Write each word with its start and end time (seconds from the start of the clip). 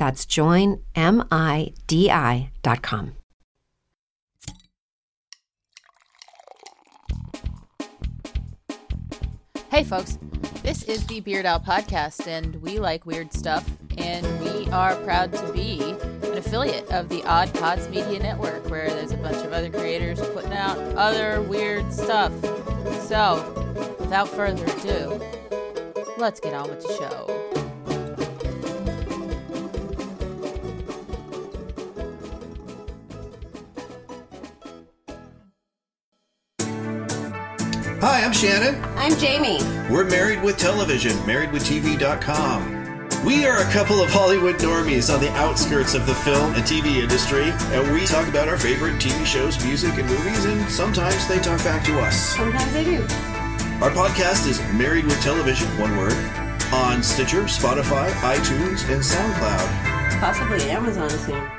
That's 0.00 0.24
joinmidi.com. 0.24 0.80
Hey, 9.70 9.84
folks. 9.84 10.18
This 10.62 10.84
is 10.84 11.06
the 11.06 11.20
Beard 11.20 11.44
Podcast, 11.44 12.26
and 12.26 12.56
we 12.62 12.78
like 12.78 13.04
weird 13.04 13.34
stuff 13.34 13.68
and 13.98 14.26
we 14.40 14.70
are 14.70 14.96
proud 14.96 15.34
to 15.34 15.52
be 15.52 15.82
an 16.22 16.38
affiliate 16.38 16.90
of 16.90 17.10
the 17.10 17.22
Odd 17.24 17.52
Pods 17.52 17.86
Media 17.90 18.20
Network, 18.20 18.70
where 18.70 18.88
there's 18.88 19.12
a 19.12 19.18
bunch 19.18 19.44
of 19.44 19.52
other 19.52 19.68
creators 19.68 20.18
putting 20.28 20.54
out 20.54 20.78
other 20.96 21.42
weird 21.42 21.92
stuff. 21.92 22.32
So, 23.02 23.96
without 24.00 24.28
further 24.28 24.64
ado, 24.64 25.20
let's 26.16 26.40
get 26.40 26.54
on 26.54 26.70
with 26.70 26.80
the 26.80 26.88
show. 26.94 27.39
Hi, 38.00 38.24
I'm 38.24 38.32
Shannon. 38.32 38.82
I'm 38.96 39.14
Jamie. 39.18 39.60
We're 39.90 40.06
married 40.06 40.42
with 40.42 40.56
television, 40.56 41.12
marriedwithtv.com. 41.28 43.26
We 43.26 43.44
are 43.44 43.58
a 43.58 43.70
couple 43.70 44.00
of 44.00 44.08
Hollywood 44.08 44.54
normies 44.54 45.12
on 45.12 45.20
the 45.20 45.30
outskirts 45.32 45.92
of 45.92 46.06
the 46.06 46.14
film 46.14 46.54
and 46.54 46.64
TV 46.64 47.02
industry, 47.02 47.50
and 47.76 47.92
we 47.92 48.06
talk 48.06 48.26
about 48.26 48.48
our 48.48 48.56
favorite 48.56 48.94
TV 48.94 49.26
shows, 49.26 49.62
music, 49.62 49.98
and 49.98 50.08
movies, 50.08 50.46
and 50.46 50.66
sometimes 50.70 51.28
they 51.28 51.40
talk 51.40 51.62
back 51.62 51.84
to 51.84 52.00
us. 52.00 52.16
Sometimes 52.36 52.72
they 52.72 52.84
do. 52.84 53.02
Our 53.82 53.90
podcast 53.90 54.48
is 54.48 54.62
Married 54.72 55.04
with 55.04 55.20
Television, 55.20 55.68
one 55.78 55.94
word, 55.98 56.16
on 56.72 57.02
Stitcher, 57.02 57.42
Spotify, 57.42 58.10
iTunes, 58.22 58.88
and 58.88 59.02
SoundCloud. 59.02 60.20
Possibly 60.20 60.70
Amazon 60.70 61.10
soon. 61.10 61.50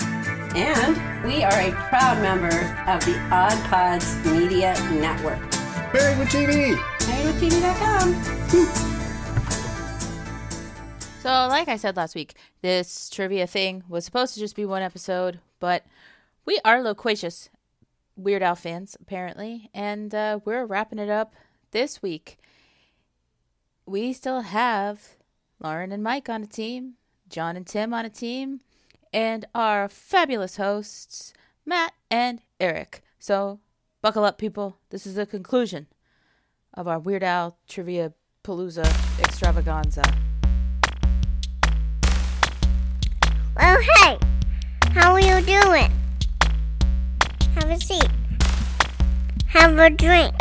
And 0.56 1.24
we 1.24 1.44
are 1.44 1.62
a 1.62 1.72
proud 1.90 2.20
member 2.20 2.48
of 2.88 3.06
the 3.06 3.16
Odd 3.32 3.64
Pods 3.66 4.16
Media 4.26 4.74
Network. 4.90 5.51
Married 5.94 6.18
with 6.20 6.30
TV! 6.30 6.76
MarriedWithTV.com. 7.00 8.16
So, 11.20 11.30
like 11.30 11.68
I 11.68 11.76
said 11.76 11.98
last 11.98 12.16
week, 12.16 12.36
this 12.62 13.10
trivia 13.10 13.46
thing 13.46 13.84
was 13.90 14.06
supposed 14.06 14.34
to 14.34 14.40
just 14.40 14.56
be 14.56 14.66
one 14.66 14.82
episode, 14.82 15.40
but 15.60 15.86
we 16.46 16.60
are 16.64 16.82
loquacious 16.82 17.50
Weird 18.16 18.42
Al 18.42 18.56
fans, 18.56 18.96
apparently, 19.02 19.70
and 19.74 20.16
uh, 20.16 20.40
we're 20.46 20.66
wrapping 20.66 21.00
it 21.00 21.10
up 21.10 21.34
this 21.72 22.02
week. 22.02 22.38
We 23.86 24.14
still 24.14 24.42
have 24.42 25.18
Lauren 25.60 25.92
and 25.92 26.02
Mike 26.02 26.30
on 26.30 26.44
a 26.44 26.48
team, 26.48 26.94
John 27.30 27.58
and 27.58 27.68
Tim 27.68 27.94
on 27.94 28.06
a 28.06 28.10
team, 28.10 28.62
and 29.12 29.46
our 29.54 29.90
fabulous 29.90 30.56
hosts, 30.56 31.34
Matt 31.66 31.94
and 32.10 32.42
Eric. 32.60 33.04
So, 33.20 33.60
buckle 34.02 34.24
up, 34.24 34.38
people. 34.38 34.78
This 34.90 35.06
is 35.06 35.16
the 35.16 35.26
conclusion 35.26 35.88
of 36.74 36.88
our 36.88 37.00
Weird 37.00 37.24
Al 37.24 37.58
Trivia 37.68 38.14
Palooza 38.44 38.86
extravaganza. 39.20 40.02
Oh, 43.60 43.84
hey! 43.96 44.18
How 44.92 45.12
are 45.12 45.20
you 45.20 45.42
doing? 45.42 45.92
Have 47.56 47.70
a 47.70 47.80
seat. 47.80 48.10
Have 49.48 49.78
a 49.78 49.90
drink. 49.90 50.34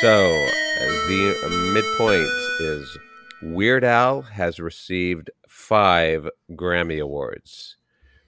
So, 0.00 0.32
uh, 0.32 1.08
the 1.08 1.40
uh, 1.44 1.72
midpoint 1.74 2.30
is 2.60 2.98
Weird 3.42 3.82
Al 3.82 4.22
has 4.22 4.60
received 4.60 5.28
five 5.48 6.28
Grammy 6.52 7.02
Awards. 7.02 7.76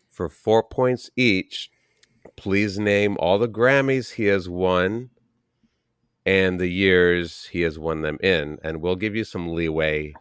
For 0.08 0.28
four 0.28 0.64
points 0.64 1.10
each, 1.14 1.70
please 2.34 2.76
name 2.80 3.16
all 3.20 3.38
the 3.38 3.48
Grammys 3.48 4.14
he 4.14 4.24
has 4.24 4.48
won 4.48 5.10
and 6.26 6.58
the 6.58 6.66
years 6.66 7.48
he 7.52 7.60
has 7.60 7.78
won 7.78 8.02
them 8.02 8.18
in. 8.20 8.58
And 8.64 8.82
we'll 8.82 8.96
give 8.96 9.14
you 9.14 9.22
some 9.22 9.54
leeway 9.54 10.14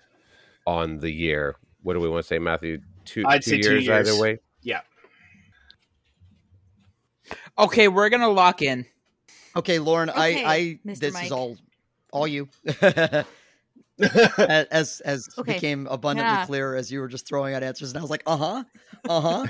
on 0.67 0.99
the 0.99 1.11
year. 1.11 1.55
What 1.81 1.95
do 1.95 1.99
we 1.99 2.09
want 2.09 2.23
to 2.23 2.27
say, 2.27 2.37
Matthew? 2.37 2.81
Two, 3.05 3.23
I'd 3.25 3.41
two 3.41 3.49
say 3.49 3.55
years, 3.55 3.65
two 3.65 3.91
years. 3.91 4.09
either 4.09 4.21
way? 4.21 4.37
Yeah. 4.61 4.81
Okay, 7.57 7.87
we're 7.87 8.09
gonna 8.09 8.29
lock 8.29 8.61
in. 8.61 8.85
Okay, 9.55 9.79
Lauren, 9.79 10.09
Okay, 10.09 10.43
I, 10.45 10.53
I 10.53 10.79
Mr. 10.85 10.99
this 10.99 11.13
Mike. 11.13 11.25
is 11.25 11.31
all 11.31 11.57
all 12.11 12.27
you. 12.27 12.47
as 13.99 15.01
as 15.01 15.27
Okay, 15.37 15.53
became 15.55 15.87
abundantly 15.87 16.33
yeah. 16.33 16.45
clear 16.45 16.75
as 16.75 16.91
you 16.91 16.99
were 17.01 17.07
just 17.07 17.27
throwing 17.27 17.53
out 17.53 17.63
answers, 17.63 17.89
and 17.89 17.97
I 17.97 18.01
was 18.01 18.09
like, 18.09 18.23
uh 18.25 18.37
huh, 18.37 18.63
uh 19.09 19.21
huh. 19.21 19.45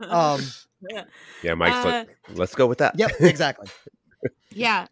um, 0.00 0.40
Yeah, 1.42 1.54
Mike's 1.54 1.76
Uh, 1.76 2.04
like, 2.08 2.16
let's 2.36 2.54
go 2.54 2.66
with 2.66 2.78
that. 2.78 2.98
yep, 2.98 3.12
exactly. 3.20 3.68
Yeah. 4.50 4.86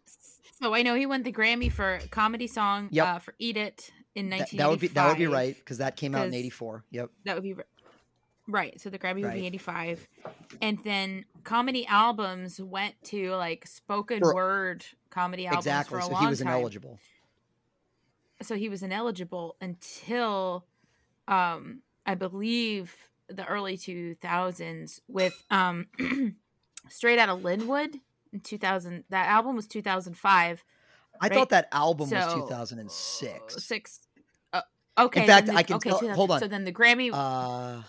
So 0.61 0.73
I 0.73 0.81
know 0.83 0.95
he 0.95 1.05
won 1.05 1.23
the 1.23 1.31
Grammy 1.31 1.71
for 1.71 1.99
comedy 2.11 2.47
song 2.47 2.87
Yep. 2.91 3.07
uh, 3.07 3.19
for 3.19 3.33
"Eat 3.39 3.57
It" 3.57 3.89
in 4.15 4.29
That, 4.29 4.51
1985. 4.51 4.57
that 4.59 4.69
would 4.69 4.79
be 4.79 4.87
that 4.89 5.07
would 5.09 5.17
be 5.17 5.27
right 5.27 5.55
because 5.55 5.79
that 5.79 5.95
came 5.97 6.15
out 6.15 6.27
in 6.27 6.33
'84. 6.33 6.83
Yep. 6.91 7.09
That 7.25 7.35
would 7.35 7.43
be 7.43 7.53
ri- 7.53 7.63
right. 8.47 8.79
So 8.79 8.89
the 8.89 8.99
Grammy 8.99 9.21
would 9.23 9.33
be 9.33 9.45
85. 9.47 10.07
And 10.61 10.79
then 10.83 11.25
comedy 11.43 11.85
albums 11.87 12.59
went 12.61 12.95
to 13.05 13.31
like 13.35 13.65
spoken 13.67 14.19
For- 14.19 14.33
word 14.35 14.85
comedy 15.09 15.47
albums 15.47 15.65
Exactly. 15.65 15.89
for 15.95 15.99
a 15.99 16.03
So 16.03 16.11
long 16.11 16.21
he 16.23 16.27
was 16.29 16.39
time. 16.39 16.47
ineligible. 16.49 16.99
So 18.41 18.55
he 18.55 18.69
was 18.69 18.83
ineligible 18.83 19.55
until 19.61 20.65
um 21.27 21.81
I 22.05 22.13
believe 22.15 22.95
the 23.27 23.45
early 23.45 23.77
2000s 23.77 24.99
with 25.07 25.33
um 25.49 25.87
Straight 26.89 27.17
Out 27.17 27.29
of 27.29 27.39
Lynwood 27.39 27.99
in 28.31 28.39
2000 28.41 29.05
that 29.09 29.27
album 29.27 29.55
was 29.55 29.65
2005 29.67 30.63
I 31.21 31.27
Right. 31.27 31.33
thought 31.33 31.49
that 31.49 31.69
album 31.71 32.09
was 32.09 32.33
2006. 32.33 33.63
six 33.65 34.01
uh, 34.53 34.61
okay 34.97 35.21
In 35.21 35.27
fact, 35.27 35.47
the- 35.47 35.53
I 35.55 35.63
can 35.63 35.77
okay, 35.77 35.89
tell- 35.91 36.13
hold 36.13 36.31
on. 36.31 36.39
so 36.41 36.47
then 36.47 36.65
the 36.65 36.73
Grammy 36.73 37.09
Uh, 37.13 37.81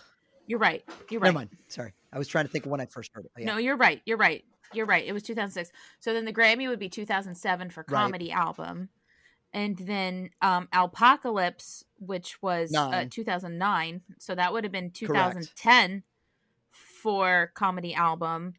you're 0.47 0.59
right 0.59 0.83
you're 1.11 1.21
right 1.21 1.27
never 1.27 1.35
mind. 1.39 1.49
Sorry, 1.67 1.93
I 2.11 2.17
was 2.17 2.27
trying 2.27 2.45
to 2.45 2.51
think 2.51 2.65
of 2.65 2.71
when 2.71 2.81
I 2.81 2.85
first 2.87 3.11
heard 3.13 3.25
it. 3.25 3.31
yeah. 3.37 3.45
No, 3.45 3.57
you're 3.57 3.77
right. 3.77 4.01
You're 4.05 4.17
right. 4.17 4.43
You're 4.73 4.85
right. 4.85 5.05
It 5.05 5.13
was 5.13 5.23
2006. 5.23 5.71
So 5.99 6.13
then 6.13 6.25
the 6.25 6.33
Grammy 6.33 6.67
would 6.67 6.79
be 6.79 6.89
2007 6.89 7.69
for 7.69 7.85
Right. 7.87 8.01
comedy 8.01 8.31
album. 8.31 8.89
And 9.53 9.77
then 9.77 10.29
um 10.41 10.67
Alpocalypse, 10.73 11.83
which 11.99 12.41
was 12.41 12.71
uh, 12.75 13.05
2009. 13.09 14.01
So 14.19 14.35
that 14.35 14.51
would 14.53 14.63
have 14.63 14.73
been 14.73 14.91
2010 14.91 16.03
for 16.71 17.51
comedy 17.55 17.93
album. 17.93 18.53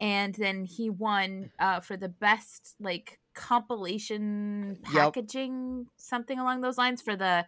And 0.00 0.34
then 0.34 0.64
he 0.64 0.90
won 0.90 1.50
uh, 1.60 1.78
for 1.80 1.96
the 1.96 2.08
best 2.08 2.74
like 2.80 3.20
compilation 3.34 4.78
Yep. 4.92 5.14
packaging, 5.14 5.86
something 5.96 6.38
along 6.38 6.60
those 6.60 6.78
lines 6.78 7.02
for 7.02 7.16
the 7.16 7.46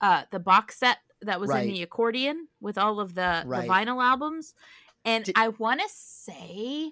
uh 0.00 0.24
the 0.30 0.38
box 0.38 0.78
set 0.78 0.98
that 1.22 1.40
was 1.40 1.50
in 1.50 1.68
the 1.68 1.82
accordion 1.82 2.48
with 2.60 2.78
all 2.78 3.00
of 3.00 3.14
the, 3.14 3.42
Right. 3.46 3.62
the 3.62 3.68
vinyl 3.68 4.02
albums. 4.04 4.54
And 5.04 5.24
Did- 5.24 5.36
I 5.38 5.48
want 5.48 5.80
to 5.80 5.88
say 5.88 6.90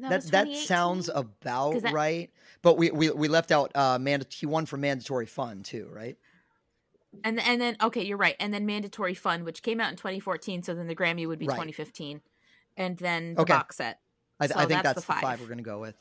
that 0.00 0.22
that 0.22 0.46
that 0.48 0.56
sounds 0.56 1.08
about 1.14 1.82
that- 1.82 1.92
right. 1.92 2.30
But 2.62 2.76
we, 2.78 2.90
we 2.90 3.10
we 3.10 3.28
left 3.28 3.52
out 3.52 3.70
uh 3.74 3.98
manda- 3.98 4.26
he 4.30 4.46
won 4.46 4.66
for 4.66 4.76
mandatory 4.76 5.26
fun 5.26 5.62
too, 5.62 5.88
right? 5.92 6.16
and 7.24 7.40
and 7.40 7.60
then 7.60 7.76
okay, 7.82 8.02
you're 8.04 8.16
right. 8.18 8.36
And 8.40 8.52
then 8.52 8.66
Mandatory 8.66 9.14
Fun, 9.14 9.44
which 9.44 9.62
came 9.62 9.80
out 9.80 9.90
in 9.90 9.96
2014, 9.96 10.62
so 10.62 10.74
then 10.74 10.86
the 10.86 10.96
Grammy 10.96 11.26
would 11.26 11.38
be 11.38 11.46
Right. 11.46 11.54
2015, 11.54 12.20
and 12.76 12.98
then 12.98 13.34
the 13.34 13.42
Okay. 13.42 13.54
box 13.54 13.76
set. 13.76 14.00
I, 14.40 14.48
So 14.48 14.54
I 14.56 14.58
think 14.66 14.82
that's 14.82 14.82
that's, 14.82 14.94
the 14.96 15.00
the, 15.00 15.06
five. 15.06 15.20
five. 15.22 15.40
we're 15.40 15.46
gonna 15.48 15.62
go 15.62 15.80
with. 15.80 15.94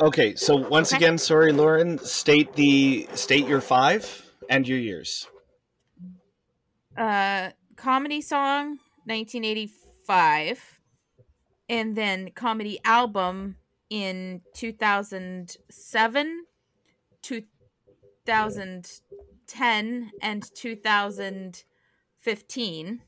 Okay, 0.00 0.34
so 0.34 0.56
once 0.56 0.92
Okay. 0.92 1.04
again, 1.04 1.18
sorry, 1.18 1.52
Lauren, 1.52 1.98
state 1.98 2.52
the 2.54 3.08
state 3.14 3.46
your 3.46 3.60
five 3.60 4.24
and 4.48 4.66
your 4.66 4.78
years. 4.78 5.28
Uh, 6.98 7.50
comedy 7.76 8.20
song 8.20 8.78
1985, 9.04 10.80
and 11.68 11.94
then 11.96 12.30
comedy 12.34 12.80
album 12.84 13.54
in 13.88 14.40
2007, 14.54 16.44
2010, 17.22 20.10
and 20.22 20.54
2015, 20.54 23.00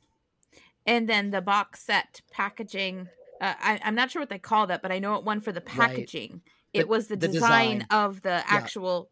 and 0.87 1.09
then 1.09 1.31
the 1.31 1.41
box 1.41 1.83
set 1.83 2.21
packaging. 2.31 3.09
Uh, 3.41 3.55
I, 3.59 3.81
I'm 3.83 3.95
not 3.97 4.11
sure 4.13 4.23
what 4.23 4.29
they 4.29 4.39
call 4.39 4.69
that, 4.69 4.83
but 4.83 4.93
I 4.93 5.01
know 5.01 5.17
it 5.17 5.25
won 5.25 5.41
for 5.41 5.51
the 5.53 5.61
packaging. 5.61 6.43
It 6.73 6.83
The- 6.83 6.87
was 6.87 7.09
the, 7.09 7.17
the 7.17 7.27
design, 7.27 7.79
design. 7.81 7.87
of 7.91 8.23
the 8.23 8.45
actual 8.47 9.11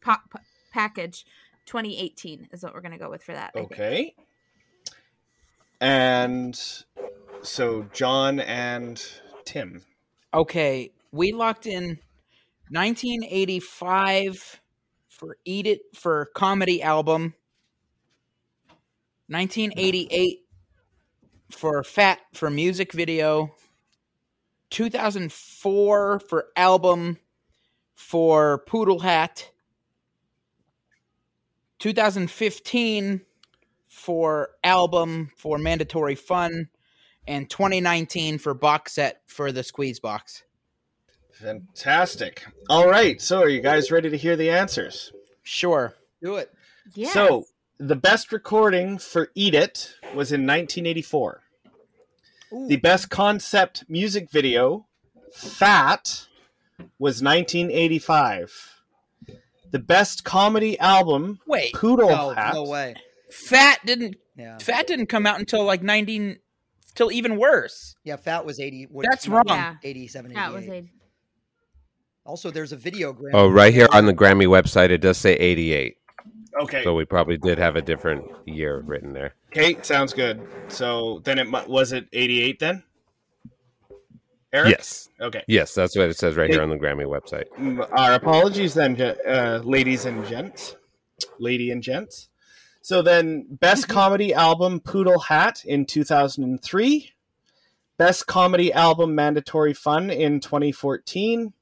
pop 0.00 0.22
package. 0.72 1.26
2018 1.66 2.48
is 2.52 2.62
what 2.62 2.74
we're 2.74 2.80
gonna 2.80 2.98
go 2.98 3.10
with 3.10 3.22
for 3.22 3.32
that. 3.32 3.52
Okay. 3.56 4.14
And 5.80 6.58
so 7.42 7.86
John 7.92 8.40
and 8.40 9.04
Tim. 9.44 9.82
Okay, 10.32 10.90
we 11.12 11.32
locked 11.32 11.66
in 11.66 11.98
1985 12.70 14.60
for 15.08 15.36
Eat 15.44 15.66
It 15.66 15.80
for 15.94 16.30
comedy 16.34 16.82
album. 16.82 17.34
1988 19.28 20.40
for 21.50 21.82
Fat 21.82 22.20
for 22.32 22.50
music 22.50 22.92
video. 22.92 23.54
2004 24.70 26.18
for 26.20 26.46
album 26.56 27.18
for 27.94 28.58
Poodle 28.66 29.00
Hat. 29.00 29.50
2015 31.84 33.20
for 33.88 34.48
album 34.64 35.30
for 35.36 35.58
Mandatory 35.58 36.14
Fun. 36.14 36.70
And 37.26 37.50
2019 37.50 38.38
for 38.38 38.54
box 38.54 38.92
set 38.94 39.20
for 39.26 39.52
the 39.52 39.62
Squeeze 39.62 40.00
Box. 40.00 40.44
Fantastic. 41.32 42.42
All 42.70 42.88
right, 42.88 43.20
so 43.20 43.42
are 43.42 43.50
you 43.50 43.60
guys 43.60 43.90
ready 43.90 44.08
to 44.08 44.16
hear 44.16 44.34
the 44.34 44.48
answers? 44.48 45.12
Sure. 45.42 45.94
Do 46.22 46.36
it. 46.36 46.54
Yes. 46.94 47.12
So, 47.12 47.44
the 47.78 47.96
best 47.96 48.32
recording 48.32 48.96
for 48.96 49.28
Eat 49.34 49.54
It 49.54 49.94
was 50.14 50.32
in 50.32 50.46
1984. 50.46 51.42
The 52.66 52.76
best 52.76 53.10
concept 53.10 53.84
music 53.90 54.30
video, 54.30 54.86
Fat, 55.34 56.28
was 56.98 57.22
1985. 57.22 58.73
The 59.74 59.80
best 59.80 60.22
comedy 60.22 60.78
album, 60.78 61.40
Wait, 61.48 61.74
Poodle 61.74 62.08
No, 62.08 62.30
Hat. 62.30 62.54
no 62.54 62.62
way. 62.62 62.94
Fat 63.32 63.80
didn't 63.84 64.14
Yeah. 64.36 64.56
Fat 64.58 64.86
didn't 64.86 65.06
come 65.06 65.26
out 65.26 65.40
until 65.40 65.64
like 65.64 65.82
19 65.82 66.38
till 66.94 67.10
even 67.10 67.36
worse. 67.38 67.96
Yeah, 68.04 68.14
Fat 68.14 68.46
was 68.46 68.60
80. 68.60 68.84
what- 68.84 69.04
That's 69.10 69.26
wrong. 69.26 69.42
Yeah. 69.48 69.74
87, 69.82 70.32
that 70.34 70.52
was 70.52 70.68
80. 70.68 70.92
Also, 72.24 72.52
there's 72.52 72.70
a 72.70 72.76
video. 72.76 73.12
Grammy 73.12 73.30
Oh, 73.34 73.48
right 73.48 73.74
here 73.74 73.88
on 73.92 74.06
the 74.06 74.14
Grammy 74.14 74.46
website, 74.46 74.90
it 74.90 74.98
does 74.98 75.18
say 75.18 75.34
88. 75.34 75.96
Okay. 76.60 76.84
So 76.84 76.94
we 76.94 77.04
probably 77.04 77.36
did 77.36 77.58
have 77.58 77.74
a 77.74 77.82
different 77.82 78.24
year 78.46 78.78
written 78.78 79.12
there. 79.12 79.34
Okay, 79.48 79.76
sounds 79.82 80.12
good. 80.12 80.40
So 80.68 81.20
then 81.24 81.40
it 81.40 81.50
was 81.68 81.90
it 81.92 82.06
88 82.12 82.60
then? 82.60 82.84
Eric? 84.54 84.70
Yes. 84.70 85.10
Okay. 85.20 85.42
Yes, 85.48 85.74
that's 85.74 85.96
what 85.96 86.08
it 86.08 86.16
says 86.16 86.36
right 86.36 86.48
Hey. 86.48 86.54
here 86.54 86.62
on 86.62 86.70
the 86.70 86.76
Grammy 86.76 87.04
website. 87.04 87.48
Mm, 87.58 87.86
Our 87.92 88.14
apologies 88.14 88.72
then, 88.74 88.98
uh, 89.00 89.60
ladies 89.64 90.04
and 90.04 90.24
gents. 90.26 90.76
Lady 91.38 91.70
and 91.70 91.82
gents. 91.82 92.28
So 92.80 93.02
then, 93.02 93.46
best 93.50 93.88
comedy 93.88 94.32
album 94.32 94.78
Poodle 94.80 95.18
Hat 95.18 95.64
in 95.64 95.86
2003. 95.86 97.10
Best 97.96 98.26
comedy 98.26 98.72
album 98.72 99.14
Mandatory 99.14 99.72
Fun 99.74 100.10
in 100.10 100.40
2014. 100.40 101.52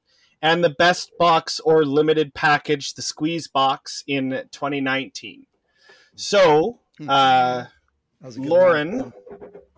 And 0.41 0.63
the 0.63 0.69
best 0.69 1.11
box 1.17 1.59
or 1.61 1.85
limited 1.85 2.33
package, 2.33 2.93
the 2.95 3.01
Squeeze 3.01 3.47
Box, 3.47 4.03
in 4.07 4.31
2019. 4.51 5.45
So, 6.15 6.79
Hmm. 6.97 7.09
uh, 7.09 7.13
That 7.63 7.69
was 8.21 8.35
a 8.37 8.39
good 8.39 8.49
Lauren 8.49 8.97
one. 8.99 9.13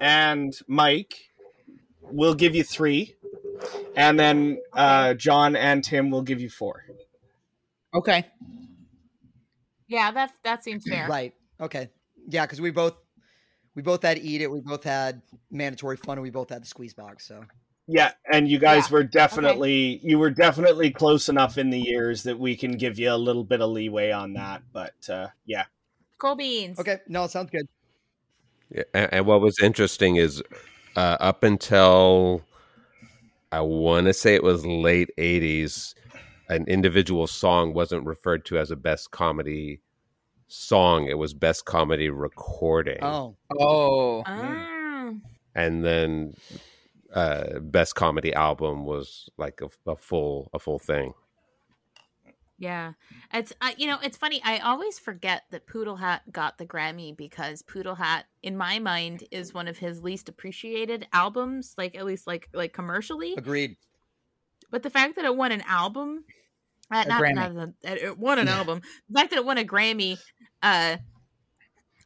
and 0.01 0.59
Mike 0.67 1.29
will 2.11 2.33
give 2.35 2.55
you 2.55 2.63
three, 2.63 3.15
and 3.95 4.19
then 4.19 4.59
uh, 4.73 5.13
John 5.15 5.55
and 5.55 5.83
Tim 5.83 6.09
will 6.11 6.21
give 6.23 6.41
you 6.41 6.49
four. 6.49 6.83
Okay. 7.93 8.25
yeah. 9.87 10.11
That 10.11 10.31
that 10.43 10.63
seems 10.63 10.85
fair. 10.87 11.07
Right. 11.07 11.33
Okay. 11.59 11.89
Yeah, 12.27 12.45
because 12.45 12.59
we 12.61 12.71
both 12.71 12.95
we 13.75 13.81
both 13.81 14.03
had 14.03 14.17
Eat 14.17 14.41
It. 14.41 14.51
We 14.51 14.61
both 14.61 14.83
had 14.83 15.21
Mandatory 15.51 15.97
Fun, 15.97 16.17
and 16.17 16.23
we 16.23 16.29
both 16.31 16.49
had 16.49 16.63
the 16.63 16.67
Squeeze 16.67 16.93
Box. 16.93 17.27
So 17.27 17.45
Yeah, 17.87 18.11
and 18.31 18.49
you 18.49 18.57
guys 18.59 18.89
Yeah, 18.89 18.93
were 18.97 19.03
definitely 19.03 19.99
you 20.03 20.17
were 20.19 20.31
definitely 20.31 20.91
close 20.91 21.29
enough 21.29 21.57
in 21.57 21.69
the 21.69 21.79
years 21.79 22.23
that 22.23 22.39
we 22.39 22.55
can 22.55 22.77
give 22.77 22.97
you 22.99 23.11
a 23.11 23.17
little 23.17 23.43
bit 23.43 23.61
of 23.61 23.69
leeway 23.69 24.11
on 24.11 24.33
that. 24.33 24.63
But 24.73 25.09
uh, 25.09 25.27
yeah, 25.45 25.65
Cool 26.17 26.35
beans. 26.35 26.79
okay, 26.79 26.99
no, 27.07 27.27
sounds 27.27 27.51
good. 27.51 27.67
Yeah, 28.71 28.83
and, 28.93 29.13
and 29.13 29.25
what 29.27 29.41
was 29.41 29.59
interesting 29.61 30.15
is 30.15 30.41
uh, 30.95 31.17
up 31.19 31.43
until 31.43 32.43
I 33.51 33.61
want 33.61 34.07
to 34.07 34.13
say 34.13 34.35
it 34.35 34.43
was 34.43 34.65
late 34.65 35.09
80s, 35.17 35.93
an 36.49 36.65
individual 36.67 37.27
song 37.27 37.73
wasn't 37.73 38.05
referred 38.05 38.45
to 38.45 38.57
as 38.57 38.71
a 38.71 38.75
best 38.75 39.11
comedy 39.11 39.81
song. 40.47 41.07
It 41.07 41.17
was 41.17 41.33
best 41.33 41.65
comedy 41.65 42.09
recording. 42.09 42.99
Oh, 43.01 43.35
Oh. 43.57 44.23
Ah. 44.25 45.13
And 45.55 45.85
then 45.85 46.33
uh, 47.13 47.59
best 47.59 47.95
comedy 47.95 48.33
album 48.33 48.85
was 48.85 49.29
like 49.37 49.61
a, 49.61 49.69
a 49.89 49.95
full 49.95 50.49
a 50.53 50.59
full 50.59 50.79
thing. 50.79 51.13
Yeah, 52.57 52.93
it's 53.33 53.51
uh, 53.59 53.71
you 53.77 53.85
know 53.87 53.97
it's 54.01 54.15
funny. 54.15 54.41
I 54.43 54.59
always 54.59 54.97
forget 54.97 55.43
that 55.51 55.67
Poodle 55.67 55.97
Hat 55.97 56.21
got 56.31 56.57
the 56.57 56.65
Grammy 56.65 57.15
because 57.15 57.61
Poodle 57.61 57.95
Hat, 57.95 58.25
in 58.43 58.55
my 58.55 58.79
mind, 58.79 59.25
is 59.31 59.53
one 59.53 59.67
of 59.67 59.77
his 59.77 60.01
least 60.01 60.29
appreciated 60.29 61.05
albums. 61.11 61.75
Like 61.77 61.95
at 61.95 62.05
least 62.05 62.27
like 62.27 62.47
like 62.53 62.71
commercially. 62.73 63.33
agreed. 63.37 63.75
but 64.71 64.83
the 64.83 64.89
fact 64.89 65.17
that 65.17 65.25
it 65.25 65.35
won 65.35 65.51
an 65.51 65.63
album, 65.67 66.23
uh, 66.89 67.03
A 67.05 67.09
not, 67.09 67.21
Grammy. 67.21 67.35
not 67.35 67.55
that 67.55 67.73
that 67.81 67.97
it 67.97 68.17
won 68.17 68.39
an 68.39 68.47
album, 68.47 68.81
the 69.09 69.19
fact 69.19 69.31
that 69.31 69.37
it 69.39 69.45
won 69.45 69.57
a 69.57 69.65
Grammy, 69.65 70.17
uh, 70.63 70.95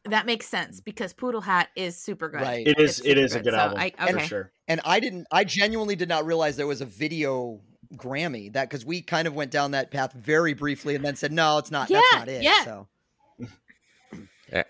that 0.06 0.26
makes 0.26 0.46
sense 0.46 0.80
because 0.80 1.12
Poodle 1.12 1.42
Hat 1.42 1.68
is 1.76 1.96
super 1.96 2.28
good. 2.28 2.40
Right. 2.40 2.66
It 2.66 2.78
is 2.80 2.98
It's 2.98 3.06
it 3.08 3.18
is 3.18 3.32
super 3.32 3.40
a 3.40 3.44
good 3.44 3.54
So 3.54 3.58
album 3.60 3.78
I- 3.78 4.06
for 4.08 4.16
okay. 4.16 4.26
sure. 4.26 4.52
And 4.66 4.80
I 4.84 4.98
didn't. 4.98 5.26
I 5.30 5.44
genuinely 5.44 5.94
did 5.94 6.08
not 6.08 6.24
realize 6.24 6.56
there 6.56 6.66
was 6.66 6.80
a 6.80 6.86
video 6.86 7.60
Grammy 7.96 8.52
that 8.52 8.68
because 8.70 8.84
we 8.84 9.02
kind 9.02 9.26
of 9.26 9.34
went 9.34 9.50
down 9.50 9.72
that 9.72 9.90
path 9.90 10.12
very 10.12 10.54
briefly 10.54 10.94
and 10.94 11.04
then 11.04 11.16
said 11.16 11.32
no, 11.32 11.58
it's 11.58 11.70
not. 11.70 11.88
that's 11.88 12.14
not 12.14 12.28
it. 12.28 12.42
yeah. 12.42 12.64
So 12.64 12.86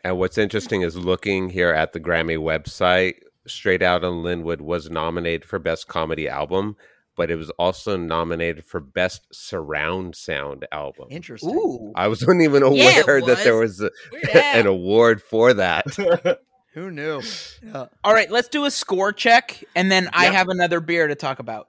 And 0.02 0.18
what's 0.18 0.36
interesting 0.38 0.82
is 0.82 0.96
looking 0.96 1.48
here 1.48 1.70
at 1.70 1.92
the 1.92 2.00
Grammy 2.00 2.36
website, 2.38 3.14
Straight 3.46 3.82
Out 3.82 4.04
on 4.04 4.22
Lynwood 4.22 4.60
was 4.60 4.90
nominated 4.90 5.44
for 5.46 5.58
Best 5.58 5.88
Comedy 5.88 6.28
Album, 6.28 6.76
but 7.16 7.30
it 7.30 7.36
was 7.36 7.48
also 7.50 7.96
nominated 7.96 8.64
for 8.66 8.78
Best 8.80 9.22
Surround 9.32 10.14
Sound 10.16 10.66
Album. 10.70 11.06
interesting. 11.10 11.54
Ooh. 11.56 11.92
I 11.96 12.08
wasn't 12.08 12.42
even 12.42 12.62
Yeah, 12.74 13.00
aware 13.00 13.20
that 13.22 13.42
there 13.42 13.56
was. 13.56 13.80
was 13.80 13.90
a, 13.90 13.90
Weird 14.12 14.36
an 14.36 14.66
award 14.66 15.22
for 15.22 15.54
that. 15.54 15.86
Who 16.74 16.90
knew? 16.90 17.22
Yeah. 17.64 17.86
All 18.04 18.12
right, 18.12 18.30
let's 18.30 18.48
do 18.48 18.64
a 18.66 18.70
score 18.70 19.12
check, 19.12 19.64
and 19.74 19.90
then 19.90 20.08
I 20.12 20.26
have 20.26 20.48
another 20.48 20.80
beer 20.80 21.08
to 21.08 21.14
talk 21.16 21.38
about. 21.38 21.68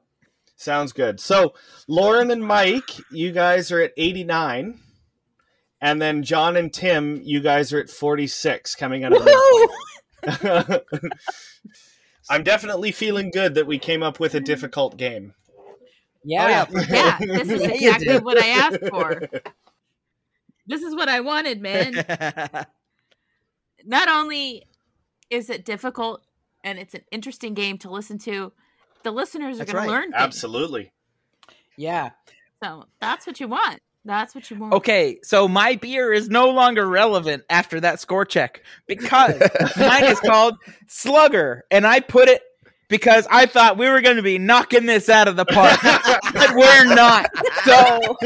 Sounds 0.61 0.93
good. 0.93 1.19
So, 1.19 1.55
Lauren 1.87 2.29
and 2.29 2.45
Mike, 2.45 2.91
you 3.11 3.31
guys 3.31 3.71
are 3.71 3.81
at 3.81 3.93
89. 3.97 4.79
And 5.81 5.99
then 5.99 6.21
John 6.21 6.55
and 6.55 6.71
Tim, 6.71 7.19
you 7.23 7.39
guys 7.39 7.73
are 7.73 7.79
at 7.79 7.89
46 7.89 8.75
coming 8.75 9.03
out 9.03 9.13
of 9.13 9.25
the. 9.25 10.83
I'm 12.29 12.43
definitely 12.43 12.91
feeling 12.91 13.31
good 13.31 13.55
that 13.55 13.65
we 13.65 13.79
came 13.79 14.03
up 14.03 14.19
with 14.19 14.35
a 14.35 14.39
difficult 14.39 14.97
game. 14.97 15.33
Yeah. 16.23 16.65
Oh, 16.71 16.79
Yeah, 16.87 17.17
this 17.19 17.49
is 17.49 17.61
exactly 17.63 18.19
what 18.19 18.37
I 18.37 18.47
asked 18.47 18.87
for. 18.89 19.27
This 20.67 20.83
is 20.83 20.95
what 20.95 21.09
I 21.09 21.21
wanted, 21.21 21.59
man. 21.59 22.05
Not 23.83 24.07
only 24.07 24.67
is 25.29 25.49
it 25.49 25.65
difficult 25.65 26.21
and 26.63 26.77
it's 26.77 26.93
an 26.93 27.01
interesting 27.11 27.55
game 27.55 27.79
to 27.79 27.89
listen 27.89 28.19
to, 28.19 28.53
the 29.03 29.11
listeners 29.11 29.59
are 29.59 29.65
going 29.65 29.75
right. 29.75 29.85
to 29.85 29.91
learn 29.91 30.03
things. 30.03 30.15
Absolutely. 30.15 30.91
yeah. 31.77 32.11
So 32.63 32.85
that's 32.99 33.25
what 33.25 33.39
you 33.39 33.47
want. 33.47 33.81
That's 34.03 34.33
what 34.33 34.49
you 34.49 34.57
want. 34.57 34.73
Okay, 34.73 35.19
so 35.23 35.47
my 35.47 35.75
beer 35.75 36.11
is 36.11 36.27
no 36.27 36.49
longer 36.49 36.87
relevant 36.87 37.43
after 37.49 37.79
that 37.81 37.99
score 37.99 38.25
check 38.25 38.63
because 38.87 39.39
mine 39.77 40.05
is 40.05 40.19
called 40.19 40.55
Slugger, 40.87 41.65
and 41.69 41.85
I 41.85 41.99
put 41.99 42.27
it 42.27 42.41
because 42.87 43.27
I 43.29 43.45
thought 43.45 43.77
we 43.77 43.89
were 43.89 44.01
going 44.01 44.17
to 44.17 44.23
be 44.23 44.37
knocking 44.39 44.85
this 44.85 45.07
out 45.07 45.27
of 45.27 45.35
the 45.35 45.45
park, 45.45 45.79
but 46.33 46.55
we're 46.55 46.93
not. 46.93 47.29
So, 47.63 48.17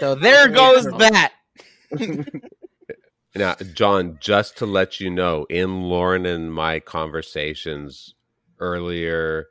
so 0.00 0.14
there 0.14 0.48
goes 0.48 0.84
that. 0.84 1.32
Now, 3.34 3.54
John, 3.74 4.18
just 4.20 4.58
to 4.58 4.66
let 4.66 5.00
you 5.00 5.10
know, 5.10 5.46
in 5.48 5.82
Lauren 5.84 6.26
and 6.26 6.52
my 6.52 6.80
conversations 6.80 8.14
earlier, 8.60 9.46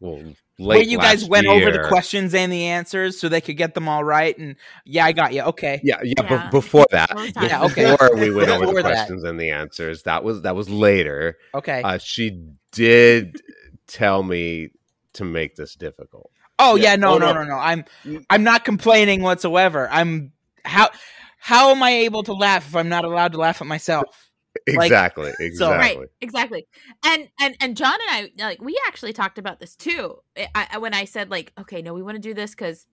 well, 0.00 0.16
late 0.58 0.78
Where 0.78 0.82
you 0.82 0.98
guys 0.98 1.22
last 1.22 1.30
went 1.30 1.46
over 1.46 1.70
the 1.70 1.86
questions 1.86 2.34
and 2.34 2.50
the 2.52 2.64
answers 2.64 3.18
so 3.20 3.28
they 3.28 3.40
could 3.40 3.56
get 3.56 3.74
them 3.74 3.88
all 3.88 4.02
right, 4.02 4.36
and 4.36 4.56
yeah, 4.84 5.04
I 5.04 5.12
got 5.12 5.32
you. 5.32 5.42
Okay, 5.42 5.80
Yeah, 5.84 6.00
yeah, 6.02 6.14
Yeah. 6.18 6.28
But 6.28 6.50
before 6.50 6.86
that, 6.90 7.12
All 7.14 7.24
the 7.24 7.32
time. 7.32 7.44
Yeah, 7.48 7.64
okay. 7.64 7.90
before 7.92 8.16
we 8.16 8.30
went 8.34 8.48
over 8.48 8.66
the 8.66 8.72
Before 8.72 8.82
that. 8.82 8.88
questions 8.94 9.22
and 9.24 9.38
the 9.38 9.50
answers, 9.50 10.02
that 10.02 10.24
was 10.24 10.42
that 10.42 10.56
was 10.56 10.68
later. 10.68 11.38
okay. 11.54 11.82
Uh, 11.82 11.98
she 11.98 12.42
did 12.72 13.40
tell 13.86 14.22
me 14.24 14.70
to 15.14 15.24
make 15.24 15.54
this 15.56 15.74
difficult. 15.76 16.30
Oh 16.58 16.74
Yeah. 16.74 16.90
yeah, 16.90 16.96
no, 16.96 17.14
Oh, 17.14 17.18
no, 17.18 17.32
no. 17.32 17.42
no, 17.42 17.48
no. 17.50 17.54
I'm 17.56 17.84
Mm. 18.04 18.24
I'm 18.30 18.42
not 18.42 18.64
complaining 18.64 19.22
whatsoever. 19.22 19.88
I'm 19.90 20.32
how 20.64 20.90
how 21.46 21.70
am 21.70 21.80
I 21.80 21.90
able 21.90 22.24
to 22.24 22.32
laugh 22.32 22.66
if 22.66 22.74
I'm 22.74 22.88
not 22.88 23.04
allowed 23.04 23.30
to 23.32 23.38
laugh 23.38 23.60
at 23.62 23.68
myself? 23.68 24.30
Like, 24.66 24.86
Exactly. 24.86 25.32
Exactly. 25.38 25.54
so- 25.58 25.70
right 25.70 25.98
exactly 26.20 26.66
and 27.04 27.28
and 27.38 27.56
and 27.60 27.76
john 27.76 27.92
and 28.08 28.30
i 28.40 28.44
like 28.44 28.60
we 28.60 28.76
actually 28.88 29.12
talked 29.12 29.38
about 29.38 29.60
this 29.60 29.76
too 29.76 30.16
I, 30.36 30.66
I 30.72 30.78
when 30.78 30.94
i 30.94 31.04
said 31.04 31.30
like 31.30 31.52
okay 31.60 31.82
no 31.82 31.92
we 31.92 32.02
want 32.02 32.16
to 32.16 32.20
do 32.20 32.32
this 32.32 32.52
because 32.52 32.86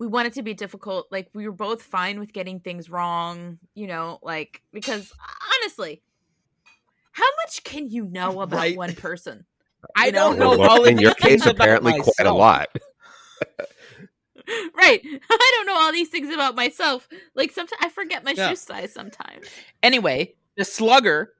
we 0.00 0.08
want 0.08 0.26
it 0.26 0.32
to 0.34 0.42
be 0.42 0.52
difficult 0.52 1.06
like 1.12 1.30
we 1.32 1.46
were 1.46 1.54
both 1.54 1.80
fine 1.80 2.18
with 2.18 2.32
getting 2.32 2.58
things 2.58 2.90
wrong 2.90 3.60
you 3.74 3.86
know 3.86 4.18
like 4.22 4.62
because 4.72 5.12
honestly 5.62 6.02
how 7.12 7.28
much 7.44 7.62
can 7.62 7.88
you 7.88 8.04
know 8.04 8.40
about 8.42 8.56
Right. 8.58 8.76
one 8.76 8.94
person 8.94 9.46
I 9.96 10.10
don't 10.10 10.38
know 10.40 10.58
Well, 10.58 10.70
all 10.70 10.84
in 10.84 10.98
your 10.98 11.14
case, 11.14 11.42
about 11.42 11.54
apparently 11.54 11.92
quite 12.00 12.26
a 12.26 12.32
lot. 12.34 12.68
right 14.76 15.00
i 15.30 15.52
don't 15.56 15.66
know 15.66 15.74
all 15.76 15.92
these 15.92 16.08
things 16.08 16.32
about 16.32 16.54
myself 16.54 17.08
like 17.34 17.50
sometimes 17.52 17.78
i 17.82 17.88
forget 17.88 18.24
my 18.24 18.32
Yeah. 18.32 18.50
shoe 18.50 18.56
size 18.56 18.92
sometimes 18.92 19.46
Anyway, 19.82 20.34
the 20.56 20.64
Slugger 20.64 21.32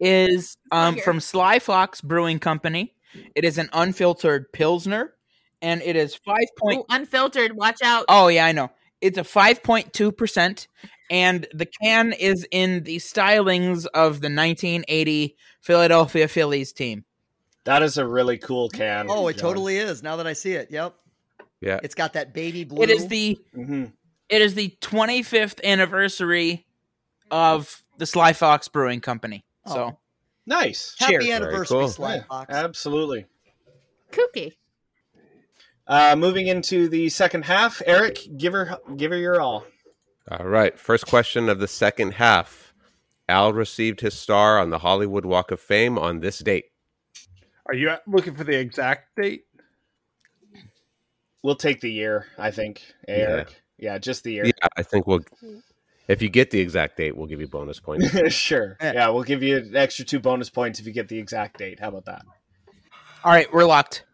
is 0.00 0.56
um, 0.72 0.94
Slugger. 0.94 1.02
from 1.04 1.20
Sly 1.20 1.58
Fox 1.58 2.00
Brewing 2.00 2.38
Company. 2.38 2.94
It 3.34 3.44
is 3.44 3.58
an 3.58 3.68
unfiltered 3.72 4.52
pilsner, 4.52 5.14
and 5.62 5.82
it 5.82 5.96
is 5.96 6.14
five 6.14 6.44
point. 6.58 6.80
Ooh, 6.80 6.84
unfiltered 6.90 7.52
watch 7.56 7.80
out 7.82 8.04
Oh 8.08 8.28
yeah, 8.28 8.44
I 8.46 8.52
know. 8.52 8.70
It's 9.00 9.18
a 9.18 9.24
five 9.24 9.62
point 9.62 9.92
two 9.92 10.12
percent, 10.12 10.68
and 11.10 11.46
the 11.54 11.66
can 11.66 12.12
is 12.12 12.46
in 12.50 12.82
the 12.84 12.96
stylings 12.98 13.86
of 13.94 14.20
the 14.20 14.28
1980 14.32 15.36
Philadelphia 15.62 16.28
Phillies 16.28 16.72
team. 16.72 17.04
That 17.64 17.82
is 17.82 17.98
a 17.98 18.06
really 18.06 18.38
cool 18.38 18.68
can. 18.68 19.06
Oh, 19.08 19.28
it 19.28 19.34
John. 19.34 19.40
totally 19.42 19.76
is. 19.78 20.02
Now 20.02 20.16
that 20.16 20.26
I 20.26 20.32
see 20.34 20.52
it, 20.52 20.70
yep. 20.70 20.94
Yeah. 21.60 21.80
It's 21.82 21.94
got 21.94 22.14
that 22.14 22.32
baby 22.32 22.64
blue. 22.64 22.82
It 22.82 22.90
is 22.90 23.08
the 23.08 23.38
Mhm. 23.56 23.92
it 24.28 24.42
is 24.42 24.54
the 24.54 24.68
25th 24.80 25.60
anniversary 25.64 26.66
of 27.30 27.82
the 27.98 28.06
Sly 28.06 28.32
Fox 28.32 28.68
Brewing 28.68 29.00
Company. 29.00 29.44
So 29.66 29.74
Oh. 29.82 29.98
Nice. 30.46 30.94
happy 30.98 31.12
cheers. 31.18 31.28
Anniversary, 31.28 31.78
cool. 31.78 31.88
Sly 31.88 32.14
Yeah, 32.16 32.22
Fox. 32.24 32.54
absolutely. 32.54 33.26
kooky 34.10 34.56
Uh, 35.86 36.14
moving 36.16 36.46
into 36.46 36.88
the 36.88 37.08
second 37.08 37.44
half, 37.44 37.82
Eric, 37.84 38.18
give 38.36 38.52
her 38.52 38.78
give 38.96 39.10
her 39.10 39.16
your 39.18 39.40
all. 39.40 39.66
All 40.30 40.46
right. 40.46 40.78
First 40.78 41.06
question 41.06 41.48
of 41.48 41.58
the 41.58 41.66
second 41.68 42.12
half. 42.14 42.72
Al 43.28 43.52
received 43.52 44.00
his 44.00 44.18
star 44.18 44.58
on 44.58 44.70
the 44.70 44.78
Hollywood 44.80 45.24
Walk 45.24 45.50
of 45.50 45.60
Fame 45.60 45.98
on 45.98 46.20
this 46.20 46.38
date. 46.40 46.66
Are 47.66 47.74
you 47.74 47.92
looking 48.06 48.34
for 48.34 48.44
the 48.44 48.56
exact 48.58 49.14
date? 49.20 49.44
We'll 51.42 51.56
take 51.56 51.80
the 51.80 51.90
year, 51.90 52.26
I 52.38 52.50
think. 52.50 52.82
Eric. 53.08 53.62
Yeah, 53.78 53.96
just 53.98 54.24
the 54.24 54.32
year. 54.32 54.44
Yeah, 54.46 54.68
I 54.76 54.82
think 54.82 55.06
we'll. 55.06 55.20
If 56.06 56.20
you 56.22 56.28
get 56.28 56.50
the 56.50 56.60
exact 56.60 56.96
date, 56.96 57.16
we'll 57.16 57.28
give 57.28 57.40
you 57.40 57.46
bonus 57.46 57.80
points. 57.80 58.10
sure. 58.34 58.76
Yeah. 58.80 58.92
Yeah, 58.92 59.08
we'll 59.10 59.22
give 59.22 59.42
you 59.42 59.56
an 59.58 59.76
extra 59.76 60.04
two 60.04 60.18
bonus 60.20 60.50
points 60.50 60.80
if 60.80 60.86
you 60.86 60.92
get 60.92 61.08
the 61.08 61.18
exact 61.18 61.58
date. 61.58 61.80
How 61.80 61.88
about 61.88 62.04
that? 62.06 62.22
all 63.24 63.32
right, 63.32 63.52
we're 63.52 63.64
locked. 63.64 64.04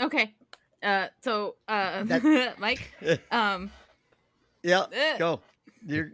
Okay. 0.00 0.34
Uh 0.82 1.06
so 1.20 1.56
uh 1.68 2.02
That- 2.04 2.54
Mike 2.58 2.90
um 3.30 3.70
Yeah, 4.62 4.86
eh, 4.92 5.18
go. 5.18 5.40
You're 5.86 6.12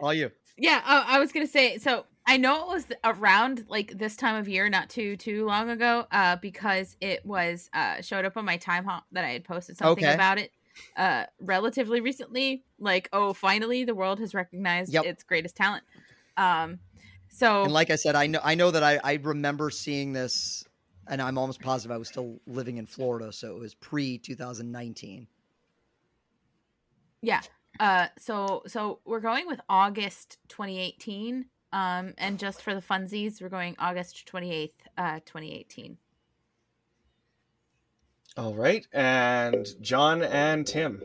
all 0.00 0.14
you. 0.14 0.30
yeah, 0.56 0.80
uh, 0.84 1.04
I 1.06 1.18
was 1.20 1.32
going 1.32 1.44
to 1.46 1.50
say 1.52 1.78
so 1.78 2.04
I 2.28 2.36
know 2.36 2.60
it 2.60 2.68
was 2.68 2.86
around 3.04 3.64
like 3.68 3.96
this 3.98 4.14
time 4.14 4.36
of 4.36 4.48
year 4.48 4.68
not 4.68 4.90
too 4.90 5.16
too 5.16 5.46
long 5.46 5.70
ago 5.70 6.06
uh 6.12 6.36
because 6.36 6.94
it 7.00 7.24
was 7.24 7.70
uh 7.72 8.02
showed 8.02 8.26
up 8.26 8.36
on 8.36 8.44
my 8.44 8.58
Timehop 8.58 9.04
that 9.12 9.24
I 9.24 9.30
had 9.30 9.44
posted 9.44 9.78
something 9.78 10.04
Okay. 10.04 10.14
about 10.14 10.38
it 10.38 10.52
uh 10.96 11.24
relatively 11.40 12.02
recently 12.02 12.64
like 12.78 13.08
oh 13.14 13.32
finally 13.32 13.84
the 13.84 13.94
world 13.94 14.20
has 14.20 14.34
recognized 14.34 14.92
Yep. 14.92 15.04
its 15.04 15.22
greatest 15.22 15.56
talent. 15.56 15.84
Um 16.36 16.80
so 17.30 17.64
And 17.64 17.72
like 17.72 17.90
I 17.90 17.96
said, 17.96 18.14
I 18.16 18.26
know 18.26 18.40
I 18.42 18.54
know 18.54 18.70
that 18.70 18.82
I, 18.82 19.00
I 19.02 19.14
remember 19.14 19.70
seeing 19.70 20.12
this, 20.12 20.64
and 21.08 21.20
I'm 21.22 21.38
almost 21.38 21.60
positive 21.60 21.92
I 21.94 21.98
was 21.98 22.08
still 22.08 22.40
living 22.46 22.76
in 22.78 22.86
Florida, 22.86 23.32
so 23.32 23.56
it 23.56 23.60
was 23.60 23.74
pre 23.74 24.18
2019. 24.18 25.28
Yeah. 27.22 27.42
Uh 27.78 28.08
so 28.18 28.62
so 28.66 29.00
we're 29.04 29.20
going 29.20 29.46
with 29.46 29.60
August 29.68 30.38
2018 30.48 31.46
um 31.72 32.14
and 32.18 32.38
just 32.38 32.62
for 32.62 32.74
the 32.74 32.80
funsies 32.80 33.40
we're 33.40 33.48
going 33.48 33.76
August 33.78 34.26
28th 34.30 34.72
uh 34.96 35.20
2018. 35.24 35.98
All 38.38 38.54
right. 38.54 38.86
And 38.92 39.66
John 39.80 40.22
and 40.22 40.64
Tim. 40.64 41.02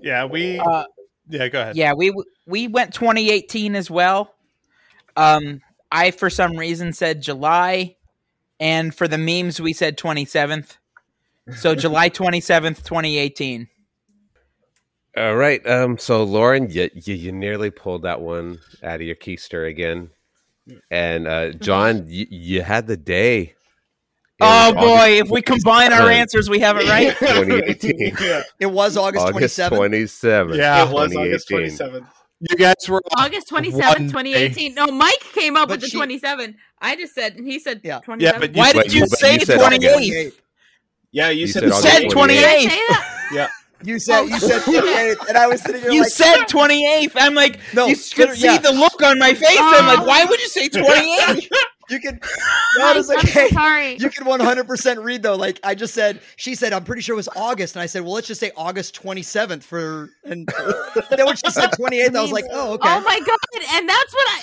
Yeah, 0.00 0.24
we. 0.24 0.58
Uh, 0.58 0.84
yeah, 1.28 1.48
go 1.48 1.60
ahead. 1.60 1.76
yeah, 1.76 1.92
we 1.92 2.10
we 2.46 2.68
went 2.68 2.94
2018 2.94 3.76
as 3.76 3.90
well. 3.90 4.34
Um, 5.14 5.60
I 5.90 6.10
for 6.10 6.30
some 6.30 6.56
reason 6.56 6.94
said 6.94 7.20
July, 7.20 7.96
and 8.58 8.94
for 8.94 9.06
the 9.06 9.18
memes 9.18 9.60
we 9.60 9.74
said 9.74 9.98
27th. 9.98 10.78
So 11.54 11.74
July 11.74 12.08
27th, 12.08 12.78
2018. 12.82 13.68
All 15.16 15.36
right. 15.36 15.64
Um. 15.66 15.98
So, 15.98 16.24
Lauren, 16.24 16.70
you, 16.70 16.88
you 16.94 17.14
you 17.14 17.32
nearly 17.32 17.70
pulled 17.70 18.02
that 18.02 18.20
one 18.20 18.58
out 18.82 18.96
of 18.96 19.02
your 19.02 19.16
keister 19.16 19.68
again. 19.68 20.10
And 20.90 21.26
uh, 21.28 21.52
John, 21.60 22.06
y- 22.06 22.26
you 22.30 22.62
had 22.62 22.86
the 22.86 22.96
day. 22.96 23.54
Oh 24.40 24.72
was 24.72 24.84
boy, 24.84 24.88
August 25.18 25.20
if 25.26 25.30
we 25.30 25.42
combine 25.42 25.92
our 25.92 26.10
answers, 26.10 26.48
we 26.50 26.58
have 26.60 26.76
it 26.78 26.88
right. 26.88 27.16
2018. 27.18 28.16
yeah, 28.20 28.42
It 28.58 28.66
was 28.66 28.96
August 28.96 29.26
August 29.26 29.58
27th. 29.58 29.70
27th. 29.70 30.56
Yeah. 30.56 30.88
it 30.88 30.92
was 30.92 31.14
August 31.14 31.48
27th. 31.48 32.06
You 32.50 32.56
guys 32.56 32.74
were 32.88 33.00
August 33.16 33.52
one 33.52 33.62
27th, 33.62 33.98
day. 33.98 33.98
2018. 34.08 34.74
No, 34.74 34.86
Mike 34.86 35.20
came 35.32 35.56
up 35.56 35.68
But 35.68 35.74
with 35.74 35.80
the 35.82 35.86
she- 35.90 35.96
27. 35.96 36.56
I 36.80 36.96
just 36.96 37.14
said, 37.14 37.36
and 37.36 37.46
he 37.46 37.60
said 37.60 37.82
Yeah. 37.84 38.00
27. 38.00 38.20
Yeah, 38.20 38.38
but 38.40 38.56
you- 38.56 38.58
Why 38.60 38.72
But 38.72 38.82
did 38.84 38.92
you, 38.94 39.00
you- 39.02 39.06
but 39.10 39.18
say 39.20 39.34
you 39.34 39.44
said 39.44 39.60
28th? 39.60 40.32
Yeah, 41.12 41.28
you, 41.30 41.40
You 41.42 41.46
said, 41.46 41.60
said 41.60 41.68
the 41.70 41.74
August 41.74 41.82
said 41.92 42.00
same- 42.00 42.10
28th. 42.10 42.28
Did 42.28 42.44
I 42.44 42.60
say 42.62 42.68
that? 42.88 43.28
Yeah, 43.32 43.48
You 43.84 43.98
said 43.98 44.24
you 44.24 44.38
said 44.38 44.60
28th, 44.62 45.28
and 45.28 45.36
I 45.38 45.46
was 45.46 45.60
sitting 45.62 45.82
here 45.82 45.90
You 45.90 46.02
like, 46.02 46.10
said 46.10 46.44
28th. 46.46 47.12
I'm 47.16 47.34
like, 47.34 47.58
No, 47.74 47.86
you 47.86 47.96
could 47.96 48.28
but- 48.28 48.36
see 48.36 48.44
yeah. 48.44 48.58
the 48.58 48.72
look 48.72 49.02
on 49.02 49.18
my 49.18 49.34
face. 49.34 49.58
I'm 49.60 49.84
Oh. 49.84 49.94
like, 49.94 50.06
why 50.06 50.24
would 50.24 50.40
you 50.40 50.48
say 50.48 50.68
28th? 50.68 51.48
you 51.90 52.00
can. 52.00 52.14
Mike, 52.22 52.30
No, 52.78 52.92
it's 52.98 53.10
I'm 53.10 53.26
so 53.26 53.48
sorry. 53.48 53.96
You 53.98 54.08
can 54.10 54.24
100% 54.26 55.04
read 55.04 55.22
though. 55.22 55.36
Like 55.36 55.60
I 55.62 55.74
just 55.74 55.94
said, 55.94 56.20
she 56.36 56.54
said, 56.54 56.72
I'm 56.72 56.84
pretty 56.84 57.02
sure 57.02 57.14
it 57.14 57.16
was 57.16 57.28
August, 57.36 57.74
and 57.76 57.82
I 57.82 57.86
said, 57.86 58.02
well, 58.02 58.12
let's 58.12 58.26
just 58.28 58.40
say 58.40 58.50
August 58.56 59.00
27th 59.02 59.62
for. 59.62 60.10
And 60.24 60.48
then 61.10 61.26
when 61.26 61.36
she 61.36 61.50
said 61.50 61.70
28th, 61.72 62.16
I 62.16 62.22
was 62.22 62.32
like, 62.32 62.44
oh, 62.50 62.74
okay. 62.74 62.88
Oh 62.88 63.00
my 63.02 63.18
god! 63.20 63.64
And 63.74 63.88
that's 63.88 64.12
what 64.14 64.26
I. 64.28 64.42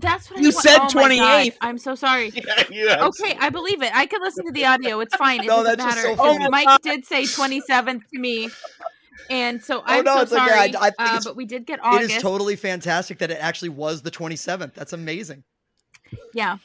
That's 0.00 0.30
what 0.30 0.38
I 0.38 0.42
You 0.42 0.50
wa- 0.54 0.60
said 0.60 0.78
oh 0.78 0.88
my 0.94 1.16
God, 1.16 1.44
28th. 1.46 1.56
I'm 1.60 1.78
so 1.78 1.94
sorry. 1.94 2.30
yeah, 2.34 2.64
you 2.70 2.88
had- 2.88 3.00
Okay, 3.00 3.36
I 3.40 3.50
believe 3.50 3.82
it. 3.82 3.94
I 3.94 4.06
can 4.06 4.20
listen 4.22 4.44
to 4.46 4.52
the 4.52 4.66
audio. 4.66 5.00
It's 5.00 5.14
fine. 5.16 5.40
It 5.40 5.46
No, 5.46 5.62
doesn't 5.62 5.78
that's 5.78 5.84
just 5.84 5.96
matter. 5.96 6.08
so 6.08 6.14
Because 6.16 6.36
funny. 6.38 6.48
Mike 6.50 6.82
did 6.82 7.04
say 7.06 7.22
27th 7.24 8.02
to 8.12 8.18
me, 8.18 8.50
and 9.28 9.62
so 9.62 9.82
I'm 9.84 10.00
Oh, 10.00 10.02
no, 10.02 10.16
so 10.16 10.22
it's 10.22 10.32
okay. 10.32 10.46
sorry. 10.46 10.52
I- 10.58 10.62
I 10.62 10.68
think 10.68 10.94
uh, 10.98 11.04
it's- 11.04 11.24
but 11.24 11.36
we 11.36 11.44
did 11.44 11.66
get 11.66 11.78
it 11.80 11.84
August. 11.84 12.16
is 12.16 12.22
totally 12.22 12.56
fantastic 12.56 13.18
that 13.18 13.30
it 13.30 13.38
actually 13.40 13.68
was 13.70 14.02
the 14.02 14.10
27th. 14.10 14.74
That's 14.74 14.92
amazing. 14.92 15.44
Yeah. 16.34 16.58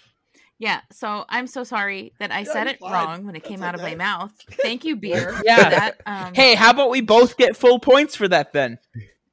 Yeah. 0.57 0.81
So 0.91 1.25
I'm 1.27 1.47
so 1.47 1.63
sorry 1.65 2.13
that 2.19 2.31
I 2.31 2.39
Yeah, 2.39 2.53
said 2.53 2.67
it 2.67 2.79
fine. 2.79 2.91
wrong 2.93 3.25
when 3.25 3.35
it 3.35 3.43
That's 3.43 3.49
came 3.49 3.61
out 3.63 3.75
of 3.75 3.81
my 3.81 3.95
mouth. 3.95 4.31
Thank 4.61 4.85
you, 4.85 4.95
beer. 4.95 5.35
Yeah. 5.45 5.55
For 5.63 5.69
that. 5.69 6.01
Um, 6.05 6.33
Hey, 6.33 6.55
how 6.55 6.69
about 6.71 6.89
we 6.89 7.01
both 7.01 7.35
get 7.37 7.57
full 7.57 7.77
points 7.79 8.15
for 8.15 8.27
that 8.29 8.53
then? 8.53 8.79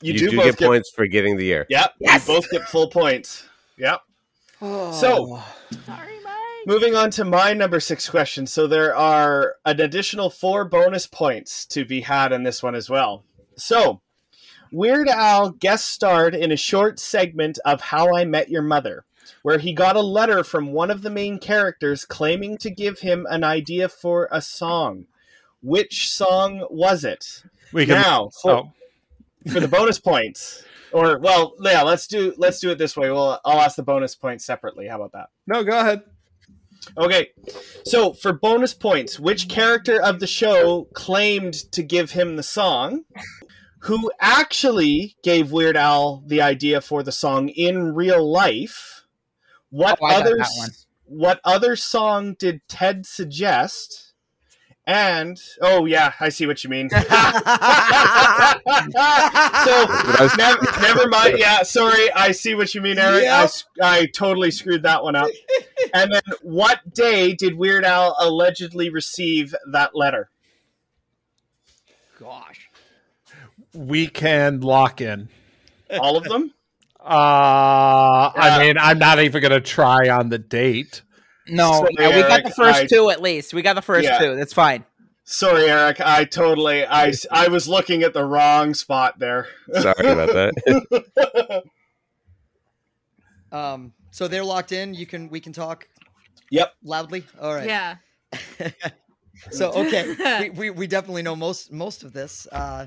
you, 0.01 0.15
You, 0.15 0.19
do, 0.19 0.31
do, 0.31 0.37
both 0.39 0.45
get, 0.47 0.57
get, 0.59 0.67
points 0.67 0.91
for 0.91 1.07
getting 1.07 1.37
the 1.37 1.45
year. 1.45 1.65
Yep, 1.71 1.95
Yes! 2.01 2.27
you 2.29 2.35
both 2.35 2.51
get 2.51 2.63
full 2.69 2.89
points. 2.89 3.45
Yep. 3.79 4.01
Oh. 4.61 4.93
So, 4.93 5.43
sorry, 5.87 6.21
Mike. 6.23 6.67
moving 6.67 6.95
on 6.95 7.11
to 7.13 7.25
my 7.25 7.53
number 7.53 7.81
six 7.81 8.09
question. 8.09 8.47
So 8.47 8.67
there 8.67 8.95
are 8.95 9.57
an 9.65 9.81
additional 9.81 10.31
four 10.31 10.65
bonus 10.65 11.07
points 11.07 11.67
to 11.67 11.85
be 11.85 12.03
had 12.03 12.33
in 12.33 12.43
this 12.45 12.63
one 12.63 12.75
as 12.75 12.89
well. 12.89 13.25
So, 13.57 14.01
Weird 14.71 15.09
Al 15.09 15.51
guest 15.51 15.89
starred 15.89 16.35
in 16.35 16.51
a 16.51 16.57
short 16.57 16.99
segment 16.99 17.59
of 17.65 17.81
How 17.81 18.17
I 18.17 18.25
Met 18.25 18.49
Your 18.49 18.63
Mother, 18.63 19.05
where 19.43 19.59
he 19.59 19.75
got 19.75 19.97
a 19.97 20.01
letter 20.01 20.43
from 20.43 20.73
one 20.73 20.91
of 20.91 21.03
the 21.03 21.11
main 21.11 21.39
characters 21.39 22.07
claiming 22.07 22.57
to 22.59 22.71
give 22.71 23.01
him 23.01 23.27
an 23.29 23.45
idea 23.45 23.89
for 23.89 24.29
a 24.33 24.41
song. 24.41 25.07
Which 25.63 26.11
song 26.11 26.67
was 26.71 27.05
it? 27.05 27.43
We 27.73 27.85
can. 27.85 28.01
Now, 28.01 28.31
for, 28.31 28.51
oh, 28.51 28.73
for 29.53 29.61
the 29.61 29.69
bonus 29.69 29.99
points, 29.99 30.65
or 30.93 31.19
well, 31.19 31.55
yeah, 31.61 31.83
let's 31.83 32.07
do 32.07 32.35
let's 32.37 32.61
do 32.61 32.71
it 32.71 32.79
this 32.79 32.97
way. 32.97 33.11
Well, 33.11 33.41
I'll 33.45 33.61
ask 33.61 33.77
the 33.77 33.83
bonus 33.83 34.15
points 34.15 34.45
separately. 34.45 34.87
How 34.89 34.97
about 34.97 35.13
that? 35.13 35.29
no, 35.47 35.65
go 35.65 35.79
ahead. 35.79 36.03
Okay, 36.99 37.29
so 37.85 38.13
for 38.13 38.33
bonus 38.33 38.75
points, 38.75 39.21
which 39.21 39.49
character 39.49 40.03
of 40.03 40.19
the 40.19 40.27
show 40.27 40.89
claimed 40.95 41.55
to 41.73 41.83
give 41.83 42.11
him 42.11 42.35
the 42.37 42.43
song? 42.43 43.05
Who 43.87 44.11
actually 44.21 45.17
gave 45.23 45.53
Weird 45.53 45.77
Al 45.77 46.23
the 46.27 46.41
idea 46.41 46.81
for 46.81 47.03
the 47.03 47.13
song 47.13 47.49
in 47.51 47.95
real 47.95 48.29
life? 48.31 49.03
What 49.71 49.99
Oh, 50.03 50.07
other 50.09 50.37
that 50.39 50.51
one. 50.57 50.71
what 51.05 51.41
other 51.45 51.77
song 51.77 52.35
did 52.39 52.61
Ted 52.69 53.07
suggest? 53.07 54.12
And 54.85 55.41
oh 55.61 55.85
yeah, 55.87 56.13
I 56.19 56.29
see 56.31 56.47
what 56.47 56.65
you 56.65 56.71
mean. 56.71 56.89
so 56.91 56.99
never, 60.37 60.63
never 60.81 61.09
mind. 61.09 61.39
Yeah, 61.39 61.63
sorry. 61.63 62.13
I 62.13 62.33
see 62.33 62.55
what 62.55 62.75
you 62.75 62.81
mean, 62.81 62.99
Eric. 62.99 63.21
I, 63.23 63.23
Yep. 63.23 63.45
s- 63.45 63.65
I 63.81 64.07
totally 64.07 64.51
screwed 64.51 64.83
that 64.83 65.05
one 65.05 65.15
up. 65.15 65.29
and 65.95 66.13
then, 66.13 66.23
what 66.43 66.81
day 66.95 67.33
did 67.35 67.55
Weird 67.57 67.85
Al 67.85 68.17
allegedly 68.19 68.91
receive 68.91 69.55
that 69.71 69.95
letter? 69.95 70.31
Gosh. 72.19 72.69
We 73.75 74.09
can 74.09 74.61
lock 74.61 75.01
in. 75.01 75.29
All 75.99 76.17
of 76.17 76.25
them? 76.25 76.53
Uh, 77.01 78.31
I 78.35 78.59
mean, 78.61 78.77
I'm 78.79 78.99
not 78.99 79.19
even 79.21 79.41
going 79.43 79.53
to 79.53 79.61
try 79.61 80.09
on 80.09 80.29
the 80.29 80.39
date. 80.39 81.03
No, 81.49 81.73
Sorry, 81.73 81.95
yeah, 81.99 82.17
we 82.17 82.23
got 82.23 82.45
the 82.45 82.51
first 82.51 82.81
I- 82.83 82.87
two 82.87 83.11
at 83.11 83.21
least. 83.21 83.53
We 83.53 83.63
got 83.63 83.75
the 83.75 83.83
first 83.83 84.05
Yeah. 84.05 84.19
two. 84.19 84.37
That's 84.37 84.53
fine. 84.53 84.85
Sorry, 85.25 85.65
Eric. 85.65 86.01
I 86.01 86.25
totally. 86.25 86.85
i 86.85 87.13
I 87.31 87.49
was 87.49 87.69
looking 87.69 88.03
at 88.03 88.13
the 88.13 88.25
wrong 88.25 88.75
spot 88.75 89.19
there. 89.19 89.49
Sorry 89.73 90.09
about 90.09 90.33
that. 90.33 91.63
Um, 93.53 93.93
so 94.11 94.29
they're 94.29 94.45
locked 94.45 94.73
in. 94.73 94.95
You 94.95 95.05
can 95.05 95.29
we 95.29 95.39
can 95.39 95.53
talk 95.53 95.87
Yep. 96.51 96.73
loudly. 96.83 97.25
All 97.41 97.55
right. 97.55 97.67
Yeah. 97.67 97.97
So 99.51 99.73
okay, 99.73 100.41
we, 100.41 100.51
we, 100.51 100.71
we 100.71 100.87
definitely 100.87 101.23
know 101.23 101.35
most 101.35 101.73
most 101.73 102.05
of 102.05 102.13
this. 102.13 102.47
Uh, 102.53 102.87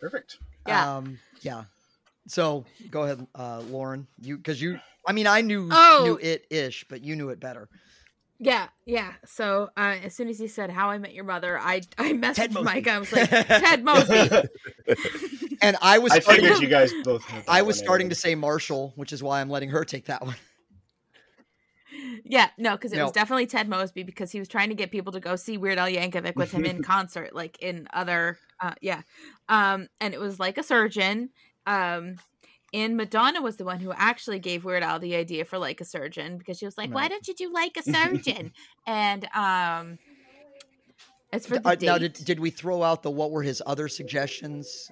Perfect. 0.00 0.38
Yeah. 0.66 0.96
Um, 0.96 1.18
yeah. 1.42 1.64
So 2.26 2.64
go 2.90 3.02
ahead, 3.04 3.26
uh, 3.34 3.60
Lauren. 3.68 4.06
You 4.20 4.36
because 4.36 4.60
you. 4.60 4.78
I 5.06 5.12
mean, 5.12 5.26
I 5.26 5.42
knew 5.42 5.68
Oh. 5.70 6.02
knew 6.04 6.18
it 6.20 6.46
ish, 6.50 6.86
but 6.88 7.02
you 7.04 7.14
knew 7.16 7.28
it 7.28 7.38
better. 7.40 7.68
Yeah, 8.40 8.68
yeah. 8.84 9.12
So 9.26 9.70
uh, 9.76 9.96
as 10.02 10.14
soon 10.14 10.28
as 10.28 10.38
he 10.38 10.48
said 10.48 10.70
"How 10.70 10.90
I 10.90 10.98
Met 10.98 11.14
Your 11.14 11.24
Mother," 11.24 11.58
I 11.58 11.82
I 11.98 12.12
messaged 12.12 12.60
Mike. 12.62 12.88
I 12.88 12.98
was 12.98 13.12
like, 13.12 13.28
"Ted 13.30 13.84
Mosby." 13.84 14.30
And 15.62 15.78
I 15.80 15.98
was 15.98 16.12
I 16.12 16.18
starting, 16.18 16.42
figured 16.44 16.60
you 16.62 16.68
guys 16.68 16.92
both. 17.04 17.24
I 17.48 17.62
was 17.62 17.76
one 17.78 17.84
starting 17.84 18.08
to 18.10 18.14
say 18.14 18.34
Marshall, 18.34 18.92
which 18.96 19.14
is 19.14 19.22
why 19.22 19.40
I'm 19.40 19.48
letting 19.48 19.70
her 19.70 19.82
take 19.84 20.06
that 20.06 20.20
one. 20.22 20.34
yeah, 22.24 22.50
no, 22.58 22.72
because 22.72 22.92
it 22.92 23.00
was 23.02 23.12
definitely 23.12 23.46
Ted 23.46 23.68
Mosby 23.68 24.02
because 24.02 24.30
he 24.30 24.38
was 24.38 24.48
trying 24.48 24.68
to 24.70 24.74
get 24.74 24.90
people 24.90 25.12
to 25.12 25.20
go 25.20 25.36
see 25.36 25.56
Weird 25.56 25.78
Al 25.78 25.88
Yankovic 25.88 26.36
with 26.36 26.50
him 26.50 26.66
in 26.66 26.82
concert, 26.82 27.34
like 27.34 27.56
in 27.62 27.86
other, 27.94 28.36
uh, 28.60 28.74
yeah. 28.82 29.02
Um, 29.48 29.88
and 30.00 30.12
it 30.12 30.20
was 30.20 30.38
like 30.38 30.58
a 30.58 30.62
surgeon. 30.62 31.30
Um, 31.66 32.16
and 32.72 32.96
Madonna 32.96 33.40
was 33.40 33.56
the 33.56 33.64
one 33.64 33.78
who 33.80 33.92
actually 33.94 34.38
gave 34.40 34.64
Weird 34.64 34.82
Al 34.82 34.98
the 34.98 35.14
idea 35.14 35.44
for 35.44 35.58
like 35.58 35.80
a 35.80 35.84
surgeon 35.84 36.38
because 36.38 36.58
she 36.58 36.64
was 36.64 36.76
like, 36.76 36.92
"Why 36.92 37.08
don't 37.08 37.26
you 37.28 37.34
do 37.34 37.52
like 37.52 37.76
a 37.76 37.82
surgeon?" 37.94 38.52
and 38.86 39.24
um, 39.34 39.98
as 41.32 41.46
for 41.46 41.58
the 41.58 41.68
Uh, 41.68 41.74
date, 41.74 41.86
now, 41.86 41.98
did, 41.98 42.12
did 42.14 42.40
we 42.40 42.50
throw 42.50 42.82
out 42.82 43.02
the 43.02 43.10
what 43.10 43.30
were 43.30 43.42
his 43.42 43.62
other 43.66 43.88
suggestions 43.88 44.90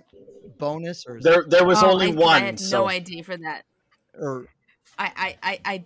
bonus 0.58 1.04
or 1.06 1.20
There, 1.20 1.44
there 1.46 1.64
was 1.64 1.82
Oh, 1.82 1.90
only 1.92 2.08
I, 2.08 2.14
one. 2.14 2.42
I 2.42 2.46
had 2.46 2.60
so 2.60 2.82
no 2.82 2.88
idea 2.88 3.22
for 3.24 3.36
that. 3.36 3.62
or 4.18 4.46
I 4.98 5.10
I 5.16 5.36
I 5.42 5.60
I 5.64 5.84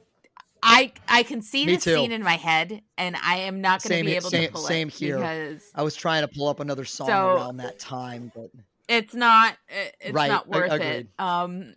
I, 0.62 0.92
I 1.09 1.22
can 1.22 1.42
see 1.42 1.64
Me 1.66 1.75
this 1.77 1.85
scene 1.85 2.11
in 2.12 2.22
my 2.25 2.37
head, 2.37 2.83
and 2.99 3.14
I 3.22 3.37
am 3.37 3.61
not 3.61 3.83
going 3.85 4.01
to 4.01 4.05
be 4.05 4.16
able 4.16 4.31
same- 4.31 4.46
to 4.49 4.53
pull 4.53 4.62
same 4.62 4.88
it 4.88 4.94
Same 4.94 5.07
here. 5.09 5.16
because 5.18 5.62
I 5.75 5.83
was 5.83 5.94
trying 5.94 6.22
to 6.22 6.29
pull 6.29 6.49
up 6.49 6.59
another 6.61 6.85
song 6.85 7.07
So- 7.09 7.35
around 7.37 7.59
that 7.59 7.79
time, 7.79 8.33
but 8.35 8.51
it's 8.88 9.14
not 9.14 9.57
it's 10.01 10.12
Right, 10.12 10.29
not 10.31 10.46
a- 10.46 10.51
worth 10.51 10.72
it. 10.81 11.09
Um, 11.18 11.75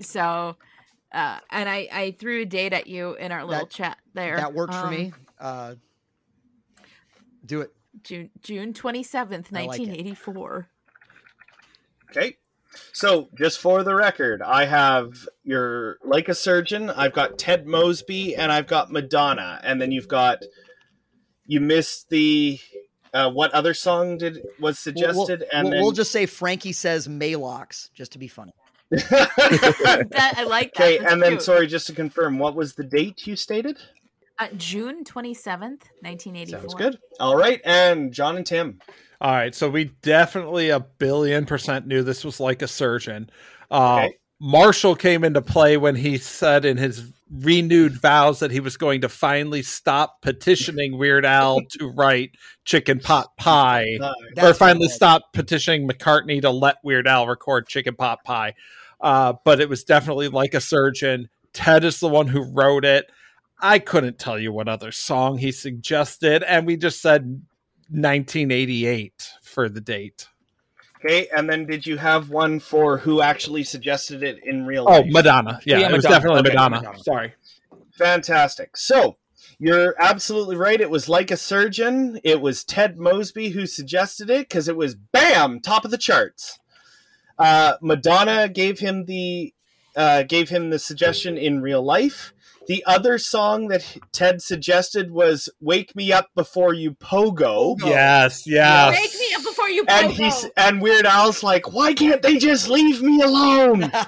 so, 0.00 0.56
uh, 1.12 1.38
and 1.50 1.68
I 1.68 1.88
I 1.92 2.16
threw 2.18 2.42
a 2.42 2.44
date 2.44 2.72
at 2.72 2.86
you 2.86 3.14
in 3.14 3.32
our 3.32 3.44
little 3.44 3.64
That- 3.64 3.70
chat 3.70 3.98
there. 4.14 4.36
that 4.36 4.54
worked 4.54 4.74
for 4.74 4.86
Um, 4.86 4.90
me. 4.90 5.12
Uh, 5.38 5.74
do 7.44 7.62
it. 7.62 7.72
June 8.04 8.30
June 8.42 8.72
twenty 8.74 9.02
seventh, 9.02 9.48
I 9.52 9.64
like 9.66 9.80
it. 9.80 9.84
nineteen 9.86 9.94
eighty 10.00 10.14
four. 10.14 10.68
Okay. 12.10 12.36
So, 12.92 13.28
just 13.36 13.58
for 13.58 13.82
the 13.82 13.94
record, 13.94 14.40
I 14.42 14.66
have 14.66 15.26
your 15.42 15.98
like 16.04 16.28
a 16.28 16.34
surgeon. 16.34 16.90
I've 16.90 17.12
got 17.14 17.38
Ted 17.38 17.66
Mosby, 17.66 18.36
and 18.36 18.52
I've 18.52 18.66
got 18.68 18.92
Madonna, 18.92 19.58
and 19.64 19.80
then 19.80 19.90
you've 19.90 20.06
got 20.06 20.42
you 21.46 21.60
missed 21.60 22.10
the 22.10 22.60
uh, 23.14 23.30
what 23.30 23.52
other 23.52 23.74
song 23.74 24.18
did 24.18 24.36
was 24.36 24.42
We'll- 24.60 24.62
we'll- 24.62 24.74
suggested, 24.74 25.44
and 25.52 25.64
we'll, 25.64 25.72
then 25.72 25.82
we'll 25.82 25.92
just 25.92 26.12
say 26.12 26.26
Frankie 26.26 26.72
says 26.72 27.08
Maylocks 27.08 27.90
just 27.94 28.12
to 28.12 28.18
be 28.18 28.28
funny. 28.28 28.52
That 28.90 30.34
I 30.36 30.44
like. 30.44 30.74
that. 30.74 30.82
okay, 30.82 30.98
That's 30.98 31.12
and 31.12 31.22
then 31.22 31.32
cute. 31.32 31.42
sorry, 31.42 31.66
just 31.66 31.86
to 31.88 31.92
confirm, 31.92 32.38
what 32.38 32.54
was 32.54 32.74
the 32.74 32.84
date 32.84 33.26
you 33.26 33.36
stated? 33.36 33.78
uh, 34.38 34.48
June 34.56 35.04
twenty 35.04 35.34
seventh, 35.34 35.84
nineteen 36.02 36.36
eighty 36.36 36.52
four. 36.52 36.60
Sounds 36.60 36.74
good. 36.74 36.98
All 37.20 37.36
right, 37.36 37.60
and 37.64 38.12
John 38.12 38.36
and 38.36 38.46
Tim. 38.46 38.78
All 39.20 39.32
right, 39.32 39.54
so 39.54 39.68
we 39.68 39.86
definitely 40.02 40.70
a 40.70 40.80
billion 40.80 41.44
percent 41.44 41.86
knew 41.86 42.02
this 42.02 42.24
was 42.24 42.38
like 42.40 42.62
a 42.62 42.68
surgeon. 42.68 43.30
Uh, 43.70 44.04
Okay. 44.06 44.16
Marshall 44.40 44.94
came 44.94 45.24
into 45.24 45.42
play 45.42 45.76
when 45.76 45.96
he 45.96 46.16
said 46.18 46.64
in 46.64 46.76
his 46.76 47.12
renewed 47.30 48.00
vows 48.00 48.38
that 48.38 48.50
he 48.50 48.60
was 48.60 48.76
going 48.76 49.00
to 49.00 49.08
finally 49.08 49.62
stop 49.62 50.22
petitioning 50.22 50.96
Weird 50.96 51.24
Al 51.24 51.60
to 51.78 51.88
write 51.88 52.30
Chicken 52.64 53.00
Pot 53.00 53.36
Pie, 53.36 53.98
Uh, 54.00 54.12
or 54.40 54.54
finally 54.54 54.88
stop 54.88 55.32
petitioning 55.32 55.88
McCartney 55.88 56.40
to 56.42 56.50
let 56.50 56.76
Weird 56.84 57.08
Al 57.08 57.26
record 57.26 57.66
Chicken 57.66 57.96
Pot 57.96 58.20
Pie. 58.24 58.54
Uh, 59.00 59.34
but 59.44 59.60
it 59.60 59.68
was 59.68 59.84
definitely 59.84 60.28
like 60.28 60.54
a 60.54 60.60
surgeon. 60.60 61.28
Ted 61.52 61.84
is 61.84 62.00
the 62.00 62.08
one 62.08 62.28
who 62.28 62.42
wrote 62.42 62.84
it. 62.84 63.06
I 63.60 63.80
couldn't 63.80 64.18
tell 64.18 64.38
you 64.38 64.52
what 64.52 64.68
other 64.68 64.92
song 64.92 65.38
he 65.38 65.50
suggested, 65.50 66.44
and 66.44 66.64
we 66.66 66.76
just 66.76 67.02
said 67.02 67.22
1988 67.90 69.30
for 69.42 69.68
the 69.68 69.80
date. 69.80 70.28
Okay, 71.04 71.28
and 71.36 71.48
then 71.48 71.66
did 71.66 71.86
you 71.86 71.96
have 71.96 72.30
one 72.30 72.58
for 72.58 72.98
who 72.98 73.20
actually 73.20 73.62
suggested 73.62 74.22
it 74.22 74.40
in 74.44 74.66
real 74.66 74.84
life? 74.84 75.04
Oh. 75.06 75.10
Madonna. 75.10 75.60
Yeah, 75.64 75.78
Yeah, 75.78 75.90
it 75.90 75.92
was 75.92 76.04
definitely 76.04 76.40
Okay, 76.40 76.48
Madonna. 76.48 76.76
Madonna. 76.76 76.98
Sorry. 76.98 77.34
Fantastic. 77.92 78.76
So 78.76 79.16
you're 79.58 79.94
absolutely 79.98 80.56
right. 80.56 80.80
It 80.80 80.90
was 80.90 81.08
like 81.08 81.30
a 81.30 81.36
surgeon. 81.36 82.20
It 82.24 82.40
was 82.40 82.64
Ted 82.64 82.98
Mosby 82.98 83.50
who 83.50 83.66
suggested 83.66 84.30
it 84.30 84.48
because 84.48 84.68
it 84.68 84.76
was 84.76 84.94
bam 84.94 85.60
top 85.60 85.84
of 85.84 85.90
the 85.90 85.98
charts. 85.98 86.58
Uh, 87.38 87.74
Madonna 87.80 88.48
gave 88.48 88.80
him 88.80 89.04
the 89.04 89.54
uh, 89.96 90.22
gave 90.24 90.48
him 90.48 90.70
the 90.70 90.78
suggestion 90.78 91.36
in 91.36 91.60
real 91.60 91.82
life. 91.82 92.32
The 92.68 92.84
other 92.86 93.18
song 93.18 93.68
that 93.68 93.96
Ted 94.12 94.42
suggested 94.42 95.10
was 95.10 95.48
"Wake 95.60 95.96
Me 95.96 96.12
Up 96.12 96.28
Before 96.34 96.74
You 96.74 96.92
Pogo," 96.92 97.76
Yes, 97.80 98.46
yes. 98.46 98.90
Wake 98.90 99.14
me 99.18 99.34
up 99.36 99.37
before 99.68 99.74
you 99.74 99.84
and 99.88 100.12
pogo. 100.12 100.24
he's 100.24 100.46
and 100.56 100.80
Weird 100.82 101.06
Al's 101.06 101.42
like, 101.42 101.72
"Why 101.72 101.94
can't 101.94 102.22
they 102.22 102.36
just 102.38 102.68
leave 102.68 103.02
me 103.02 103.20
alone?" 103.22 103.90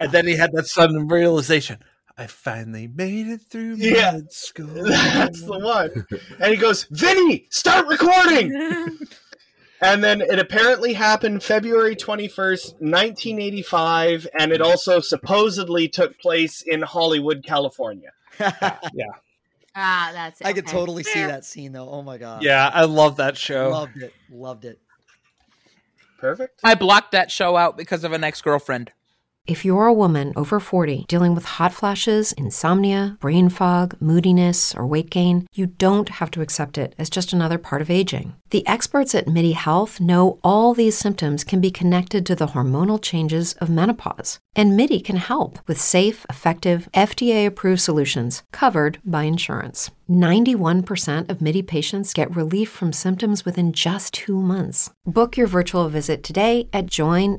And 0.00 0.10
then 0.12 0.26
he 0.26 0.36
had 0.36 0.52
that 0.52 0.66
sudden 0.66 1.08
realization. 1.08 1.78
I 2.18 2.26
finally 2.26 2.86
made 2.88 3.28
it 3.28 3.40
through 3.42 3.76
Yeah. 3.76 4.12
med 4.12 4.32
school. 4.32 4.66
That's 4.84 5.42
the 5.42 5.58
one. 5.58 6.06
And 6.38 6.50
he 6.52 6.56
goes, 6.58 6.84
Vinny, 6.90 7.46
start 7.50 7.86
recording. 7.86 8.52
and 9.80 10.04
then 10.04 10.20
it 10.20 10.38
apparently 10.38 10.92
happened 10.92 11.42
February 11.42 11.96
21st, 11.96 12.72
1985. 12.80 14.26
And 14.38 14.52
it 14.52 14.60
also 14.60 15.00
supposedly 15.00 15.88
took 15.88 16.18
place 16.18 16.62
in 16.62 16.82
Hollywood, 16.82 17.42
California. 17.46 18.10
Ah, 19.80 20.10
that's 20.12 20.40
it. 20.40 20.46
I 20.46 20.52
could 20.52 20.66
okay. 20.66 20.76
totally 20.76 21.02
see 21.02 21.20
that 21.20 21.44
scene 21.44 21.72
though. 21.72 21.88
Oh 21.88 22.02
my 22.02 22.18
god. 22.18 22.42
Yeah, 22.42 22.70
I 22.72 22.84
love 22.84 23.16
that 23.16 23.36
show. 23.36 23.70
Loved 23.70 23.96
it. 24.02 24.14
Loved 24.30 24.64
it. 24.64 24.78
Perfect. 26.18 26.60
I 26.62 26.74
blocked 26.74 27.12
that 27.12 27.30
show 27.30 27.56
out 27.56 27.78
because 27.78 28.04
of 28.04 28.12
an 28.12 28.22
ex 28.22 28.42
girlfriend. 28.42 28.92
If 29.46 29.64
you're 29.64 29.86
a 29.86 29.92
woman 29.92 30.32
over 30.36 30.60
40 30.60 31.06
dealing 31.08 31.34
with 31.34 31.44
hot 31.44 31.72
flashes, 31.72 32.32
insomnia, 32.32 33.16
brain 33.20 33.48
fog, 33.48 33.96
moodiness, 34.00 34.74
or 34.74 34.86
weight 34.86 35.10
gain, 35.10 35.46
you 35.52 35.66
don't 35.66 36.08
have 36.08 36.30
to 36.32 36.42
accept 36.42 36.78
it 36.78 36.94
as 36.98 37.10
just 37.10 37.32
another 37.32 37.58
part 37.58 37.82
of 37.82 37.90
aging. 37.90 38.34
The 38.50 38.66
experts 38.66 39.14
at 39.14 39.28
MIDI 39.28 39.52
Health 39.52 40.00
know 40.00 40.40
all 40.42 40.74
these 40.74 40.98
symptoms 40.98 41.44
can 41.44 41.60
be 41.60 41.70
connected 41.70 42.26
to 42.26 42.34
the 42.34 42.48
hormonal 42.48 43.00
changes 43.00 43.52
of 43.54 43.70
menopause. 43.70 44.40
And 44.56 44.76
MIDI 44.76 44.98
can 44.98 45.14
help 45.16 45.60
with 45.68 45.80
safe, 45.80 46.26
effective, 46.28 46.88
FDA 46.92 47.46
approved 47.46 47.80
solutions 47.80 48.42
covered 48.50 48.98
by 49.04 49.22
insurance. 49.22 49.92
91% 50.10 51.30
of 51.30 51.40
MIDI 51.40 51.62
patients 51.62 52.12
get 52.12 52.34
relief 52.34 52.68
from 52.68 52.92
symptoms 52.92 53.44
within 53.44 53.72
just 53.72 54.14
two 54.14 54.40
months. 54.40 54.90
Book 55.06 55.36
your 55.36 55.46
virtual 55.46 55.88
visit 55.88 56.24
today 56.24 56.68
at 56.72 56.86
joinmidi.com. 56.86 57.38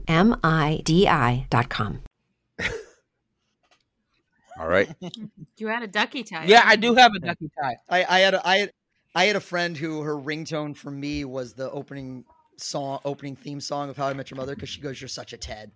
All 4.60 4.68
right. 4.68 4.90
You 5.58 5.68
had 5.68 5.84
a 5.84 5.88
ducky 5.88 6.24
tie. 6.24 6.46
Yeah, 6.46 6.64
I 6.66 6.76
do 6.76 6.96
have 6.96 7.12
a 7.14 7.20
ducky 7.20 7.52
tie. 7.62 7.78
I, 7.88 8.04
I 8.04 8.20
had 8.22 8.34
a, 8.34 8.48
I 8.48 8.58
had 8.58 8.72
I 9.14 9.26
had 9.26 9.36
a 9.36 9.42
friend 9.42 9.76
who 9.76 10.02
her 10.02 10.16
ringtone 10.16 10.76
for 10.76 10.92
me 10.92 11.26
was 11.26 11.54
the 11.54 11.70
opening 11.72 12.24
song, 12.58 13.00
opening 13.04 13.36
theme 13.36 13.60
song 13.60 13.90
of 13.90 13.98
How 13.98 14.08
I 14.08 14.14
Met 14.14 14.32
Your 14.32 14.38
Mother 14.38 14.56
because 14.56 14.70
she 14.70 14.82
goes, 14.82 15.02
"You're 15.02 15.08
such 15.08 15.34
a 15.34 15.38
Ted." 15.38 15.72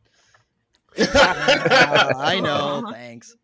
Uh, 0.97 2.13
I 2.17 2.39
know. 2.39 2.89
Thanks. 2.91 3.35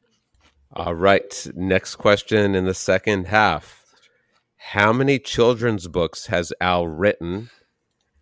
All 0.74 0.96
right. 0.96 1.48
Next 1.54 1.96
question 1.96 2.56
in 2.56 2.66
the 2.66 2.74
second 2.74 3.28
half. 3.28 3.86
How 4.56 4.94
many 4.94 5.20
children's 5.20 5.88
books 5.88 6.28
has 6.28 6.54
Al 6.62 6.88
written? 6.88 7.50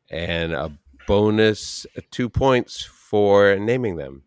And 0.10 0.54
a 0.54 0.76
bonus 1.06 1.86
two 2.10 2.30
points 2.30 2.84
for 2.84 3.56
naming 3.56 3.98
them. 3.98 4.24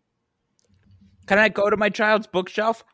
Can 1.25 1.39
I 1.39 1.49
go 1.49 1.69
to 1.69 1.75
my 1.75 1.89
child's 1.89 2.27
bookshelf? 2.27 2.85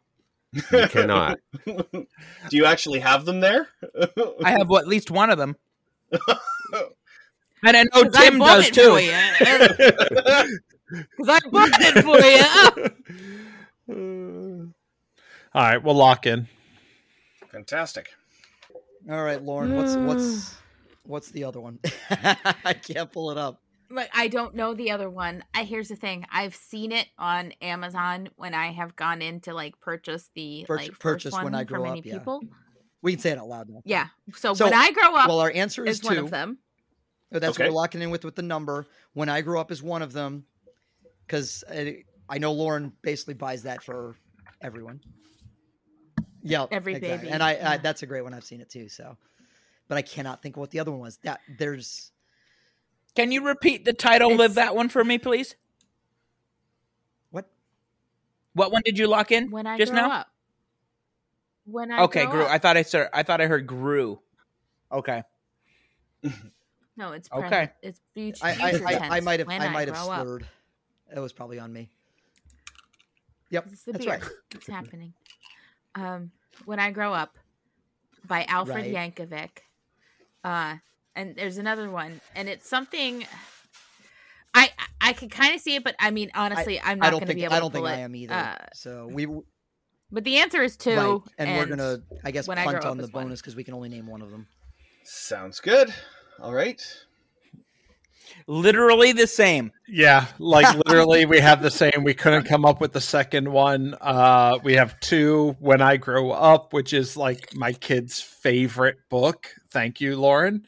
You 0.53 0.87
cannot. 0.87 1.39
Do 1.65 2.07
you 2.51 2.65
actually 2.65 2.99
have 2.99 3.25
them 3.25 3.39
there? 3.39 3.67
I 4.43 4.51
have 4.51 4.69
well, 4.69 4.79
at 4.79 4.87
least 4.87 5.11
one 5.11 5.29
of 5.29 5.37
them. 5.37 5.55
And 7.61 7.75
I 7.75 7.83
know 7.93 8.09
Tim 8.09 8.39
bought 8.39 8.55
does 8.55 8.69
too. 8.69 8.95
Because 10.89 11.27
I 11.27 11.39
booked 11.49 11.75
it 11.77 12.03
for 12.05 13.93
you. 13.93 14.73
All 15.53 15.61
right, 15.61 15.83
we'll 15.83 15.95
lock 15.95 16.25
in. 16.25 16.47
Fantastic. 17.51 18.13
All 19.09 19.23
right, 19.23 19.43
Lauren. 19.43 19.75
What's 19.75 19.97
what's 19.97 20.55
what's 21.03 21.31
the 21.31 21.43
other 21.43 21.59
one? 21.59 21.79
I 22.09 22.73
can't 22.81 23.11
pull 23.11 23.31
it 23.31 23.37
up. 23.37 23.61
Like 23.91 24.09
I 24.13 24.27
don't 24.27 24.53
know 24.55 24.73
the 24.73 24.91
other 24.91 25.09
one. 25.09 25.43
I 25.53 25.63
here's 25.63 25.87
the 25.89 25.95
thing. 25.95 26.25
I've 26.31 26.55
seen 26.55 26.91
it 26.91 27.07
on 27.17 27.53
Amazon 27.61 28.29
when 28.35 28.53
I 28.53 28.71
have 28.71 28.95
gone 28.95 29.21
in 29.21 29.39
to 29.41 29.53
like 29.53 29.79
purchase 29.79 30.29
the 30.35 30.65
Purch- 30.67 30.79
like 30.79 30.87
first 30.91 30.99
purchase 31.01 31.33
one 31.33 31.45
When 31.45 31.55
I 31.55 31.63
for 31.63 31.75
Grow 31.77 31.85
Up, 31.91 32.05
yeah. 32.05 32.17
people. 32.17 32.41
We 33.01 33.13
can 33.13 33.19
say 33.21 33.31
it 33.31 33.37
out 33.39 33.47
loud 33.47 33.69
now. 33.69 33.81
Yeah. 33.85 34.07
So, 34.35 34.53
So, 34.53 34.65
when 34.65 34.73
I 34.73 34.91
grow 34.91 35.15
up, 35.15 35.27
Well, 35.29 35.39
our 35.39 35.51
answer 35.51 35.85
is, 35.85 35.99
is 35.99 36.03
one 36.03 36.15
two. 36.17 36.25
of 36.25 36.31
them. 36.31 36.57
Oh, 37.33 37.39
That's 37.39 37.51
Okay. 37.57 37.63
what 37.63 37.69
we're 37.71 37.75
locking 37.77 38.01
in 38.01 38.09
with 38.11 38.25
with 38.25 38.35
the 38.35 38.41
number. 38.41 38.85
When 39.13 39.29
I 39.29 39.41
grew 39.41 39.59
up 39.59 39.71
is 39.71 39.81
one 39.81 40.01
of 40.01 40.11
them, 40.13 40.45
because 41.25 41.63
I, 41.71 42.03
I 42.27 42.37
know 42.39 42.51
Lauren 42.51 42.91
basically 43.01 43.35
buys 43.35 43.63
that 43.63 43.81
for 43.83 44.15
everyone. 44.61 44.99
Yeah, 46.41 46.65
Every 46.71 46.95
exactly. 46.95 47.17
baby, 47.17 47.29
and 47.33 47.41
I, 47.43 47.49
I 47.51 47.53
yeah. 47.53 47.77
that's 47.77 48.01
a 48.03 48.05
great 48.05 48.21
one. 48.21 48.33
I've 48.33 48.43
seen 48.45 48.61
it 48.61 48.69
too. 48.69 48.87
So, 48.89 49.17
but 49.87 49.97
I 49.97 50.01
cannot 50.01 50.41
think 50.41 50.55
of 50.57 50.61
what 50.61 50.71
the 50.71 50.79
other 50.79 50.91
one 50.91 50.99
was. 51.01 51.17
That 51.23 51.39
there's 51.57 52.11
Can 53.19 53.33
you 53.33 53.45
repeat 53.45 53.83
the 53.83 53.91
title 53.91 54.31
It's- 54.31 54.45
of 54.51 54.55
that 54.55 54.77
one 54.77 54.87
for 54.87 55.03
me, 55.03 55.17
please? 55.17 55.55
what 57.31 57.51
What 58.53 58.71
one 58.71 58.81
did 58.85 58.97
you 58.97 59.07
lock 59.07 59.33
in 59.33 59.51
When 59.51 59.67
I 59.67 59.77
just 59.77 59.91
grow 59.91 60.07
now? 60.07 60.11
up. 60.21 60.27
When 61.65 61.91
I 61.91 62.03
Okay, 62.03 62.25
grew. 62.27 62.43
up. 62.43 62.49
I 62.49 62.59
thought 62.59 62.77
I 62.77 62.83
said. 62.83 63.09
I 63.11 63.23
thought 63.23 63.41
I 63.41 63.47
heard 63.47 63.67
grew. 63.67 64.21
Okay. 64.89 65.21
no, 66.95 67.11
it's 67.11 67.29
Okay. 67.29 67.71
It's 67.81 67.99
future. 68.13 68.39
I 68.41 68.51
I, 68.51 68.69
future 68.71 68.87
I, 68.87 69.17
I 69.17 69.19
might 69.19 69.39
have 69.41 69.47
When 69.49 69.61
I 69.63 69.67
might 69.69 69.89
have 69.89 69.97
grow 69.97 70.11
up. 70.13 70.21
slurred. 70.25 70.47
It 71.13 71.19
was 71.19 71.33
probably 71.33 71.59
on 71.59 71.73
me. 71.73 71.89
Yep, 73.49 73.67
It's 73.73 73.83
that's 73.83 73.97
beer. 74.05 74.13
right. 74.13 74.23
It's 74.55 74.67
happening. 74.67 75.13
Um, 75.95 76.31
when 76.63 76.79
I 76.79 76.91
grow 76.91 77.13
up, 77.13 77.37
by 78.25 78.45
Alfred 78.45 78.93
Right. 78.93 79.13
Yankovic. 79.13 79.49
Uh, 80.41 80.77
and 81.19 81.35
there's 81.35 81.57
another 81.57 81.89
one, 81.89 82.21
and 82.35 82.47
it's 82.47 82.67
something. 82.67 83.25
I 84.53 84.71
I 85.01 85.13
could 85.13 85.31
kind 85.31 85.53
of 85.53 85.61
see 85.61 85.75
it, 85.75 85.83
but 85.83 85.95
I 85.99 86.11
mean, 86.11 86.31
honestly, 86.33 86.79
I'm 86.79 86.91
I 86.91 86.93
not 86.95 87.11
don't 87.11 87.19
going 87.19 87.29
to 87.29 87.35
be 87.35 87.43
able 87.43 87.55
I 87.55 87.59
don't 87.59 87.71
think 87.71 87.83
pull 87.83 87.93
I 87.93 87.97
it. 87.97 87.99
am 87.99 88.15
either. 88.15 88.33
Uh, 88.33 88.55
so 88.73 89.09
we 89.11 89.27
but 90.11 90.23
the 90.23 90.37
answer 90.37 90.63
is 90.63 90.77
two, 90.77 90.95
right, 90.95 91.19
and, 91.37 91.57
we're 91.57 91.75
gonna 91.75 91.99
I 92.23 92.31
guess 92.31 92.47
when 92.47 92.57
I 92.57 92.63
punt 92.63 92.85
on 92.85 92.97
the 92.97 93.07
bonus 93.07 93.41
because 93.41 93.55
we 93.55 93.63
can 93.63 93.73
only 93.73 93.89
name 93.89 94.07
one 94.07 94.21
of 94.21 94.31
them. 94.31 94.47
Sounds 95.03 95.59
good. 95.59 95.93
All 96.41 96.53
right. 96.53 96.81
Literally 98.47 99.11
the 99.11 99.27
same. 99.27 99.71
Yeah, 99.87 100.25
like 100.37 100.73
literally, 100.85 101.25
we 101.25 101.39
have 101.39 101.61
the 101.61 101.71
same. 101.71 102.03
We 102.03 102.13
couldn't 102.13 102.45
come 102.45 102.65
up 102.65 102.79
with 102.79 102.93
the 102.93 103.01
second 103.01 103.51
one. 103.51 103.95
Uh, 103.99 104.57
we 104.63 104.73
have 104.75 104.99
two. 104.99 105.55
When 105.59 105.81
I 105.81 105.97
grow 105.97 106.31
up, 106.31 106.73
which 106.73 106.93
is 106.93 107.17
like 107.17 107.55
my 107.55 107.73
kid's 107.73 108.21
favorite 108.21 108.97
book. 109.09 109.53
Thank 109.71 110.01
you, 110.01 110.15
Lauren. 110.15 110.65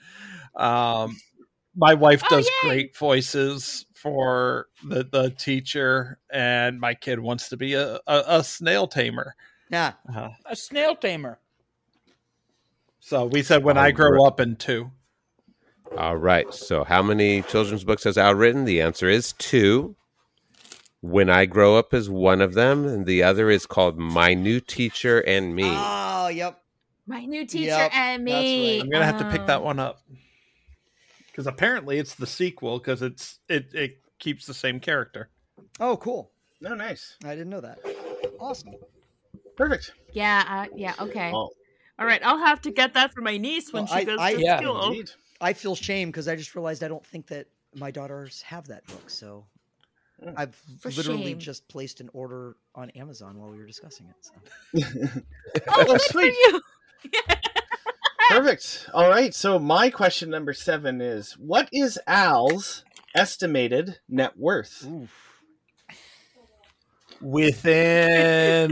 Um, 0.55 1.17
my 1.75 1.93
wife 1.93 2.21
Oh, 2.25 2.29
does 2.37 2.45
yay! 2.63 2.69
great 2.69 2.97
voices 2.97 3.85
for 3.93 4.67
the 4.87 5.03
the 5.03 5.29
teacher, 5.31 6.19
and 6.31 6.79
my 6.79 6.93
kid 6.93 7.19
wants 7.19 7.49
to 7.49 7.57
be 7.57 7.73
a 7.75 7.95
a, 8.07 8.23
a 8.27 8.43
snail 8.43 8.87
tamer. 8.87 9.35
Yeah, 9.69 9.93
Uh, 10.13 10.29
A 10.47 10.55
snail 10.55 10.95
tamer. 10.95 11.39
so 12.99 13.25
we 13.25 13.41
said 13.41 13.63
when 13.63 13.77
I 13.77 13.91
grow 13.91 14.25
up 14.25 14.39
in 14.39 14.55
two. 14.57 14.91
All 15.97 16.17
right. 16.17 16.53
So, 16.53 16.83
how 16.83 17.01
many 17.01 17.41
children's 17.43 17.83
books 17.83 18.03
has 18.05 18.17
Al 18.17 18.35
written? 18.35 18.65
The 18.65 18.81
answer 18.81 19.09
is 19.09 19.33
two. 19.33 19.95
When 21.01 21.29
I 21.31 21.45
Grow 21.47 21.77
Up 21.77 21.93
is 21.95 22.09
one 22.11 22.41
of 22.41 22.53
them, 22.53 22.85
and 22.85 23.05
the 23.07 23.23
other 23.23 23.49
is 23.49 23.65
called 23.65 23.97
My 23.97 24.35
New 24.35 24.59
Teacher 24.59 25.19
and 25.21 25.55
Me. 25.55 25.63
Oh, 25.65 26.27
yep. 26.27 26.61
My 27.07 27.25
new 27.25 27.45
teacher 27.45 27.65
Yep, 27.71 27.91
and 27.95 28.27
that's 28.27 28.35
me. 28.43 28.75
right. 28.77 28.83
I'm 28.83 28.89
gonna 28.91 29.05
have 29.05 29.17
to 29.17 29.31
pick 29.31 29.47
that 29.47 29.61
Oh. 29.61 29.63
one 29.63 29.79
up 29.79 29.99
because 31.31 31.47
apparently 31.47 31.97
it's 31.97 32.15
the 32.15 32.27
sequel 32.27 32.77
because 32.79 33.01
it's 33.01 33.39
it 33.49 33.73
it 33.73 34.01
keeps 34.19 34.45
the 34.45 34.53
same 34.53 34.79
character. 34.79 35.29
Oh, 35.79 35.97
cool. 35.97 36.31
No, 36.61 36.75
nice. 36.75 37.15
I 37.23 37.29
didn't 37.31 37.49
know 37.49 37.61
that. 37.61 37.79
Awesome. 38.39 38.73
Perfect. 39.55 39.93
Yeah, 40.13 40.43
uh, 40.47 40.73
yeah, 40.75 40.93
okay. 40.99 41.31
Oh, 41.33 41.49
All 41.99 42.05
right, 42.05 42.21
I'll 42.23 42.37
have 42.39 42.61
to 42.61 42.71
get 42.71 42.93
that 42.95 43.13
for 43.13 43.21
my 43.21 43.37
niece 43.37 43.71
when 43.73 43.83
Well, 43.85 43.93
she 43.93 43.99
I- 44.01 44.03
goes 44.03 44.19
I- 44.19 44.33
to 44.35 44.41
Yeah. 44.41 44.59
school. 44.59 44.87
indeed. 44.87 45.11
I 45.39 45.53
feel 45.53 45.75
shame 45.75 46.09
because 46.09 46.27
I 46.27 46.35
just 46.35 46.53
realized 46.55 46.83
I 46.83 46.87
don't 46.87 47.05
think 47.05 47.27
that 47.27 47.47
my 47.75 47.89
daughters 47.91 48.41
have 48.43 48.67
that 48.67 48.85
book. 48.87 49.09
So 49.09 49.45
I've 50.37 50.55
For 50.79 50.89
literally 50.91 51.23
shame. 51.31 51.39
just 51.39 51.67
placed 51.67 51.99
an 51.99 52.09
order 52.13 52.55
on 52.75 52.91
Amazon 52.91 53.39
while 53.39 53.49
we 53.49 53.57
were 53.57 53.65
discussing 53.65 54.07
it. 54.07 54.15
So. 54.21 55.21
Oh, 55.67 55.85
good 55.85 56.01
sweet. 56.01 56.33
for 56.51 56.51
you. 56.51 56.61
Perfect. 58.31 58.89
All 58.93 59.09
right. 59.09 59.33
So 59.33 59.59
my 59.59 59.89
question 59.89 60.29
number 60.29 60.53
seven 60.53 61.01
is: 61.01 61.33
What 61.33 61.67
is 61.71 61.99
Al's 62.07 62.85
estimated 63.13 63.99
net 64.07 64.37
worth? 64.37 64.87
Within 67.21 68.71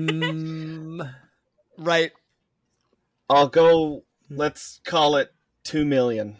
Right. 1.77 2.11
I'll 3.29 3.47
go. 3.49 4.03
Let's 4.29 4.79
call 4.85 5.15
it 5.17 5.33
two 5.63 5.85
million. 5.85 6.37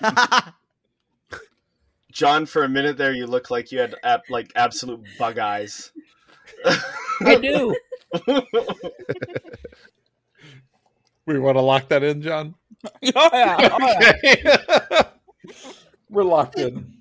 John, 2.12 2.46
for 2.46 2.62
a 2.62 2.68
minute 2.68 2.98
there, 2.98 3.12
you 3.12 3.26
look 3.26 3.50
like 3.50 3.72
you 3.72 3.80
had 3.80 3.94
ab- 4.02 4.20
like 4.28 4.52
absolute 4.54 5.00
bug 5.18 5.38
eyes. 5.38 5.90
I 7.24 7.36
do. 7.36 7.74
we 11.26 11.38
want 11.38 11.56
to 11.56 11.60
lock 11.60 11.88
that 11.88 12.02
in, 12.02 12.22
John. 12.22 12.54
Oh 12.84 12.90
yeah. 13.32 13.68
Oh, 13.72 14.18
yeah. 14.22 15.02
We're 16.10 16.24
locked 16.24 16.58
in. 16.58 16.92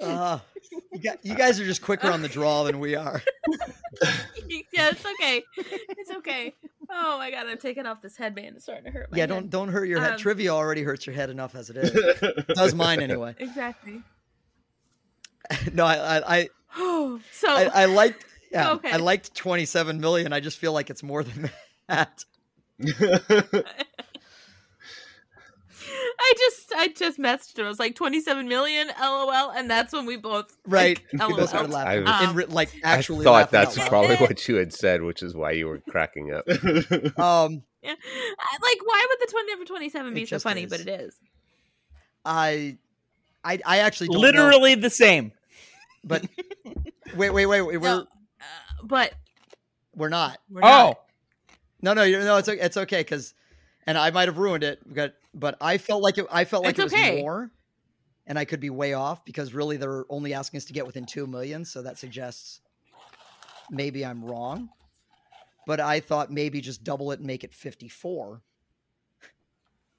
Uh, 0.00 0.38
you, 0.92 0.98
got, 1.00 1.24
you 1.24 1.34
guys 1.34 1.58
are 1.60 1.64
just 1.64 1.82
quicker 1.82 2.10
on 2.10 2.20
the 2.20 2.28
draw 2.28 2.64
than 2.64 2.78
we 2.78 2.94
are. 2.94 3.22
yeah, 4.72 4.90
it's 4.90 5.04
okay. 5.04 5.42
It's 5.56 6.10
okay. 6.10 6.54
Oh 6.90 7.18
my 7.18 7.30
god, 7.30 7.46
I'm 7.46 7.58
taking 7.58 7.86
off 7.86 8.02
this 8.02 8.16
headband. 8.16 8.56
It's 8.56 8.64
starting 8.64 8.84
to 8.84 8.90
hurt. 8.90 9.10
My 9.10 9.18
yeah, 9.18 9.22
head. 9.22 9.28
don't 9.28 9.50
don't 9.50 9.68
hurt 9.68 9.86
your 9.86 10.00
head. 10.00 10.12
Um, 10.12 10.18
Trivia 10.18 10.50
already 10.50 10.82
hurts 10.82 11.06
your 11.06 11.14
head 11.14 11.30
enough 11.30 11.54
as 11.54 11.70
it 11.70 11.76
is. 11.76 11.94
It 11.94 12.48
Does 12.48 12.74
mine 12.74 13.00
anyway. 13.00 13.34
Exactly. 13.38 14.02
no, 15.72 15.84
I 15.84 16.18
I 16.18 16.22
I, 16.28 16.48
so 17.32 17.48
I, 17.48 17.70
I 17.74 17.84
liked 17.86 18.24
yeah, 18.50 18.72
Okay. 18.72 18.90
I 18.90 18.96
liked 18.96 19.34
27 19.34 20.00
million. 20.00 20.32
I 20.32 20.40
just 20.40 20.58
feel 20.58 20.72
like 20.72 20.90
it's 20.90 21.02
more 21.02 21.22
than 21.22 21.50
that. 21.88 22.24
I 26.20 26.34
just 26.36 26.72
I 26.76 26.88
just 26.88 27.18
messaged 27.18 27.58
him. 27.58 27.64
I 27.64 27.68
was 27.68 27.78
like 27.78 27.94
27 27.94 28.46
million, 28.48 28.88
lol, 29.00 29.50
and 29.50 29.70
that's 29.70 29.92
when 29.92 30.04
we 30.06 30.16
both 30.16 30.54
Right. 30.66 31.00
like, 31.14 31.28
People 31.28 31.46
started 31.46 31.70
LOL. 31.70 31.78
laughing. 31.84 32.06
I- 32.06 32.24
In 32.30 32.34
re- 32.36 32.44
like 32.46 32.70
I 32.84 32.90
actually 32.96 33.24
thought 33.24 33.50
that's 33.50 33.78
out 33.78 33.88
probably 33.88 34.16
what 34.16 34.46
you 34.48 34.56
had 34.56 34.72
said, 34.72 35.02
which 35.02 35.22
is 35.22 35.34
why 35.34 35.52
you 35.52 35.66
were 35.68 35.80
cracking 35.88 36.32
up. 36.32 36.46
Um 37.18 37.62
Yeah. 37.82 37.94
Like, 37.94 38.78
why 38.84 39.06
would 39.08 39.18
the 39.20 39.30
20 39.30 39.50
number 39.50 39.64
27 39.64 40.14
be 40.14 40.26
so 40.26 40.38
funny? 40.38 40.64
is. 40.64 40.70
But 40.70 40.80
it 40.80 40.88
is. 40.88 41.16
I 42.24 42.76
I 43.44 43.60
I 43.64 43.78
actually 43.78 44.08
don't 44.08 44.16
know, 44.16 44.20
Literally 44.26 44.74
the 44.74 44.90
same. 44.90 45.32
but 46.04 46.24
wait, 47.16 47.30
wait, 47.30 47.46
wait, 47.46 47.62
wait. 47.62 47.76
We're 47.78 47.88
uh, 48.00 48.04
but 48.82 49.14
we're 49.94 50.08
not. 50.10 50.38
we're 50.50 50.60
not. 50.60 51.00
No, 51.80 51.94
no, 51.94 52.02
you're, 52.02 52.22
no. 52.24 52.36
It's 52.38 52.48
o- 52.48 52.52
it's 52.52 52.76
okay 52.76 53.00
because, 53.00 53.34
and 53.86 53.96
I 53.96 54.10
might 54.10 54.28
have 54.28 54.38
ruined 54.38 54.64
it, 54.64 54.80
but 54.86 55.14
but 55.34 55.56
I 55.60 55.78
felt 55.78 56.02
like 56.02 56.18
it. 56.18 56.26
I 56.30 56.44
felt 56.44 56.64
like 56.64 56.72
It's 56.72 56.80
it 56.80 56.84
was 56.84 56.92
okay. 56.92 57.20
more, 57.22 57.50
and 58.26 58.38
I 58.38 58.44
could 58.44 58.60
be 58.60 58.70
way 58.70 58.94
off 58.94 59.24
because 59.24 59.54
really 59.54 59.76
they're 59.76 60.04
only 60.10 60.34
asking 60.34 60.58
us 60.58 60.64
to 60.66 60.72
get 60.72 60.86
within 60.86 61.06
two 61.06 61.26
million, 61.26 61.64
so 61.64 61.82
that 61.82 61.96
suggests 61.98 62.60
maybe 63.70 64.04
I'm 64.04 64.24
wrong. 64.24 64.70
But 65.66 65.80
I 65.80 66.00
thought 66.00 66.30
maybe 66.32 66.60
just 66.60 66.82
double 66.82 67.12
it 67.12 67.18
and 67.20 67.26
make 67.26 67.44
it 67.44 67.52
fifty 67.54 67.88
four. 67.88 68.42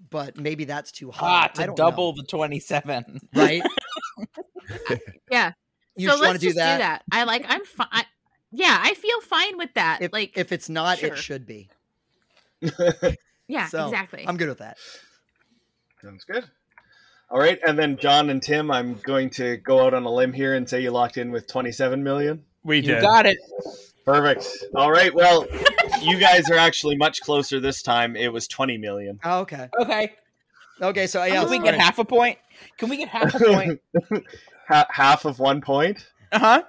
But 0.10 0.38
maybe 0.38 0.64
that's 0.66 0.92
too 0.92 1.12
high. 1.12 1.28
ah, 1.28 1.44
I 1.44 1.48
to 1.50 1.66
don't 1.68 1.76
double 1.78 2.14
the 2.14 2.24
twenty-seven. 2.24 3.20
right? 3.36 3.64
Yeah. 5.32 5.54
You 5.96 6.08
so 6.08 6.14
just 6.14 6.22
let's 6.22 6.34
to 6.34 6.40
do 6.40 6.48
just 6.48 6.58
that. 6.58 6.76
do 6.78 6.84
that. 6.84 7.04
I 7.12 7.24
like. 7.24 7.46
I'm 7.48 7.66
fine. 7.66 7.88
Yeah, 8.52 8.80
I 8.82 8.94
feel 8.96 9.22
fine 9.22 9.58
with 9.58 9.74
that. 9.76 10.00
If, 10.02 10.14
like, 10.14 10.38
if 10.38 10.52
it's 10.52 10.70
not, 10.70 11.00
sure. 11.00 11.14
it 11.14 11.18
should 11.18 11.46
be. 11.46 11.70
yeah, 13.48 13.68
So, 13.68 13.86
exactly. 13.86 14.26
I'm 14.28 14.38
good 14.38 14.50
with 14.50 14.58
that. 14.60 14.78
Sounds 16.02 16.24
good. 16.24 16.46
All 17.30 17.40
right, 17.40 17.60
and 17.68 17.78
then 17.78 17.98
John 17.98 18.30
and 18.32 18.42
Tim, 18.42 18.72
I'm 18.72 18.96
going 19.04 19.30
to 19.32 19.58
go 19.58 19.86
out 19.86 19.94
on 19.94 20.04
a 20.04 20.12
limb 20.12 20.34
here 20.34 20.56
and 20.56 20.68
say 20.68 20.82
you 20.82 20.90
locked 20.90 21.18
in 21.18 21.32
with 21.32 21.48
27 21.48 22.04
million. 22.04 22.44
We 22.64 22.78
You 22.78 22.82
did. 22.96 23.02
got 23.02 23.26
it. 23.28 23.38
Perfect. 24.04 24.48
All 24.74 24.92
right, 24.92 25.14
well, 25.14 25.46
you 26.02 26.18
guys 26.18 26.50
are 26.50 26.58
actually 26.58 26.98
much 26.98 27.22
closer 27.22 27.60
this 27.60 27.84
time. 27.84 28.16
It 28.16 28.34
was 28.34 28.48
20 28.48 28.80
million. 28.80 29.20
Oh, 29.24 29.42
okay. 29.42 29.70
Okay. 29.80 30.14
Okay. 30.82 31.08
So 31.08 31.24
yeah, 31.24 31.42
Can 31.42 31.50
we 31.52 31.60
get 31.60 31.76
half 31.76 32.00
a 32.00 32.06
point? 32.06 32.40
Can 32.78 32.90
we 32.90 32.98
get 32.98 33.10
half 33.10 33.36
a 33.36 33.40
point? 33.40 33.82
Ha- 34.68 34.86
half 34.92 35.26
of 35.26 35.40
one 35.40 35.62
point? 35.62 36.06
Uh 36.32 36.62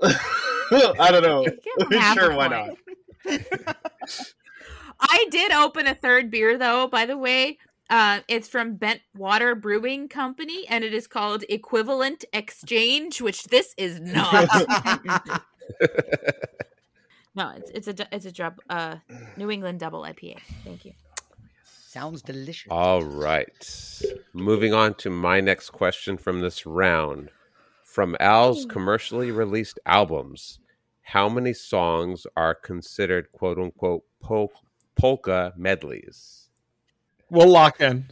huh. 0.00 0.10
I 1.00 1.10
don't 1.10 1.22
know. 1.22 1.44
Give 1.44 1.56
'em 1.92 1.98
half 1.98 2.16
a 2.16 2.20
sure, 2.20 2.34
why 2.36 2.48
point. 2.48 2.78
not? 3.26 4.26
I 5.00 5.26
did 5.30 5.52
open 5.52 5.86
a 5.86 5.94
third 5.94 6.30
beer 6.30 6.56
though, 6.58 6.86
by 6.88 7.06
the 7.06 7.16
way. 7.18 7.58
Uh, 7.90 8.20
it's 8.26 8.48
from 8.48 8.76
Bent 8.76 9.00
Water 9.14 9.54
Brewing 9.54 10.08
Company, 10.08 10.64
and 10.68 10.82
it 10.82 10.94
is 10.94 11.06
called 11.06 11.44
Equivalent 11.50 12.24
Exchange, 12.32 13.20
which 13.20 13.44
this 13.44 13.74
is 13.76 14.00
not. 14.00 14.48
no, 17.34 17.50
it's 17.56 17.70
it's 17.70 17.88
a 17.88 17.92
du- 17.92 18.08
it's 18.12 18.24
a 18.24 18.32
drub, 18.32 18.60
uh, 18.70 18.96
New 19.36 19.50
England 19.50 19.80
Double 19.80 20.02
IPA. 20.02 20.38
Thank 20.64 20.84
you. 20.84 20.92
Sounds 21.64 22.22
delicious. 22.22 22.68
All 22.70 23.02
right. 23.04 24.00
Moving 24.32 24.72
on 24.72 24.94
to 24.94 25.10
my 25.10 25.40
next 25.40 25.70
question 25.70 26.16
from 26.16 26.40
this 26.40 26.64
round. 26.64 27.30
From 27.84 28.16
Al's 28.20 28.64
commercially 28.64 29.30
released 29.30 29.78
albums, 29.84 30.58
how 31.12 31.28
many 31.28 31.52
songs 31.52 32.26
are 32.38 32.54
considered 32.54 33.30
quote 33.32 33.58
unquote 33.58 34.02
pol- 34.18 34.50
polka 34.96 35.52
medleys? 35.58 36.48
We'll 37.28 37.50
lock 37.50 37.82
in. 37.82 38.10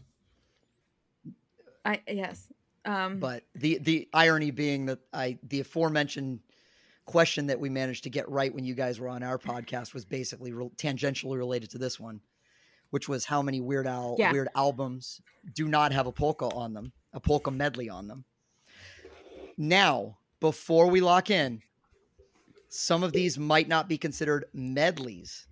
I 1.83 2.03
yes. 2.07 2.53
Um, 2.85 3.19
But 3.19 3.45
the 3.55 3.79
the 3.79 4.07
irony 4.13 4.51
being 4.51 4.85
that 4.87 4.99
I 5.15 5.39
the 5.43 5.61
aforementioned 5.61 6.41
question 7.07 7.47
that 7.47 7.59
we 7.59 7.71
managed 7.71 8.05
to 8.05 8.11
get 8.11 8.29
right 8.29 8.55
when 8.55 8.67
you 8.67 8.75
guys 8.75 9.01
were 9.01 9.09
on 9.09 9.23
our 9.23 9.39
podcast 9.39 9.95
was 9.95 10.05
basically 10.05 10.53
re- 10.53 10.69
tangentially 10.77 11.39
related 11.39 11.71
to 11.71 11.79
this 11.79 11.99
one, 11.99 12.21
which 12.91 13.09
was 13.09 13.25
how 13.25 13.41
many 13.41 13.63
Weird 13.63 13.87
Al 13.87 14.17
Yeah. 14.19 14.31
Weird 14.31 14.49
albums 14.55 15.23
do 15.55 15.69
not 15.69 15.93
have 15.93 16.07
a 16.07 16.13
polka 16.13 16.45
on 16.55 16.75
them, 16.75 16.93
a 17.15 17.21
polka 17.21 17.51
medley 17.51 17.89
on 17.89 18.09
them. 18.09 18.27
Now, 19.57 20.19
before 20.39 20.89
we 20.89 21.01
lock 21.01 21.31
in, 21.31 21.63
some 22.71 23.03
of 23.03 23.13
these 23.13 23.37
might 23.39 23.69
not 23.69 23.89
be 23.89 23.99
considered 23.99 24.47
medleys. 24.55 25.47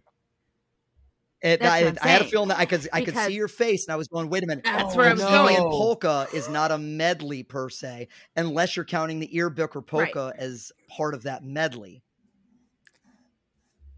It, 1.40 1.62
I, 1.62 1.86
I'm 1.86 1.96
had 1.96 2.22
a 2.22 2.24
feeling 2.24 2.48
that 2.48 2.58
I 2.58 2.64
could 2.64 2.88
I 2.92 3.04
could 3.04 3.16
see 3.16 3.34
your 3.34 3.46
face, 3.46 3.86
and 3.86 3.92
I 3.92 3.96
was 3.96 4.08
going, 4.08 4.28
"Wait 4.28 4.42
a 4.42 4.46
minute, 4.46 4.64
That's 4.64 4.96
where 4.96 5.08
I'm 5.08 5.18
Bohemian 5.18 5.60
going. 5.62 5.70
polka 5.72 6.26
is 6.32 6.48
not 6.48 6.72
a 6.72 6.78
medley 6.78 7.44
per 7.44 7.68
se, 7.68 8.08
unless 8.34 8.74
you're 8.74 8.84
counting 8.84 9.20
the 9.20 9.36
earbook 9.36 9.76
or 9.76 9.80
Right. 9.80 10.12
polka 10.12 10.32
as 10.36 10.72
part 10.96 11.14
of 11.14 11.22
that 11.24 11.44
medley. 11.44 12.02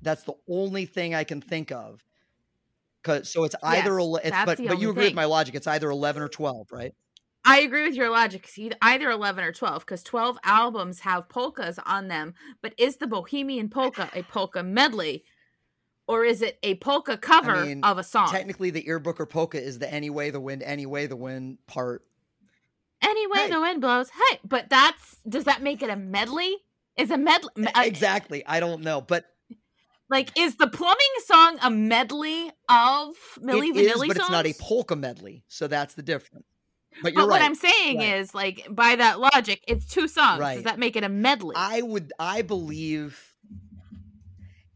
That's 0.02 0.22
the 0.24 0.34
only 0.48 0.84
thing 0.86 1.14
I 1.14 1.24
can 1.24 1.40
think 1.40 1.72
of. 1.72 2.02
Cause 3.02 3.30
so 3.32 3.44
it's 3.44 3.54
either 3.62 3.98
Yes, 3.98 4.06
ele- 4.06 4.16
it's, 4.16 4.36
but 4.44 4.58
but 4.58 4.78
you 4.78 4.90
agree 4.90 5.04
with 5.04 5.14
my 5.14 5.24
logic. 5.24 5.54
It's 5.54 5.66
either 5.66 5.88
eleven 5.88 6.22
or 6.22 6.28
twelve, 6.28 6.66
right? 6.70 6.92
I 7.44 7.60
agree 7.60 7.86
with 7.86 7.94
your 7.94 8.10
logic. 8.10 8.44
It's 8.44 8.58
either- 8.58 8.76
either 8.82 9.10
11 9.10 9.44
or 9.44 9.52
12 9.52 9.84
because 9.84 10.02
12 10.02 10.38
albums 10.44 11.00
have 11.00 11.28
polkas 11.28 11.78
on 11.86 12.08
them. 12.08 12.34
But 12.62 12.74
is 12.78 12.96
the 12.98 13.06
Bohemian 13.06 13.70
polka 13.70 14.10
a 14.14 14.22
polka 14.22 14.62
medley 14.62 15.24
or 16.06 16.24
is 16.24 16.42
it 16.42 16.58
a 16.62 16.74
polka 16.76 17.16
cover 17.16 17.64
mean, 17.64 17.84
of 17.84 17.96
a 17.96 18.02
song? 18.04 18.28
Technically, 18.30 18.70
the 18.70 18.86
earbook 18.88 19.20
or 19.20 19.26
polka 19.26 19.62
is 19.62 19.78
the 19.78 19.92
any 19.92 20.10
way 20.10 20.30
the 20.30 20.40
wind, 20.40 20.62
any 20.62 20.84
way 20.84 21.06
the 21.06 21.16
wind 21.16 21.58
part. 21.66 22.04
anyway, 23.02 23.38
Hey. 23.38 23.50
the 23.50 23.60
wind 23.60 23.80
blows. 23.80 24.10
Hey, 24.10 24.40
but 24.44 24.68
that's 24.68 25.16
does 25.28 25.44
that 25.44 25.62
make 25.62 25.82
it 25.82 25.88
a 25.88 25.96
medley? 25.96 26.58
Is 26.96 27.10
a 27.10 27.16
medley 27.16 27.50
exactly. 27.76 28.44
I 28.46 28.60
don't 28.60 28.82
know, 28.82 29.00
but 29.00 29.24
like 30.10 30.36
is 30.36 30.56
the 30.56 30.66
plumbing 30.66 30.98
song 31.24 31.58
a 31.62 31.70
medley 31.70 32.50
of 32.68 33.14
Milli 33.38 33.70
it 33.70 33.76
is, 33.76 33.92
Vanilli 33.92 34.08
but 34.08 34.16
songs? 34.16 34.18
it's 34.18 34.30
not 34.30 34.46
a 34.46 34.52
polka 34.60 34.96
medley. 34.96 35.44
So 35.48 35.66
that's 35.68 35.94
the 35.94 36.02
difference. 36.02 36.44
But 37.02 37.14
But 37.14 37.20
right. 37.20 37.28
what 37.28 37.42
I'm 37.42 37.54
saying 37.54 37.98
Right. 37.98 38.14
is, 38.14 38.34
like, 38.34 38.66
by 38.70 38.96
that 38.96 39.20
logic, 39.20 39.62
it's 39.66 39.86
two 39.86 40.08
songs. 40.08 40.40
Right. 40.40 40.54
Does 40.56 40.64
that 40.64 40.78
make 40.78 40.96
it 40.96 41.04
a 41.04 41.08
medley? 41.08 41.56
I 41.56 41.82
would 41.82 42.12
I 42.18 42.42
believe 42.42 43.34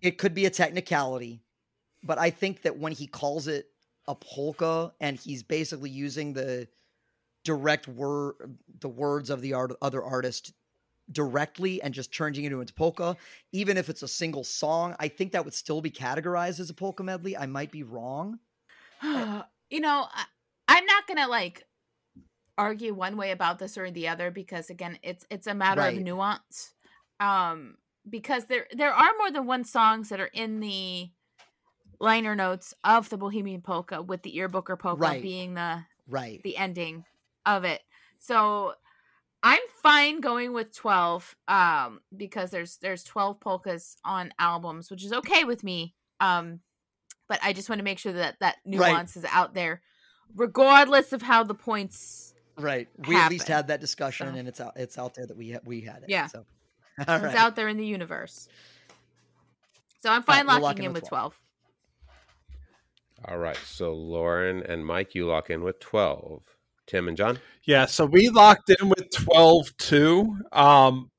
it 0.01 0.19
could 0.19 0.35
be 0.35 0.47
a 0.47 0.51
technicality, 0.51 1.43
but 2.03 2.19
I 2.19 2.31
think 2.31 2.63
that 2.63 2.79
when 2.79 2.93
he 2.93 3.07
calls 3.07 3.49
it 3.49 3.69
a 4.07 4.15
polka 4.15 4.93
and 5.01 5.19
he's 5.19 5.43
basically 5.43 5.91
using 5.91 6.33
the 6.33 6.69
direct 7.45 7.89
word 7.89 8.35
the 8.81 8.89
words 8.89 9.31
of 9.31 9.41
the 9.41 9.53
art, 9.53 9.73
other 9.83 10.03
artist 10.03 10.53
directly 11.13 11.83
and 11.83 11.93
just 11.93 12.11
changing 12.11 12.45
it 12.45 12.53
into 12.53 12.73
polka, 12.73 13.17
even 13.53 13.77
if 13.77 13.89
it's 13.91 14.03
a 14.03 14.09
single 14.09 14.45
song, 14.45 14.95
I 14.99 15.09
think 15.09 15.33
that 15.33 15.45
would 15.45 15.55
still 15.55 15.83
be 15.83 15.91
categorized 15.91 16.61
as 16.61 16.71
a 16.71 16.75
polka 16.75 17.03
medley. 17.03 17.37
I 17.37 17.47
might 17.47 17.71
be 17.71 17.83
wrong. 17.83 18.39
you 19.03 19.81
know, 19.81 20.07
I, 20.11 20.25
I'm 20.69 20.87
not 20.87 21.07
gonna 21.07 21.29
like 21.29 21.65
argue 22.57 22.95
one 22.95 23.17
way 23.17 23.31
about 23.31 23.59
this 23.59 23.77
or 23.77 23.91
the 23.91 24.09
other 24.09 24.31
because 24.31 24.71
again, 24.71 24.99
it's 25.03 25.27
it's 25.31 25.47
a 25.47 25.55
matter 25.55 25.81
Right. 25.81 25.97
of 25.97 26.03
nuance. 26.03 26.75
Um, 27.21 27.77
because 28.09 28.47
there 28.47 28.67
there 28.73 28.93
are 28.93 29.11
more 29.19 29.31
than 29.31 29.47
one 29.47 29.65
songs 29.65 30.09
that 30.11 30.21
are 30.21 30.31
in 30.33 30.61
the 30.61 31.11
liner 32.01 32.35
notes 32.35 32.75
of 32.85 33.09
the 33.09 33.17
Bohemian 33.17 33.63
Polka, 33.63 34.03
with 34.03 34.23
the 34.23 34.37
Earbooker 34.37 34.79
Polka 34.79 35.01
Right. 35.01 35.23
being 35.23 35.55
the 35.55 35.85
Right. 36.07 36.41
the 36.43 36.57
ending 36.57 37.05
of 37.47 37.65
it. 37.65 37.83
So 38.19 38.75
I'm 39.43 39.61
fine 39.83 40.21
going 40.21 40.53
with 40.53 40.75
12 40.75 41.37
um 41.49 42.01
because 42.17 42.51
there's 42.51 42.79
there's 42.79 43.05
12 43.05 43.41
polkas 43.41 43.97
on 44.05 44.33
albums, 44.39 44.91
which 44.91 45.05
is 45.05 45.13
okay 45.13 45.45
with 45.45 45.63
me. 45.65 45.95
Um 46.21 46.61
but 47.27 47.41
I 47.43 47.53
just 47.55 47.69
want 47.71 47.79
to 47.79 47.85
make 47.85 47.99
sure 47.99 48.13
that 48.13 48.39
that 48.41 48.57
Right. 48.67 48.93
nuance 48.93 49.17
is 49.17 49.25
out 49.27 49.55
there 49.55 49.83
regardless 50.37 51.13
of 51.13 51.23
how 51.23 51.43
the 51.45 51.55
points 51.55 52.34
Right. 52.59 52.89
We 53.09 53.17
at 53.17 53.31
least 53.31 53.49
had 53.49 53.69
that 53.69 53.81
discussion, 53.81 54.29
So- 54.33 54.39
and 54.39 54.47
it's 54.49 54.61
out. 54.61 54.73
It's 54.77 54.99
out 54.99 55.15
there 55.15 55.27
that 55.27 55.37
we 55.37 55.53
ha- 55.53 55.61
we 55.65 55.81
had 55.81 56.03
it. 56.03 56.09
Yeah. 56.09 56.27
So, 56.29 56.45
all 57.09 57.15
it's 57.17 57.25
right. 57.25 57.35
out 57.37 57.57
there 57.57 57.69
in 57.69 57.77
the 57.77 57.87
universe. 57.87 58.49
So 60.03 60.11
I'm 60.11 60.23
fine 60.23 60.47
we'll 60.47 60.61
locking 60.61 60.85
in 60.85 60.91
in 60.91 60.93
with 60.93 61.03
with 61.05 61.09
12. 61.09 61.39
All 63.27 63.39
right. 63.39 63.57
So 63.65 63.95
Lauren 63.95 64.63
and 64.65 64.85
Mike, 64.85 65.15
you 65.15 65.27
lock 65.27 65.49
in 65.51 65.63
with 65.63 65.81
12. 65.81 66.43
Tim 66.87 67.09
and 67.09 67.17
John? 67.17 67.39
Yeah, 67.65 67.87
so 67.87 68.05
we 68.05 68.29
locked 68.29 68.69
in 68.69 68.91
with 68.91 69.11
12 69.15 69.75
too. 69.79 70.37
Um 70.53 71.11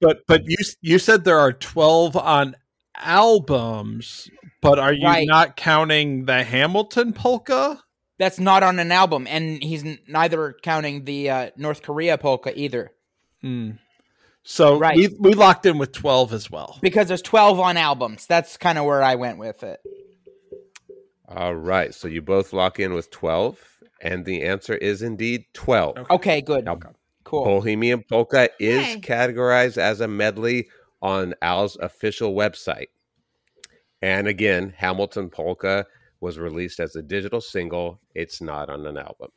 but 0.00 0.18
but 0.26 0.42
you 0.44 0.56
you 0.82 0.98
said 0.98 1.24
there 1.24 1.38
are 1.38 1.52
12 1.54 2.14
on 2.16 2.54
albums, 2.94 4.28
but 4.60 4.78
are 4.78 4.92
you 4.92 5.06
Right. 5.06 5.26
not 5.26 5.56
counting 5.56 6.26
the 6.26 6.44
Hamilton 6.44 7.14
polka? 7.14 7.82
That's 8.18 8.38
not 8.40 8.62
on 8.62 8.78
an 8.78 8.90
album, 8.92 9.26
and 9.28 9.62
he's 9.62 9.84
n- 9.84 9.98
neither 10.08 10.54
counting 10.62 11.04
the 11.04 11.30
uh, 11.30 11.50
North 11.56 11.82
Korea 11.82 12.18
polka 12.18 12.52
either, 12.58 12.90
Hmm. 13.42 13.72
So 14.42 14.78
Right. 14.78 14.96
we 14.96 15.08
we 15.20 15.34
locked 15.34 15.66
in 15.66 15.78
with 15.78 15.92
12 15.92 16.32
as 16.32 16.50
well. 16.50 16.78
because 16.80 17.06
there's 17.08 17.22
12 17.22 17.60
on 17.60 17.76
albums. 17.76 18.26
That's 18.26 18.56
kind 18.56 18.78
of 18.78 18.84
where 18.86 19.02
I 19.02 19.14
went 19.14 19.38
with 19.38 19.62
it. 19.62 19.78
All 21.28 21.54
right. 21.54 21.94
So 21.94 22.08
you 22.08 22.22
both 22.22 22.52
lock 22.52 22.80
in 22.80 22.94
with 22.94 23.10
12. 23.10 23.58
And 24.00 24.24
the 24.24 24.42
answer 24.44 24.74
is 24.74 25.02
indeed 25.02 25.44
12. 25.54 25.98
Okay, 26.10 26.40
good, 26.40 26.64
Now, 26.64 26.78
cool. 27.24 27.44
Bohemian 27.44 28.04
Polka 28.08 28.48
is 28.60 28.86
Yay. 28.86 29.00
categorized 29.00 29.76
as 29.76 30.00
a 30.00 30.08
medley 30.08 30.68
on 31.02 31.34
Al's 31.42 31.76
official 31.76 32.32
website. 32.34 32.86
And 34.00 34.26
again, 34.28 34.72
Hamilton 34.76 35.28
Polka 35.30 35.84
was 36.20 36.38
released 36.38 36.80
as 36.80 36.96
a 36.96 37.02
digital 37.02 37.40
single. 37.40 38.00
It's 38.14 38.40
not 38.40 38.70
on 38.70 38.86
an 38.86 38.96
album. 38.96 39.30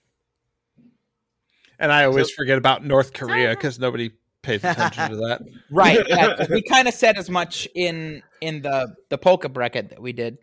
And 1.80 1.92
I 1.92 2.06
always 2.06 2.30
forget 2.32 2.58
about 2.58 2.86
North 2.86 3.14
Korea 3.14 3.56
cuz 3.56 3.80
nobody 3.80 4.12
pays 4.42 4.64
attention 4.64 5.10
to 5.10 5.16
that. 5.18 5.42
Right, 5.72 6.00
yeah, 6.08 6.46
we 6.50 6.62
kind 6.62 6.88
of 6.88 6.94
said 6.94 7.18
as 7.18 7.30
much 7.30 7.68
in 7.76 8.22
in 8.42 8.62
the 8.62 8.96
the 9.10 9.18
polka 9.18 9.50
bracket 9.50 9.90
that 9.90 10.02
we 10.02 10.14
did. 10.14 10.38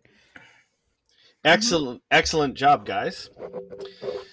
Excellent, 1.49 2.03
excellent 2.11 2.55
job, 2.55 2.85
guys. 2.85 3.31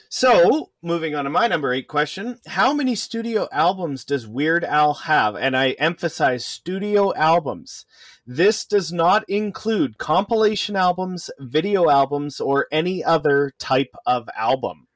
So, 0.10 0.71
moving 0.82 1.15
on 1.15 1.23
to 1.23 1.30
my 1.30 1.47
number 1.47 1.71
eight 1.73 1.88
question: 1.88 2.39
How 2.45 2.73
many 2.73 2.93
studio 2.93 3.47
albums 3.54 4.04
does 4.04 4.28
Weird 4.28 4.65
Al 4.65 4.93
have? 4.93 5.36
And 5.36 5.56
I 5.56 5.71
emphasize 5.71 6.45
studio 6.45 7.13
albums. 7.15 7.86
This 8.28 8.65
does 8.65 8.91
not 8.91 9.23
include 9.30 9.97
compilation 9.97 10.75
albums, 10.75 11.30
video 11.39 11.89
albums, 11.89 12.41
or 12.41 12.67
any 12.69 13.01
other 13.01 13.54
type 13.60 13.95
of 14.06 14.30
album. 14.38 14.88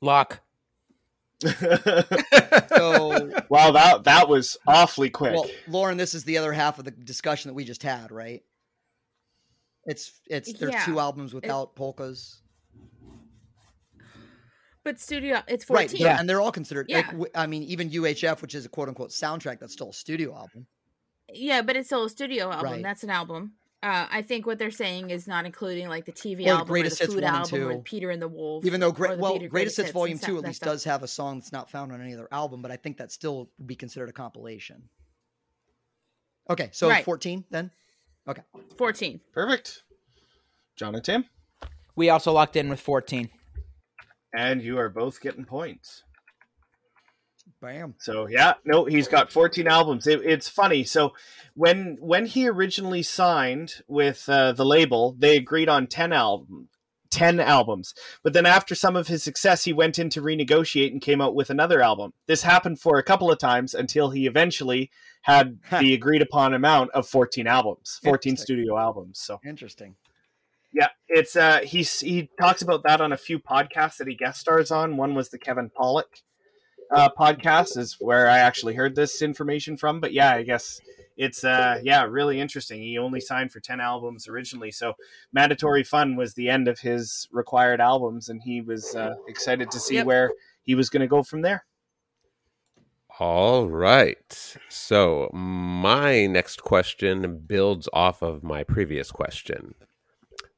Lock. 0.00 0.40
So, 2.68 3.30
wow, 3.48 3.72
that 3.72 4.04
that 4.04 4.28
was 4.28 4.56
awfully 4.66 5.10
quick. 5.10 5.34
well, 5.34 5.50
Lauren, 5.66 5.96
this 5.96 6.14
is 6.14 6.24
the 6.24 6.38
other 6.38 6.52
half 6.52 6.78
of 6.78 6.84
the 6.84 6.90
discussion 6.92 7.48
that 7.48 7.54
we 7.54 7.64
just 7.64 7.82
had, 7.82 8.12
right? 8.12 8.42
It's 9.88 10.20
it's 10.26 10.52
there's 10.52 10.72
Yeah. 10.72 10.84
two 10.84 11.00
albums 11.00 11.32
without 11.34 11.74
polkas, 11.74 12.42
But 14.84 15.00
studio 15.00 15.42
it's 15.48 15.64
14. 15.64 15.76
right? 15.90 15.98
they're- 15.98 16.16
and 16.20 16.28
they're 16.28 16.40
all 16.40 16.52
considered. 16.52 16.86
Like, 16.90 17.06
Yeah. 17.06 17.10
w- 17.12 17.30
I 17.34 17.46
mean, 17.46 17.62
even 17.64 17.90
UHF, 17.90 18.40
which 18.42 18.54
is 18.54 18.64
a 18.64 18.68
quote 18.68 18.88
unquote 18.88 19.10
soundtrack, 19.10 19.58
that's 19.60 19.72
still 19.72 19.90
a 19.90 19.94
studio 19.94 20.34
album. 20.36 20.66
Yeah, 21.32 21.62
but 21.62 21.76
it's 21.76 21.88
still 21.88 22.04
a 22.04 22.10
studio 22.10 22.50
album. 22.50 22.64
Right. 22.72 22.82
That's 22.82 23.02
an 23.02 23.10
album. 23.10 23.54
Uh, 23.82 24.06
I 24.10 24.22
think 24.22 24.44
what 24.46 24.58
they're 24.58 24.70
saying 24.72 25.10
is 25.10 25.28
not 25.28 25.46
including 25.46 25.88
like 25.88 26.04
the 26.04 26.12
TV 26.12 26.46
Or 26.46 26.50
album 26.50 26.66
Greatest 26.68 27.00
or 27.00 27.04
Hits 27.04 27.14
the 27.14 27.20
food 27.20 27.24
and 27.24 27.36
album 27.36 27.62
or 27.62 27.74
two. 27.76 27.80
Peter 27.82 28.10
and 28.10 28.20
the 28.20 28.26
Wolf. 28.28 28.64
Even 28.66 28.80
though, 28.80 28.90
great, 28.92 29.18
well, 29.18 29.34
Peter 29.34 29.48
Greatest 29.48 29.76
Hits 29.76 29.88
and 29.90 29.94
Volume 29.94 30.18
Two 30.18 30.36
at 30.38 30.44
least 30.44 30.62
does 30.62 30.84
have 30.84 31.02
a 31.02 31.08
song 31.08 31.38
that's 31.38 31.52
not 31.52 31.70
found 31.70 31.92
on 31.92 32.00
any 32.02 32.12
other 32.12 32.28
album, 32.32 32.60
but 32.60 32.70
I 32.70 32.76
think 32.76 32.96
that 32.98 33.12
still 33.12 33.50
would 33.58 33.66
be 33.66 33.76
considered 33.76 34.08
a 34.08 34.12
compilation. 34.12 34.88
Okay, 36.50 36.70
so 36.72 36.88
Right. 36.88 37.04
14 37.04 37.44
then. 37.50 37.70
14. 38.76 39.20
Perfect, 39.32 39.82
John 40.76 40.94
and 40.94 41.04
Tim, 41.04 41.24
We 41.96 42.10
also 42.10 42.32
locked 42.32 42.56
in 42.56 42.68
with 42.68 42.80
14. 42.80 43.30
and 44.34 44.62
you 44.62 44.78
are 44.78 44.88
both 44.88 45.20
getting 45.20 45.44
points. 45.44 46.02
Bam. 47.60 47.94
So 47.98 48.28
yeah, 48.28 48.54
no, 48.64 48.84
he's 48.84 49.08
got 49.08 49.32
14 49.32 49.66
albums. 49.66 50.06
It, 50.06 50.20
it's 50.24 50.48
funny. 50.48 50.84
So 50.84 51.14
when 51.54 51.96
when 51.98 52.26
he 52.26 52.46
originally 52.48 53.02
signed 53.02 53.76
with 53.88 54.28
uh, 54.28 54.52
the 54.52 54.64
label, 54.64 55.16
they 55.18 55.36
agreed 55.36 55.68
on 55.68 55.88
10 55.88 56.12
album 56.12 56.68
10 57.10 57.40
albums. 57.40 57.94
But 58.22 58.32
then 58.32 58.46
after 58.46 58.74
some 58.74 58.96
of 58.96 59.08
his 59.08 59.22
success, 59.22 59.64
he 59.64 59.72
went 59.72 59.98
in 59.98 60.10
to 60.10 60.22
renegotiate 60.22 60.92
and 60.92 61.00
came 61.00 61.20
out 61.20 61.34
with 61.34 61.50
another 61.50 61.80
album. 61.80 62.12
This 62.26 62.42
happened 62.42 62.80
for 62.80 62.98
a 62.98 63.02
couple 63.02 63.30
of 63.30 63.38
times 63.38 63.74
until 63.74 64.10
he 64.10 64.26
eventually 64.26 64.90
had 65.22 65.58
the 65.80 65.94
agreed 65.94 66.22
upon 66.22 66.54
amount 66.54 66.90
of 66.92 67.06
14 67.08 67.46
albums, 67.46 68.00
14 68.04 68.36
studio 68.36 68.78
albums. 68.78 69.20
So 69.20 69.40
Interesting. 69.44 69.96
yeah, 70.72 70.88
it's 71.08 71.36
uh 71.36 71.60
he's 71.64 72.00
he 72.00 72.30
talks 72.40 72.62
about 72.62 72.82
that 72.84 73.00
on 73.00 73.12
a 73.12 73.16
few 73.16 73.38
podcasts 73.38 73.96
that 73.98 74.08
he 74.08 74.14
guest 74.14 74.40
stars 74.40 74.70
on. 74.70 74.96
One 74.96 75.14
was 75.14 75.30
the 75.30 75.38
Kevin 75.38 75.70
Pollak 75.70 76.22
uh 76.94 77.08
podcast 77.18 77.76
is 77.76 77.96
where 77.98 78.28
I 78.28 78.38
actually 78.38 78.74
heard 78.74 78.94
this 78.94 79.20
information 79.22 79.76
from. 79.76 80.00
But 80.00 80.12
yeah, 80.12 80.34
I 80.34 80.42
guess 80.42 80.80
it's 81.18 81.44
uh 81.44 81.80
yeah, 81.82 82.04
really 82.04 82.40
interesting. 82.40 82.82
He 82.82 82.98
only 82.98 83.20
signed 83.20 83.52
for 83.52 83.60
10 83.60 83.80
albums 83.80 84.28
originally. 84.28 84.70
So 84.70 84.94
Mandatory 85.32 85.84
Fun 85.84 86.16
was 86.16 86.34
the 86.34 86.48
end 86.48 86.68
of 86.68 86.78
his 86.80 87.28
required 87.32 87.80
albums 87.82 88.30
and 88.30 88.42
he 88.42 88.62
was 88.62 88.96
uh 88.96 89.16
excited 89.28 89.70
to 89.72 89.80
see 89.80 89.96
Yep. 89.96 90.06
where 90.06 90.32
he 90.62 90.74
was 90.76 90.90
going 90.90 91.02
to 91.02 91.08
go 91.08 91.22
from 91.22 91.42
there. 91.42 91.66
All 93.20 93.68
right. 93.68 94.56
So 94.68 95.30
my 95.34 96.26
next 96.26 96.62
question 96.62 97.42
builds 97.46 97.88
off 97.92 98.22
of 98.22 98.44
my 98.44 98.64
previous 98.64 99.10
question. 99.10 99.74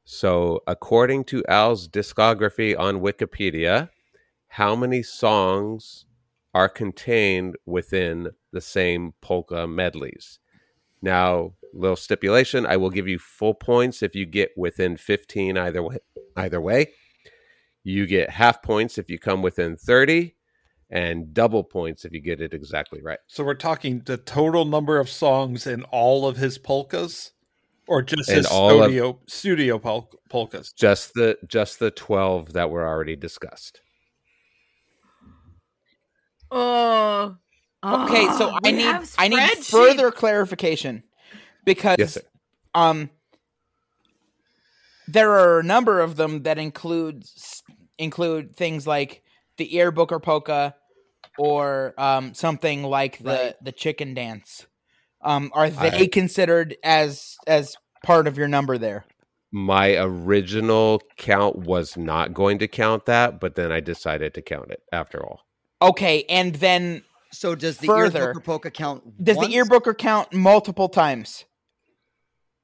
So, 0.04 0.60
according 0.66 1.24
to 1.26 1.44
Al's 1.48 1.88
discography 1.88 2.76
on 2.78 3.00
Wikipedia, 3.00 3.90
how 4.48 4.74
many 4.74 5.02
songs 5.04 6.06
are 6.52 6.68
contained 6.68 7.56
within 7.64 8.30
the 8.52 8.60
same 8.60 9.14
polka 9.20 9.68
medleys? 9.68 10.40
Now, 11.02 11.52
little 11.72 11.96
stipulation, 11.96 12.66
I 12.66 12.76
will 12.76 12.90
give 12.90 13.08
you 13.08 13.18
full 13.18 13.54
points 13.54 14.02
if 14.02 14.14
you 14.14 14.26
get 14.26 14.50
within 14.56 14.96
15 14.96 15.56
either 15.56 15.82
way. 15.82 15.98
Either 16.36 16.60
way. 16.60 16.92
You 17.84 18.06
get 18.06 18.30
half 18.30 18.62
points 18.62 18.98
if 18.98 19.08
you 19.10 19.18
come 19.18 19.40
within 19.42 19.76
30 19.76 20.34
and 20.90 21.32
double 21.32 21.64
points 21.64 22.04
if 22.04 22.12
you 22.12 22.20
get 22.20 22.40
it 22.40 22.52
exactly 22.52 23.00
right. 23.00 23.18
So 23.26 23.42
we're 23.44 23.54
talking 23.54 24.02
the 24.04 24.16
total 24.18 24.64
number 24.64 24.98
of 24.98 25.08
songs 25.08 25.66
in 25.66 25.84
all 25.84 26.26
of 26.26 26.36
his 26.36 26.58
polkas, 26.58 27.32
or 27.86 28.02
just 28.02 28.28
In 28.28 28.36
his 28.36 28.46
all 28.46 28.82
of- 28.82 28.84
studio 28.90 29.18
studio 29.26 29.78
pol- 29.78 30.10
polkas. 30.28 30.72
Just 30.72 31.14
the 31.14 31.38
just 31.46 31.78
the 31.78 31.90
12 31.90 32.52
that 32.52 32.70
were 32.70 32.86
already 32.86 33.16
discussed. 33.16 33.80
Oh. 36.50 37.36
Okay, 37.82 38.26
so 38.36 38.50
Oh, 38.52 38.58
I 38.64 38.70
need 38.72 39.08
I 39.18 39.28
need 39.28 39.64
further 39.64 40.10
clarification 40.10 41.02
because 41.64 41.98
Yes, 41.98 42.18
um 42.74 43.10
there 45.08 45.30
are 45.32 45.58
a 45.60 45.62
number 45.64 46.00
of 46.00 46.16
them 46.16 46.42
that 46.44 46.58
include 46.58 47.24
include 47.98 48.54
things 48.54 48.86
like 48.86 49.22
the 49.56 49.68
earbooker 49.70 50.22
polka 50.22 50.74
or 51.38 51.94
um 51.98 52.34
something 52.34 52.82
like 52.82 53.18
the 53.18 53.24
Right. 53.24 53.54
the 53.62 53.72
chicken 53.72 54.14
dance. 54.14 54.66
Um 55.22 55.50
are 55.54 55.70
they 55.70 55.90
I- 56.04 56.06
considered 56.06 56.76
as 56.84 57.36
as 57.46 57.76
part 58.02 58.26
of 58.26 58.36
your 58.36 58.48
number 58.48 58.78
there? 58.78 59.04
My 59.52 59.96
original 59.96 61.00
count 61.16 61.56
was 61.56 61.96
not 61.96 62.32
going 62.32 62.58
to 62.60 62.68
count 62.68 63.06
that, 63.06 63.40
but 63.40 63.56
then 63.56 63.72
I 63.72 63.80
decided 63.80 64.32
to 64.34 64.42
count 64.42 64.70
it 64.70 64.80
after 64.92 65.24
all. 65.26 65.40
Okay, 65.82 66.24
and 66.28 66.54
then 66.56 67.02
So 67.32 67.54
does 67.54 67.78
the 67.78 67.86
Further, 67.86 68.32
earbooker 68.34 68.44
polka 68.44 68.70
count? 68.70 69.24
does 69.24 69.36
once? 69.36 69.48
the 69.48 69.54
earbooker 69.54 69.96
count 69.96 70.32
multiple 70.34 70.88
times? 70.88 71.44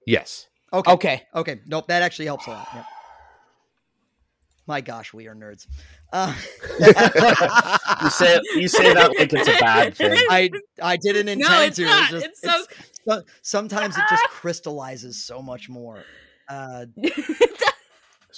Yes. 0.06 0.46
Okay. 0.72 0.92
Okay. 0.92 1.22
Okay. 1.34 1.60
Nope. 1.66 1.86
That 1.88 2.02
actually 2.02 2.26
helps 2.26 2.46
a 2.46 2.50
lot. 2.50 2.68
Yep. 2.74 2.84
My 4.68 4.80
gosh, 4.80 5.14
we 5.14 5.28
are 5.28 5.34
nerds. 5.34 5.66
Uh, 6.12 6.34
You 8.02 8.10
say 8.10 8.40
you 8.56 8.68
say 8.68 8.92
that 8.94 9.10
like 9.16 9.32
it's 9.32 9.48
a 9.48 9.58
bad 9.60 9.94
thing. 9.96 10.12
I 10.28 10.50
I 10.82 10.96
didn't 10.96 11.28
intend 11.28 11.40
No, 11.50 11.62
it's 11.62 11.76
to. 11.76 11.84
not. 11.84 12.10
just, 12.10 12.26
It's 12.26 12.40
so- 12.42 12.64
so- 13.08 13.22
sometimes 13.42 13.96
it 13.96 14.02
just 14.10 14.24
crystallizes 14.30 15.22
so 15.24 15.40
much 15.40 15.68
more. 15.68 16.02
Uh, 16.48 16.86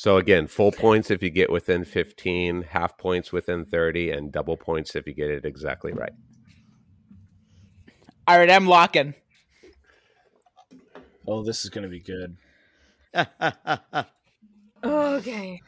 So 0.01 0.17
again, 0.17 0.47
full 0.47 0.71
points 0.71 1.11
if 1.11 1.25
you 1.25 1.31
get 1.31 1.51
within 1.51 1.85
15, 1.85 2.63
half 2.71 2.97
points 2.99 3.33
within 3.33 3.65
30, 3.65 4.13
and 4.13 4.31
double 4.31 4.57
points 4.57 4.95
if 4.95 5.09
you 5.09 5.13
get 5.13 5.29
it 5.29 5.45
exactly 5.45 5.93
right. 5.93 6.13
All 8.29 8.39
right, 8.39 8.49
I'm 8.49 8.69
locking. 8.69 9.15
Oh, 11.27 11.43
this 11.43 11.65
is 11.65 11.71
gonna 11.71 11.89
be 11.89 11.99
good. 11.99 12.37
Okay. 14.85 15.61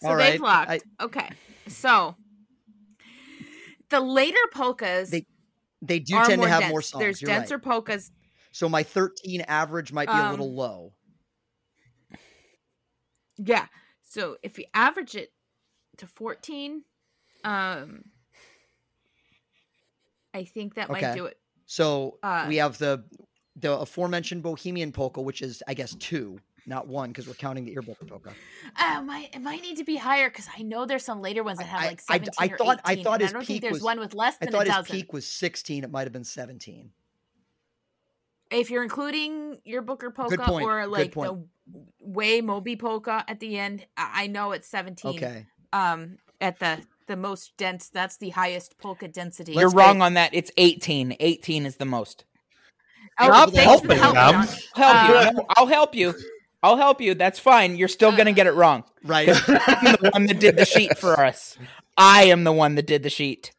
So 0.00 0.08
All 0.08 0.16
they've 0.16 0.40
right, 0.40 0.40
locked. 0.40 0.70
I- 0.70 0.80
Okay. 1.04 1.28
So 1.68 2.16
the 3.90 4.00
later 4.00 4.38
polkas 4.54 5.10
They- 5.10 5.26
they 5.82 5.98
do 5.98 6.14
tend 6.24 6.40
to 6.40 6.48
have 6.48 6.60
dense. 6.60 6.70
more 6.70 6.80
songs. 6.80 7.00
There's 7.02 7.20
you're 7.20 7.30
right. 7.32 7.40
denser 7.40 7.58
polkas. 7.58 8.10
So 8.52 8.70
my 8.70 8.82
13 8.82 9.42
average 9.42 9.92
might 9.92 10.06
be 10.08 10.12
a 10.14 10.24
Um, 10.24 10.30
little 10.30 10.54
low. 10.54 10.94
Yeah. 13.38 13.66
So 14.02 14.36
if 14.42 14.58
you 14.58 14.64
average 14.74 15.14
it 15.14 15.32
to 15.98 16.06
14, 16.06 16.82
um 17.44 18.04
I 20.34 20.44
think 20.44 20.74
that 20.74 20.90
might 20.90 21.14
do 21.14 21.26
it. 21.26 21.38
So 21.66 22.18
uh, 22.22 22.44
we 22.48 22.56
have 22.56 22.78
the 22.78 23.04
the 23.56 23.72
aforementioned 23.78 24.42
Bohemian 24.42 24.92
polka, 24.92 25.20
which 25.20 25.40
is 25.42 25.62
I 25.66 25.74
guess 25.74 25.94
two, 25.94 26.38
not 26.66 26.86
one, 26.86 27.08
because 27.10 27.26
we're 27.26 27.34
counting 27.34 27.64
the 27.64 27.74
earbooker 27.74 28.06
polka. 28.06 28.34
Uh, 28.78 29.00
might 29.02 29.34
it 29.34 29.40
might 29.40 29.62
need 29.62 29.78
to 29.78 29.84
be 29.84 29.96
higher 29.96 30.28
because 30.28 30.46
I 30.56 30.62
know 30.62 30.84
there's 30.84 31.04
some 31.04 31.22
later 31.22 31.42
ones 31.42 31.58
that 31.58 31.66
have 31.66 31.80
I- 31.82 31.86
like 31.86 32.02
I- 32.08 32.18
17 32.18 32.32
I 32.38 32.52
or 32.52 32.58
thought- 32.58 32.80
I 32.84 32.92
18, 32.92 33.04
thought 33.04 33.20
his 33.22 33.30
I 33.30 33.32
don't 33.32 33.40
peak 33.40 33.46
think 33.48 33.60
there's 33.62 33.72
was- 33.74 33.82
one 33.82 33.98
with 33.98 34.14
less 34.14 34.36
than 34.36 34.48
I 34.48 34.52
thought 34.52 34.68
a 34.68 34.72
his 34.74 34.86
peak 34.90 35.12
was 35.12 35.26
16. 35.26 35.84
It 35.84 35.90
might 35.90 36.02
have 36.04 36.12
been 36.12 36.24
17. 36.24 36.90
If 38.50 38.70
you're 38.70 38.82
including 38.82 39.58
your 39.64 39.82
Booker 39.82 40.10
polka 40.10 40.50
or 40.50 40.86
like 40.86 41.14
the 41.14 41.44
way 42.00 42.40
Moby 42.40 42.76
polka 42.76 43.24
at 43.26 43.40
the 43.40 43.58
end, 43.58 43.86
I 43.96 44.24
I 44.24 44.26
know 44.28 44.52
it's 44.52 44.68
17. 44.68 45.16
Okay. 45.16 45.46
Um, 45.72 46.18
at 46.40 46.58
the 46.58 46.78
the 47.06 47.16
most 47.16 47.56
dense, 47.56 47.88
that's 47.88 48.16
the 48.16 48.30
highest 48.30 48.78
polka 48.78 49.08
density. 49.08 49.52
You're 49.52 49.70
wrong 49.70 50.02
on 50.02 50.14
that. 50.14 50.30
It's 50.32 50.50
18. 50.56 51.16
18 51.18 51.66
is 51.66 51.76
the 51.76 51.84
most. 51.84 52.24
Oh, 53.18 53.26
Stop 53.26 53.50
thanks 53.50 53.80
for 53.80 53.86
the 53.88 53.94
helping 53.94 54.20
help, 54.20 54.46
them. 54.46 54.56
Help 54.74 55.08
you. 55.08 55.38
No, 55.38 55.46
I'll 55.56 55.66
help 55.66 55.94
you. 55.94 56.14
I'll 56.62 56.76
help 56.76 57.00
you. 57.00 57.14
That's 57.14 57.38
fine. 57.38 57.76
You're 57.76 57.88
still 57.88 58.14
gonna 58.14 58.32
get 58.32 58.46
it 58.46 58.54
wrong. 58.54 58.84
Right. 59.04 59.28
I'm 59.28 59.96
the 60.00 60.10
one 60.12 60.26
that 60.26 60.40
did 60.40 60.56
the 60.56 60.64
sheet 60.64 60.98
for 60.98 61.18
us. 61.24 61.56
I 61.96 62.24
am 62.24 62.44
the 62.44 62.52
one 62.52 62.74
that 62.74 62.86
did 62.86 63.02
the 63.02 63.10
sheet. 63.10 63.52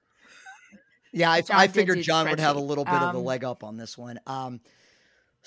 Yeah, 1.14 1.32
I, 1.32 1.42
John 1.42 1.58
I 1.58 1.68
figured 1.68 2.02
John 2.02 2.30
would 2.30 2.40
have 2.40 2.58
a 2.58 2.62
little 2.62 2.86
bit 2.86 2.94
of 2.94 3.16
a 3.16 3.18
Um, 3.18 3.24
leg 3.24 3.44
up 3.44 3.64
on 3.64 3.78
this 3.78 3.98
one. 3.98 4.20
Um, 4.28 4.60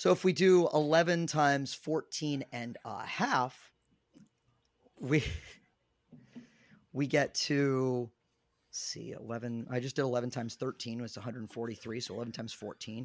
so 0.00 0.12
if 0.12 0.24
we 0.24 0.32
do 0.32 0.66
11 0.72 1.26
times 1.26 1.74
14 1.74 2.42
and 2.52 2.78
a 2.86 3.04
half, 3.04 3.70
we 4.98 5.22
we 6.94 7.06
get 7.06 7.34
to 7.34 8.08
let's 8.70 8.78
see 8.80 9.12
11 9.12 9.66
I 9.70 9.78
just 9.78 9.96
did 9.96 10.02
11 10.02 10.30
times 10.30 10.54
13 10.54 11.02
was 11.02 11.18
143, 11.18 12.00
so 12.00 12.14
11 12.14 12.32
times 12.32 12.54
14 12.54 12.96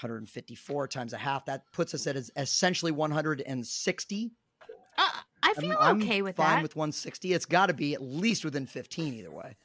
154 0.00 0.86
times 0.86 1.12
a 1.12 1.18
half 1.18 1.44
that 1.46 1.64
puts 1.72 1.92
us 1.92 2.06
at 2.06 2.14
es- 2.14 2.30
essentially 2.36 2.92
160. 2.92 4.30
uh, 4.62 4.66
I 4.96 5.18
I'm- 5.42 5.54
feel 5.56 5.76
I'm 5.80 6.02
okay 6.02 6.22
with 6.22 6.36
fine 6.36 6.58
that. 6.58 6.62
with 6.62 6.76
160. 6.76 7.32
It's 7.32 7.46
got 7.46 7.66
to 7.66 7.74
be 7.74 7.94
at 7.94 8.00
least 8.00 8.44
within 8.44 8.66
15 8.66 9.12
either 9.14 9.32
way. 9.32 9.56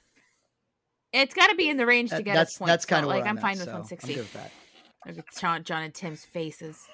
it's 1.14 1.36
got 1.36 1.51
to 1.51 1.55
be 1.55 1.70
in 1.70 1.78
the 1.78 1.86
range 1.86 2.10
to 2.10 2.24
get 2.24 2.34
that's 2.34 2.55
us 2.55 2.58
points. 2.58 2.72
that's 2.72 2.86
kind 2.86 3.03
so, 3.03 3.12
of 3.12 3.16
like 3.16 3.26
I'm 3.28 3.38
I'm 3.38 3.41
fine 3.43 3.51
at, 3.51 3.58
with 3.60 3.66
so 3.66 3.74
160. 3.74 4.08
I'm 4.12 4.16
good 4.16 4.22
with 4.24 4.34
that. 4.34 4.51
Look 5.08 5.20
at 5.20 5.26
John, 5.39 5.64
John 5.64 5.84
and 5.84 5.93
Tim's 5.93 6.26
faces. 6.26 6.86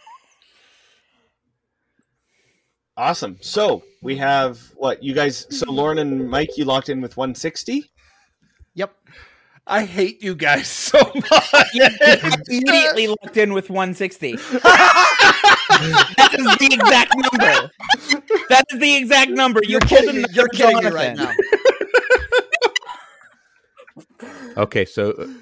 Awesome. 2.96 3.38
So 3.42 3.84
we 4.04 4.16
have 4.18 4.60
what 4.76 5.02
you 5.02 5.16
guys. 5.16 5.48
So 5.50 5.72
Lauren 5.72 5.98
and 5.98 6.30
Mike, 6.30 6.50
you 6.58 6.66
locked 6.66 6.90
in 6.90 7.02
with 7.02 7.18
160. 7.18 7.92
Yep. 8.76 8.96
I 9.66 9.86
hate 9.86 10.22
you 10.22 10.36
guys 10.36 10.68
so 10.92 11.00
much. 11.00 11.76
Immediately 12.48 13.08
locked 13.08 13.38
in 13.38 13.54
with 13.54 13.70
160. 13.70 14.36
that 14.36 14.70
is 16.38 16.58
the 16.58 16.70
exact 16.72 17.16
number. 17.16 17.72
That 18.50 18.66
is 18.72 18.80
the 18.80 18.96
exact 18.96 19.32
number. 19.32 19.62
You 19.64 19.70
You're 19.72 19.80
pulled 19.80 19.90
kidding 19.90 20.16
me. 20.16 20.18
another 20.20 20.34
You're 20.34 20.50
kidding 20.50 20.84
me 20.84 20.90
right 20.92 21.16
now. 21.16 21.34
Okay, 24.56 24.86
so 24.86 25.34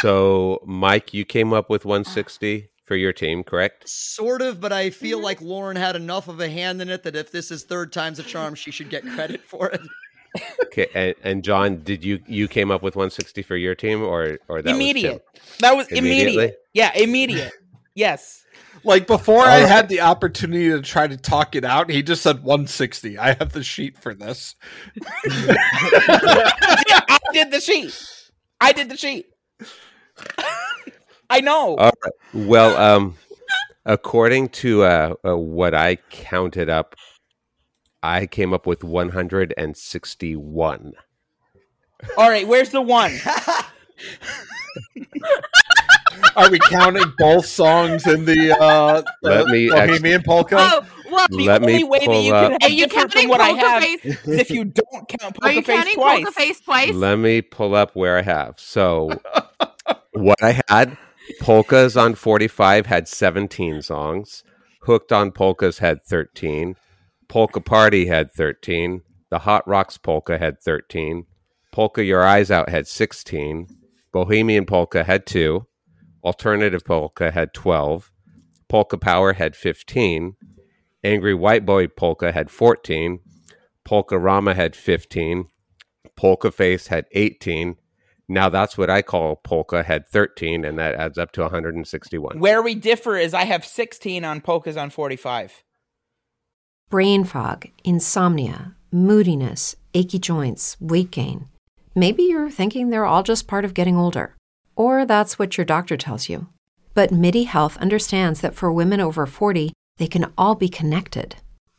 so 0.00 0.62
Mike, 0.64 1.14
you 1.14 1.24
came 1.24 1.52
up 1.52 1.70
with 1.70 1.84
160 1.84 2.64
ah. 2.64 2.68
for 2.84 2.96
your 2.96 3.12
team, 3.12 3.42
correct? 3.44 3.88
Sort 3.88 4.42
of, 4.42 4.60
but 4.60 4.72
I 4.72 4.90
feel 4.90 5.18
mm-hmm. 5.18 5.24
like 5.24 5.40
Lauren 5.40 5.76
had 5.76 5.96
enough 5.96 6.28
of 6.28 6.40
a 6.40 6.48
hand 6.48 6.82
in 6.82 6.88
it 6.88 7.02
that 7.04 7.16
if 7.16 7.30
this 7.30 7.50
is 7.50 7.64
third 7.64 7.92
time's 7.92 8.18
a 8.18 8.22
charm, 8.22 8.54
she 8.54 8.70
should 8.70 8.90
get 8.90 9.02
credit 9.02 9.42
for 9.42 9.70
it. 9.70 9.80
Okay, 10.66 10.86
and, 10.94 11.14
and 11.22 11.42
John, 11.44 11.82
did 11.82 12.04
you 12.04 12.20
you 12.26 12.46
came 12.48 12.70
up 12.70 12.82
with 12.82 12.94
160 12.94 13.42
for 13.42 13.56
your 13.56 13.74
team, 13.74 14.02
or 14.02 14.38
or 14.48 14.60
that 14.60 14.74
Immediate. 14.74 15.12
was 15.12 15.20
Tim? 15.34 15.42
That 15.60 15.76
was 15.76 15.88
immediate. 15.88 16.58
Yeah, 16.74 16.92
immediate. 16.94 17.52
Yes. 17.94 18.44
Like 18.84 19.06
before, 19.06 19.42
I 19.42 19.56
Alright. 19.56 19.68
had 19.68 19.88
the 19.88 20.02
opportunity 20.02 20.68
to 20.68 20.80
try 20.82 21.08
to 21.08 21.16
talk 21.16 21.56
it 21.56 21.64
out. 21.64 21.90
He 21.90 22.02
just 22.02 22.22
said 22.22 22.44
160. 22.44 23.18
I 23.18 23.32
have 23.32 23.52
the 23.52 23.64
sheet 23.64 23.98
for 23.98 24.14
this. 24.14 24.54
I 25.26 27.18
did 27.32 27.50
the 27.50 27.60
sheet. 27.60 27.98
I 28.60 28.72
did 28.72 28.88
the 28.88 28.96
sheet. 28.96 29.26
I 31.30 31.40
know. 31.40 31.76
All 31.76 31.90
right. 32.04 32.12
Well, 32.32 32.76
um, 32.76 33.16
according 33.84 34.50
to 34.50 34.84
uh, 34.84 35.14
uh, 35.26 35.36
what 35.36 35.74
I 35.74 35.96
counted 36.10 36.70
up, 36.70 36.94
I 38.02 38.26
came 38.26 38.52
up 38.54 38.66
with 38.66 38.84
161. 38.84 40.92
All 42.16 42.30
right, 42.30 42.46
where's 42.46 42.70
the 42.70 42.82
one? 42.82 43.12
Are 46.36 46.50
we 46.50 46.58
counting 46.58 47.10
both 47.18 47.46
songs 47.46 48.06
in 48.06 48.24
the, 48.26 48.52
uh, 48.58 49.02
the 49.22 49.28
Let 49.28 49.46
me 49.48 49.70
ex- 49.72 49.86
Bohemian 49.90 50.22
Polka? 50.22 50.56
Oh, 50.58 50.86
well, 51.10 51.26
The 51.30 51.46
Let 51.46 51.62
me 51.62 51.72
only 51.74 51.84
way 51.84 51.98
that 52.00 52.06
pull 52.06 52.22
you 52.22 52.34
up- 52.34 52.52
can 52.52 52.52
are 52.52 52.58
have 52.62 52.70
you 52.72 52.86
different 52.86 53.12
counting 53.12 53.22
from 53.22 53.30
what 53.30 53.40
I 53.40 53.48
have 53.48 53.82
Face? 53.82 54.04
is 54.04 54.18
if 54.40 54.50
you 54.50 54.64
don't 54.64 55.08
count 55.08 55.22
Are 55.24 55.32
Poker 55.40 55.50
you 55.52 55.62
Face 55.62 55.76
counting 55.76 55.94
twice. 55.94 56.18
Poker 56.24 56.32
Face 56.32 56.60
twice? 56.60 56.94
Let 56.94 57.16
me 57.16 57.40
pull 57.42 57.74
up 57.74 57.96
where 57.96 58.18
I 58.18 58.22
have. 58.22 58.60
So, 58.60 59.10
what 60.16 60.42
I 60.42 60.62
had 60.68 60.96
polkas 61.40 61.96
on 61.96 62.14
45 62.14 62.86
had 62.86 63.08
17 63.08 63.82
songs. 63.82 64.42
Hooked 64.82 65.12
on 65.12 65.32
polkas 65.32 65.78
had 65.78 66.04
13. 66.04 66.76
Polka 67.28 67.60
Party 67.60 68.06
had 68.06 68.32
13. 68.32 69.02
The 69.30 69.40
Hot 69.40 69.66
Rocks 69.66 69.98
polka 69.98 70.38
had 70.38 70.60
13. 70.60 71.26
Polka 71.72 72.04
Your 72.04 72.24
Eyes 72.24 72.50
Out 72.50 72.68
had 72.68 72.86
16. 72.86 73.68
Bohemian 74.12 74.64
polka 74.64 75.04
had 75.04 75.26
2. 75.26 75.66
Alternative 76.24 76.84
polka 76.84 77.30
had 77.32 77.52
12. 77.52 78.12
Polka 78.68 78.96
Power 78.96 79.34
had 79.34 79.54
15. 79.54 80.36
Angry 81.04 81.34
White 81.34 81.66
Boy 81.66 81.88
polka 81.88 82.32
had 82.32 82.50
14. 82.50 83.20
Polka 83.84 84.18
Rama 84.18 84.54
had 84.54 84.74
15. 84.74 85.48
Polka 86.16 86.50
Face 86.50 86.86
had 86.86 87.06
18. 87.12 87.76
Now 88.28 88.48
that's 88.48 88.76
what 88.76 88.90
I 88.90 89.02
call 89.02 89.36
polka 89.36 89.82
had 89.82 90.08
13, 90.08 90.64
and 90.64 90.78
that 90.78 90.94
adds 90.94 91.16
up 91.16 91.32
to 91.32 91.42
161. 91.42 92.40
Where 92.40 92.60
we 92.62 92.74
differ 92.74 93.16
is 93.16 93.32
I 93.32 93.44
have 93.44 93.64
16 93.64 94.24
on 94.24 94.40
Polkas 94.40 94.76
on 94.76 94.90
45. 94.90 95.62
Brain 96.90 97.24
fog, 97.24 97.66
insomnia, 97.84 98.74
moodiness, 98.92 99.76
achy 99.94 100.18
joints, 100.18 100.76
weight 100.80 101.10
gain. 101.10 101.48
Maybe 101.94 102.24
you're 102.24 102.50
thinking 102.50 102.90
they're 102.90 103.06
all 103.06 103.22
just 103.22 103.46
part 103.46 103.64
of 103.64 103.74
getting 103.74 103.96
older, 103.96 104.34
or 104.74 105.06
that's 105.06 105.38
what 105.38 105.56
your 105.56 105.64
doctor 105.64 105.96
tells 105.96 106.28
you. 106.28 106.48
But 106.94 107.12
MIDI 107.12 107.44
Health 107.44 107.76
understands 107.78 108.40
that 108.40 108.54
for 108.54 108.72
women 108.72 109.00
over 109.00 109.26
40, 109.26 109.72
they 109.98 110.06
can 110.06 110.32
all 110.36 110.54
be 110.54 110.68
connected. 110.68 111.36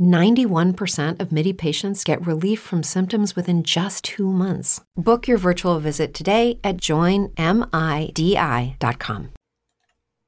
91% 0.00 1.20
of 1.20 1.32
MIDI 1.32 1.52
patients 1.52 2.04
get 2.04 2.26
relief 2.26 2.60
from 2.60 2.82
symptoms 2.82 3.36
within 3.36 3.62
just 3.62 4.04
two 4.04 4.32
months. 4.32 4.82
Book 4.96 5.28
your 5.28 5.38
virtual 5.38 5.78
visit 5.78 6.14
today 6.14 6.58
at 6.64 6.76
joinmidi.com. 6.78 7.32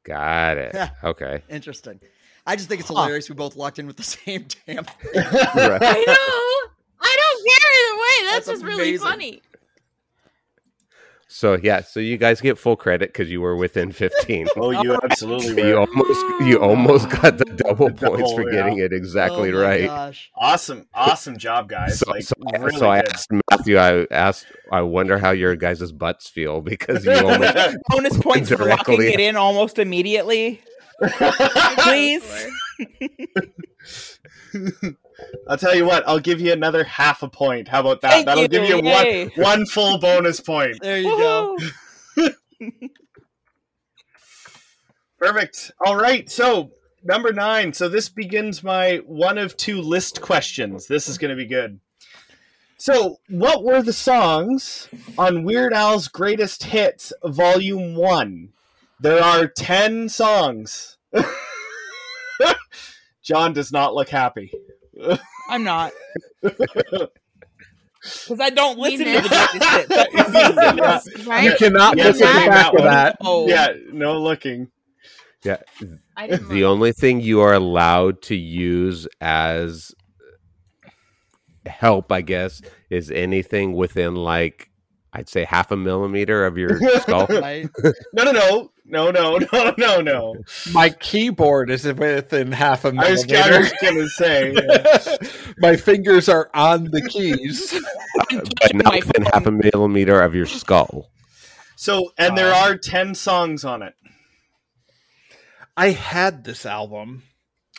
Got 0.04 0.56
it. 0.56 0.76
Okay. 1.04 1.42
Interesting. 1.50 2.00
I 2.46 2.56
just 2.56 2.68
think 2.68 2.80
it's 2.80 2.88
hilarious. 2.88 3.28
We 3.28 3.34
both 3.34 3.56
locked 3.56 3.78
in 3.78 3.86
with 3.86 3.98
the 3.98 4.02
same 4.16 4.46
damn. 4.66 4.84
thing. 4.84 5.12
Right. 5.14 5.82
I 5.82 6.04
know. 6.06 6.70
I 7.00 7.16
don't 7.16 7.44
care 7.46 7.70
either 7.74 7.94
way. 7.98 8.32
That's, 8.32 8.46
That's 8.46 8.60
just 8.60 8.64
really 8.64 8.96
funny. 8.96 9.42
So 11.30 11.58
yeah, 11.62 11.82
so 11.82 12.00
you 12.00 12.16
guys 12.16 12.40
get 12.40 12.58
full 12.58 12.74
credit 12.74 13.10
because 13.10 13.30
you 13.30 13.42
were 13.42 13.54
within 13.54 13.92
15. 13.92 14.48
Oh, 14.56 14.70
you 14.70 14.98
absolutely 15.04 15.68
you 15.68 15.76
almost 15.76 16.24
you 16.40 16.58
almost 16.58 17.10
got 17.10 17.36
the 17.38 17.44
double 17.44 17.88
The 17.90 18.06
points 18.08 18.32
for 18.32 18.44
double, 18.44 18.50
getting 18.50 18.78
yeah. 18.78 18.86
it 18.86 18.92
exactly 18.92 19.50
Oh 19.50 19.52
my 19.52 19.60
right. 19.60 19.86
Gosh. 19.86 20.30
Awesome, 20.34 20.86
awesome 20.94 21.36
job, 21.36 21.68
guys. 21.68 21.98
So, 22.00 22.10
like 22.10 22.22
so, 22.22 22.34
really 22.58 22.78
so 22.78 22.88
I 22.88 23.00
asked 23.00 23.28
Matthew. 23.50 23.76
I 23.76 24.06
asked. 24.10 24.46
I 24.72 24.80
wonder 24.82 25.18
how 25.18 25.30
your 25.30 25.54
guys' 25.54 25.92
butts 25.92 26.28
feel 26.28 26.60
because 26.62 27.04
you 27.04 27.12
almost 27.12 27.76
Bonus 27.88 28.18
points 28.18 28.48
for 28.48 28.56
locking 28.56 28.96
Directly. 28.96 29.12
it 29.12 29.20
in 29.20 29.36
almost 29.36 29.78
immediately. 29.78 30.62
Please. 31.80 32.48
I'll 35.48 35.58
tell 35.58 35.74
you 35.74 35.84
what. 35.84 36.06
I'll 36.06 36.20
give 36.20 36.40
you 36.40 36.52
another 36.52 36.84
half 36.84 37.22
a 37.22 37.28
point. 37.28 37.68
How 37.68 37.80
about 37.80 38.00
that? 38.02 38.10
Thank 38.10 38.26
That'll 38.26 38.42
you, 38.42 38.48
give 38.48 38.68
you 38.68 38.82
yay. 38.82 39.28
one 39.28 39.44
one 39.44 39.66
full 39.66 39.98
bonus 39.98 40.40
point. 40.40 40.80
There 40.80 40.98
you 40.98 41.10
go. 41.10 41.58
Perfect. 45.18 45.72
All 45.84 45.96
right. 45.96 46.30
So 46.30 46.70
number 47.02 47.32
nine. 47.32 47.72
So 47.72 47.88
this 47.88 48.08
begins 48.08 48.62
my 48.62 49.00
one 49.06 49.38
of 49.38 49.56
two 49.56 49.80
list 49.80 50.20
questions. 50.20 50.86
This 50.86 51.08
is 51.08 51.18
going 51.18 51.30
to 51.30 51.36
be 51.36 51.46
good. 51.46 51.80
So, 52.80 53.16
what 53.28 53.64
were 53.64 53.82
the 53.82 53.92
songs 53.92 54.88
on 55.18 55.42
Weird 55.42 55.72
Al's 55.72 56.06
Greatest 56.06 56.62
Hits, 56.62 57.12
Volume 57.24 57.96
One? 57.96 58.50
There 59.00 59.20
are 59.20 59.48
ten 59.48 60.08
songs. 60.08 60.96
John 63.22 63.52
does 63.52 63.70
not 63.72 63.94
look 63.94 64.08
happy. 64.08 64.52
I'm 65.48 65.64
not. 65.64 65.92
Because 68.00 68.40
I 68.40 68.50
don't 68.50 68.78
listen 68.78 69.06
to 69.06 69.12
the 69.12 69.20
missed- 69.20 69.28
greatest 69.28 69.72
hits. 69.72 69.88
That 69.88 70.88
is 70.94 71.18
easy. 71.18 71.44
You 71.46 71.56
cannot 71.56 71.98
Yeah, 71.98 72.04
look 72.06 72.16
yeah, 72.20 72.48
back 72.48 72.72
that 72.72 72.82
that. 72.84 73.16
Oh, 73.20 73.48
Yeah, 73.48 73.68
no 73.92 74.20
looking. 74.20 74.70
yeah. 75.44 75.58
The 75.80 76.38
look. 76.38 76.52
only 76.62 76.92
thing 76.92 77.20
you 77.20 77.40
are 77.40 77.52
allowed 77.52 78.22
to 78.22 78.36
use 78.36 79.08
as 79.20 79.92
help, 81.66 82.10
I 82.12 82.22
guess, 82.22 82.62
is 82.88 83.10
anything 83.10 83.72
within 83.74 84.14
like 84.14 84.70
I'd 85.12 85.28
say 85.28 85.44
half 85.44 85.70
a 85.72 85.76
millimeter 85.76 86.46
of 86.46 86.56
your 86.56 86.78
skull. 87.00 87.26
No, 87.28 87.62
no, 88.14 88.32
no, 88.32 88.70
no, 88.88 89.10
no, 89.10 89.38
no, 89.52 89.74
no, 89.76 90.00
no. 90.00 90.34
My 90.72 90.90
keyboard 90.90 91.70
is 91.70 91.84
within 91.84 92.52
half 92.52 92.84
a 92.84 92.88
I 92.88 93.10
was, 93.10 93.24
I 93.24 93.26
millimeter. 93.26 93.58
was 93.60 93.72
gonna 93.82 94.08
say. 94.08 94.52
yeah. 94.54 95.28
My 95.58 95.76
fingers 95.76 96.28
are 96.28 96.50
on 96.54 96.84
the 96.84 97.02
keys. 97.02 97.72
but 98.30 98.74
not 98.74 98.92
my 98.92 98.98
within 98.98 99.24
half 99.32 99.46
a 99.46 99.50
millimeter 99.50 100.20
of 100.20 100.34
your 100.34 100.46
skull. 100.46 101.10
So, 101.76 102.12
and 102.16 102.36
there 102.36 102.52
uh, 102.52 102.70
are 102.70 102.76
ten 102.76 103.14
songs 103.14 103.64
on 103.64 103.82
it. 103.82 103.94
I 105.76 105.90
had 105.90 106.44
this 106.44 106.66
album. 106.66 107.24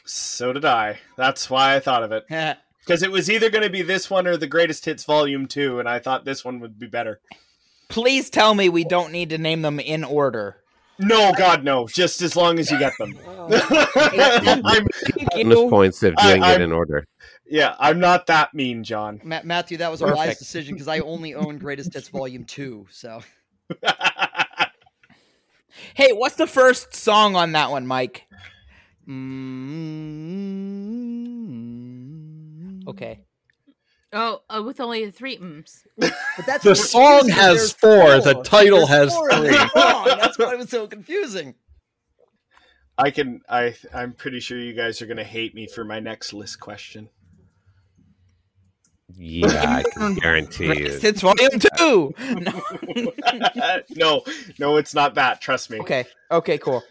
So 0.05 0.53
did 0.53 0.65
I. 0.65 0.99
That's 1.17 1.49
why 1.49 1.75
I 1.75 1.79
thought 1.79 2.03
of 2.03 2.11
it. 2.11 2.25
Because 2.27 3.03
it 3.03 3.11
was 3.11 3.29
either 3.29 3.49
going 3.49 3.63
to 3.63 3.69
be 3.69 3.81
this 3.81 4.09
one 4.09 4.25
or 4.25 4.37
the 4.37 4.47
Greatest 4.47 4.85
Hits 4.85 5.03
Volume 5.03 5.47
2, 5.47 5.79
and 5.79 5.87
I 5.87 5.99
thought 5.99 6.25
this 6.25 6.43
one 6.43 6.59
would 6.61 6.79
be 6.79 6.87
better. 6.87 7.19
Please 7.89 8.29
tell 8.29 8.55
me 8.55 8.69
we 8.69 8.83
don't 8.83 9.11
need 9.11 9.29
to 9.29 9.37
name 9.37 9.61
them 9.61 9.79
in 9.79 10.03
order. 10.03 10.57
No, 10.99 11.33
God, 11.37 11.63
no. 11.63 11.87
Just 11.87 12.21
as 12.21 12.35
long 12.35 12.59
as 12.59 12.69
you 12.69 12.77
get 12.77 12.93
them. 12.99 13.17
I'm, 13.25 14.85
Bonus 15.33 15.69
points 15.69 16.03
if 16.03 16.13
I- 16.17 16.27
doing 16.31 16.43
it 16.43 16.45
I'm- 16.45 16.61
in 16.61 16.71
order. 16.71 17.05
yeah, 17.49 17.75
I'm 17.79 17.99
not 17.99 18.27
that 18.27 18.53
mean, 18.53 18.83
John. 18.83 19.21
Ma- 19.23 19.41
Matthew, 19.43 19.77
that 19.77 19.89
was 19.89 20.01
a 20.01 20.07
wise 20.13 20.37
decision 20.37 20.75
because 20.75 20.87
I 20.87 20.99
only 20.99 21.33
own 21.35 21.57
Greatest 21.57 21.93
Hits 21.93 22.09
Volume 22.09 22.43
Two. 22.43 22.85
So 22.91 23.21
Hey, 25.93 26.11
what's 26.11 26.35
the 26.35 26.47
first 26.47 26.93
song 26.93 27.35
on 27.35 27.53
that 27.53 27.71
one, 27.71 27.87
Mike? 27.87 28.27
Mm. 31.49 32.87
Okay. 32.87 33.19
Oh, 34.11 34.41
uh, 34.49 34.63
with 34.65 34.79
only 34.79 35.05
the 35.05 35.11
three 35.11 35.37
mms. 35.37 35.83
But 35.97 36.13
that's 36.45 36.63
The 36.63 36.75
song 36.75 37.29
has 37.29 37.73
four, 37.73 38.19
the 38.21 38.41
title 38.43 38.87
There's 38.87 39.13
has 39.13 39.15
four 39.15 39.29
three. 39.31 39.49
That's 39.75 40.39
why 40.39 40.53
it 40.53 40.57
was 40.57 40.69
so 40.69 40.87
confusing. 40.87 41.53
I 42.97 43.11
can. 43.11 43.41
I. 43.47 43.75
I'm 43.93 44.13
pretty 44.13 44.39
sure 44.39 44.57
you 44.57 44.73
guys 44.73 45.01
are 45.01 45.05
going 45.05 45.17
to 45.17 45.23
hate 45.23 45.53
me 45.55 45.67
for 45.67 45.85
my 45.85 45.99
next 45.99 46.33
list 46.33 46.59
question. 46.59 47.09
Yeah, 49.15 49.47
I 49.47 49.83
can 49.83 50.15
guarantee 50.21 50.65
you. 50.65 50.73
Greatest 50.73 51.01
Hits 51.01 51.21
Volume 51.21 51.59
2. 51.77 52.13
No. 52.39 53.81
no, 53.95 54.23
no, 54.59 54.77
it's 54.77 54.93
not 54.93 55.15
that. 55.15 55.41
Trust 55.41 55.69
me. 55.69 55.79
Okay. 55.79 56.05
Okay, 56.29 56.57
cool. 56.57 56.83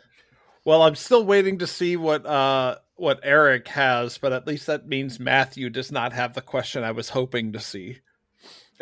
Well, 0.64 0.82
I'm 0.82 0.94
still 0.94 1.24
waiting 1.24 1.58
to 1.58 1.66
see 1.66 1.96
what 1.96 2.26
uh 2.26 2.76
what 2.98 3.20
Eric 3.22 3.68
has, 3.68 4.18
but 4.18 4.32
at 4.32 4.46
least 4.46 4.66
that 4.66 4.86
means 4.88 5.20
Matthew 5.20 5.70
does 5.70 5.92
not 5.92 6.12
have 6.12 6.34
the 6.34 6.40
question 6.42 6.82
I 6.84 6.90
was 6.90 7.08
hoping 7.10 7.52
to 7.52 7.60
see. 7.60 7.98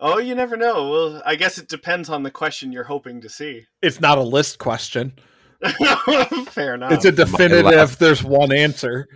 oh, 0.00 0.18
you 0.18 0.34
never 0.34 0.56
know. 0.56 0.90
Well, 0.90 1.22
I 1.24 1.36
guess 1.36 1.58
it 1.58 1.68
depends 1.68 2.08
on 2.10 2.22
the 2.22 2.30
question 2.30 2.72
you're 2.72 2.84
hoping 2.84 3.20
to 3.22 3.28
see. 3.28 3.66
It's 3.82 4.00
not 4.00 4.18
a 4.18 4.22
list 4.22 4.58
question. 4.58 5.12
Fair 6.48 6.74
enough. 6.74 6.92
It's 6.92 7.04
a 7.04 7.12
definitive. 7.12 7.64
last- 7.66 7.98
There's 7.98 8.22
one 8.22 8.52
answer. 8.52 9.08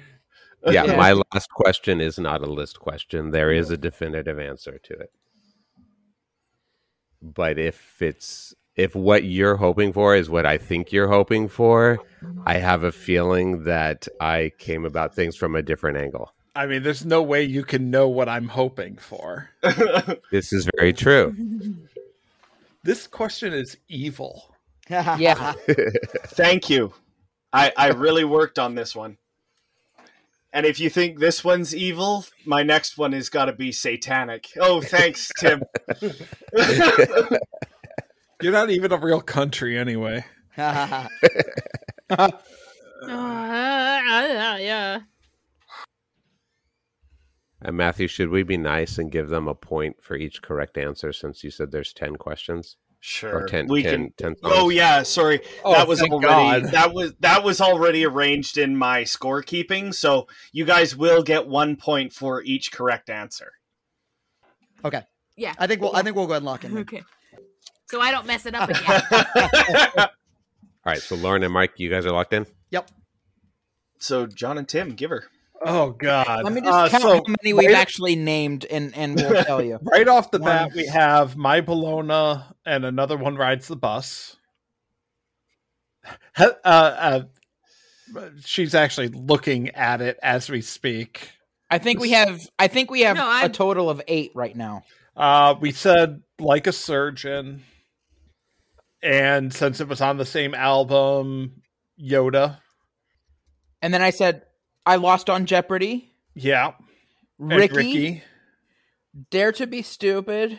Yeah, 0.66 0.84
Yeah. 0.84 0.96
my 0.96 1.12
last 1.12 1.50
question 1.50 2.00
is 2.00 2.18
not 2.18 2.42
a 2.42 2.46
list 2.50 2.78
question. 2.78 3.30
There 3.30 3.52
is 3.52 3.70
a 3.70 3.76
definitive 3.76 4.38
answer 4.38 4.78
to 4.78 4.94
it. 4.94 5.10
But 7.20 7.58
if 7.58 8.00
it's 8.00 8.54
if 8.76 8.94
what 8.94 9.24
you're 9.24 9.56
hoping 9.56 9.92
for 9.92 10.16
is 10.16 10.30
what 10.30 10.46
I 10.46 10.58
think 10.58 10.92
you're 10.92 11.08
hoping 11.08 11.48
for, 11.48 11.98
I 12.46 12.54
have 12.54 12.84
a 12.84 12.92
feeling 12.92 13.64
that 13.64 14.08
I 14.20 14.52
came 14.58 14.84
about 14.84 15.14
things 15.14 15.36
from 15.36 15.54
a 15.54 15.62
different 15.62 15.98
angle. 15.98 16.32
I 16.54 16.66
mean, 16.66 16.82
there's 16.82 17.04
no 17.04 17.22
way 17.22 17.42
you 17.42 17.64
can 17.64 17.90
know 17.90 18.08
what 18.08 18.28
I'm 18.28 18.48
hoping 18.48 18.96
for. 18.96 19.50
This 20.30 20.52
is 20.52 20.68
very 20.76 20.92
true. 20.92 21.34
This 22.84 23.06
question 23.06 23.52
is 23.52 23.76
evil. 23.88 24.54
Yeah. 24.90 25.52
Thank 26.34 26.68
you. 26.68 26.92
I, 27.52 27.72
I 27.76 27.88
really 27.90 28.24
worked 28.24 28.58
on 28.58 28.74
this 28.74 28.96
one. 28.96 29.18
And 30.52 30.66
if 30.66 30.80
you 30.80 30.90
think 30.90 31.18
this 31.18 31.44
one's 31.44 31.74
evil, 31.74 32.26
my 32.44 32.62
next 32.62 32.98
one 32.98 33.12
has 33.12 33.28
got 33.28 33.46
to 33.46 33.52
be 33.52 33.72
satanic. 33.72 34.48
Oh, 34.60 34.82
thanks, 34.82 35.30
Tim. 35.38 35.62
You're 38.42 38.52
not 38.52 38.70
even 38.70 38.92
a 38.92 38.96
real 38.96 39.20
country 39.20 39.78
anyway. 39.78 40.24
Uh, 40.56 41.08
yeah. 43.08 45.00
And 47.64 47.76
Matthew, 47.76 48.08
should 48.08 48.28
we 48.28 48.42
be 48.42 48.56
nice 48.56 48.98
and 48.98 49.10
give 49.10 49.28
them 49.28 49.46
a 49.46 49.54
point 49.54 49.96
for 50.02 50.16
each 50.16 50.42
correct 50.42 50.76
answer 50.76 51.12
since 51.12 51.44
you 51.44 51.50
said 51.50 51.70
there's 51.70 51.92
10 51.92 52.16
questions? 52.16 52.76
Sure. 53.04 53.42
Or 53.42 53.46
10, 53.48 53.66
we 53.68 53.82
10, 53.82 54.12
can 54.16 54.34
10 54.34 54.36
Oh 54.44 54.68
yeah, 54.68 55.02
sorry. 55.02 55.40
Oh, 55.64 55.72
that 55.72 55.88
was 55.88 56.00
already 56.02 56.24
God. 56.24 56.64
that 56.72 56.94
was 56.94 57.14
that 57.18 57.42
was 57.42 57.60
already 57.60 58.06
arranged 58.06 58.58
in 58.58 58.76
my 58.76 59.02
scorekeeping, 59.02 59.92
so 59.92 60.28
you 60.52 60.64
guys 60.64 60.94
will 60.94 61.22
get 61.24 61.48
1 61.48 61.74
point 61.76 62.12
for 62.12 62.42
each 62.44 62.70
correct 62.70 63.10
answer. 63.10 63.50
okay. 64.84 65.02
Yeah. 65.36 65.54
I 65.58 65.66
think 65.66 65.80
we'll. 65.80 65.96
I 65.96 66.02
think 66.02 66.14
we'll 66.14 66.26
go 66.26 66.34
ahead 66.34 66.42
and 66.42 66.46
lock 66.46 66.64
in. 66.64 66.74
then. 66.74 66.82
Okay. 66.82 67.02
So 67.92 68.00
I 68.00 68.10
don't 68.10 68.26
mess 68.26 68.46
it 68.46 68.54
up 68.54 68.70
again. 68.70 69.02
All 69.98 70.06
right, 70.86 70.98
so 70.98 71.14
Lauren 71.14 71.42
and 71.44 71.52
Mike, 71.52 71.72
you 71.76 71.90
guys 71.90 72.06
are 72.06 72.10
locked 72.10 72.32
in. 72.32 72.46
Yep. 72.70 72.90
so 73.98 74.26
John 74.26 74.56
and 74.58 74.66
Tim, 74.66 74.94
give 74.94 75.10
her. 75.10 75.24
Oh 75.64 75.90
God! 75.90 76.42
Let 76.42 76.52
me 76.54 76.60
just 76.60 76.72
Uh, 76.72 76.88
count 76.88 77.02
so 77.04 77.14
how 77.14 77.22
many 77.42 77.52
we've 77.52 77.68
right- 77.68 77.76
actually 77.76 78.16
named, 78.16 78.64
and 78.68 78.92
and 78.96 79.14
we'll 79.14 79.44
tell 79.44 79.62
you. 79.62 79.78
Right 79.82 80.08
off 80.08 80.30
the 80.32 80.38
One. 80.40 80.48
bat, 80.48 80.72
we 80.74 80.86
have 80.86 81.36
My 81.36 81.60
Bologna 81.60 82.42
and 82.66 82.84
another 82.84 83.16
one 83.16 83.36
rides 83.36 83.68
the 83.68 83.76
bus. 83.76 84.36
Uh, 86.36 86.48
uh, 86.64 87.20
she's 88.44 88.74
actually 88.74 89.08
looking 89.08 89.68
at 89.70 90.00
it 90.00 90.18
as 90.22 90.48
we 90.50 90.62
speak. 90.62 91.30
I 91.70 91.78
think 91.78 92.00
we 92.00 92.10
have. 92.10 92.40
I 92.58 92.66
think 92.66 92.90
we 92.90 93.02
have 93.02 93.16
No, 93.16 93.24
a 93.26 93.30
I'm- 93.30 93.52
total 93.52 93.88
of 93.88 94.02
eight 94.08 94.32
right 94.34 94.56
now. 94.56 94.82
Uh, 95.16 95.54
we 95.60 95.70
said 95.70 96.22
like 96.40 96.66
a 96.66 96.72
surgeon, 96.72 97.62
and 99.02 99.52
since 99.52 99.80
it 99.80 99.88
was 99.88 100.00
on 100.00 100.16
the 100.16 100.24
same 100.24 100.54
album, 100.54 101.62
Yoda. 102.00 102.58
And 103.80 103.92
then 103.92 104.02
I 104.02 104.10
said 104.10 104.42
I 104.86 104.96
lost 104.96 105.28
on 105.28 105.46
Jeopardy. 105.46 106.10
Yeah, 106.34 106.72
and 107.38 107.50
Ricky, 107.50 108.22
Dare 109.30 109.52
to 109.52 109.66
be 109.66 109.82
stupid, 109.82 110.58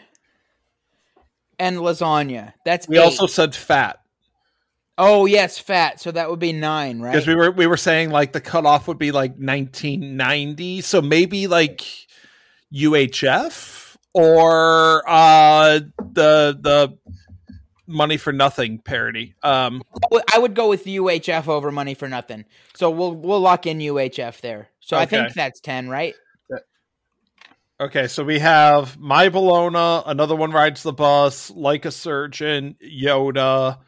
and 1.57 1.77
lasagna. 1.77 2.53
That's 2.65 2.87
We 2.87 2.97
eight. 2.97 3.03
also 3.03 3.27
said 3.27 3.55
fat 3.55 3.99
Oh 4.97 5.25
yes, 5.25 5.57
fat. 5.57 5.99
So 5.99 6.11
that 6.11 6.29
would 6.29 6.39
be 6.39 6.53
nine, 6.53 6.99
right? 7.01 7.11
because 7.13 7.25
we 7.27 7.35
were 7.35 7.51
we 7.51 7.65
were 7.65 7.77
saying 7.77 8.11
like 8.11 8.31
the 8.31 8.41
cutoff 8.41 8.87
would 8.87 8.99
be 8.99 9.11
like 9.11 9.31
1990, 9.31 10.81
so 10.81 11.01
maybe 11.01 11.47
like 11.47 11.81
UHF 12.73 13.97
or 14.13 15.03
uh 15.07 15.79
the 15.97 16.57
the 16.59 16.97
money 17.87 18.17
for 18.17 18.33
nothing 18.33 18.79
parody. 18.79 19.33
Um, 19.43 19.81
I 20.33 20.39
would 20.39 20.53
go 20.55 20.69
with 20.69 20.85
UHF 20.85 21.47
over 21.47 21.71
money 21.71 21.93
for 21.93 22.07
nothing. 22.07 22.45
So 22.75 22.89
we'll 22.89 23.13
we'll 23.13 23.39
lock 23.39 23.65
in 23.65 23.79
UHF 23.79 24.41
there. 24.41 24.69
So 24.79 24.97
I 24.97 25.05
think 25.05 25.33
that's 25.33 25.59
ten, 25.59 25.89
right? 25.89 26.15
Okay, 27.79 28.07
so 28.07 28.23
we 28.23 28.39
have 28.39 28.97
My 28.97 29.29
Bologna, 29.29 30.03
another 30.05 30.35
one 30.35 30.51
rides 30.51 30.83
the 30.83 30.93
bus, 30.93 31.49
like 31.49 31.85
a 31.85 31.91
surgeon, 31.91 32.77
Yoda, 32.81 33.79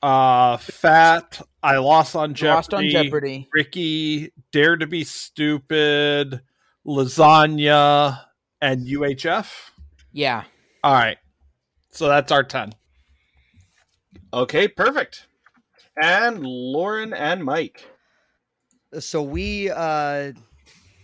uh, 0.00 0.56
Fat, 0.58 1.42
I 1.62 1.78
lost 1.78 2.14
on 2.14 2.34
Jeopardy, 2.34 2.54
Lost 2.54 2.74
on 2.74 2.88
Jeopardy. 2.88 3.48
Ricky, 3.52 4.32
Dare 4.52 4.76
to 4.76 4.86
be 4.86 5.02
Stupid, 5.04 6.40
Lasagna, 6.86 8.20
and 8.62 8.86
UHF. 8.86 9.52
Yeah. 10.12 10.44
All 10.82 10.94
right, 10.94 11.18
so 11.90 12.08
that's 12.08 12.32
our 12.32 12.44
ten. 12.44 12.74
Okay, 14.32 14.68
perfect. 14.68 15.26
And 16.00 16.44
Lauren 16.44 17.12
and 17.12 17.44
Mike. 17.44 17.84
So 18.98 19.22
we 19.22 19.70
uh, 19.70 20.32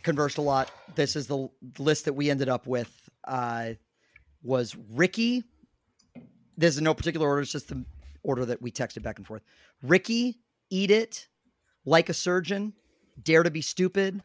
conversed 0.02 0.38
a 0.38 0.42
lot. 0.42 0.70
This 0.94 1.16
is 1.16 1.26
the 1.26 1.48
list 1.78 2.04
that 2.06 2.14
we 2.14 2.30
ended 2.30 2.48
up 2.48 2.66
with. 2.66 2.90
Uh, 3.24 3.74
was 4.42 4.76
Ricky? 4.92 5.44
This 6.56 6.74
is 6.74 6.80
no 6.80 6.94
particular 6.94 7.26
order. 7.26 7.42
It's 7.42 7.52
just 7.52 7.68
the 7.68 7.84
order 8.22 8.44
that 8.46 8.60
we 8.60 8.70
texted 8.70 9.02
back 9.02 9.18
and 9.18 9.26
forth. 9.26 9.42
Ricky, 9.82 10.40
eat 10.70 10.90
it, 10.90 11.28
like 11.84 12.08
a 12.08 12.14
surgeon, 12.14 12.74
dare 13.22 13.42
to 13.42 13.50
be 13.50 13.62
stupid, 13.62 14.22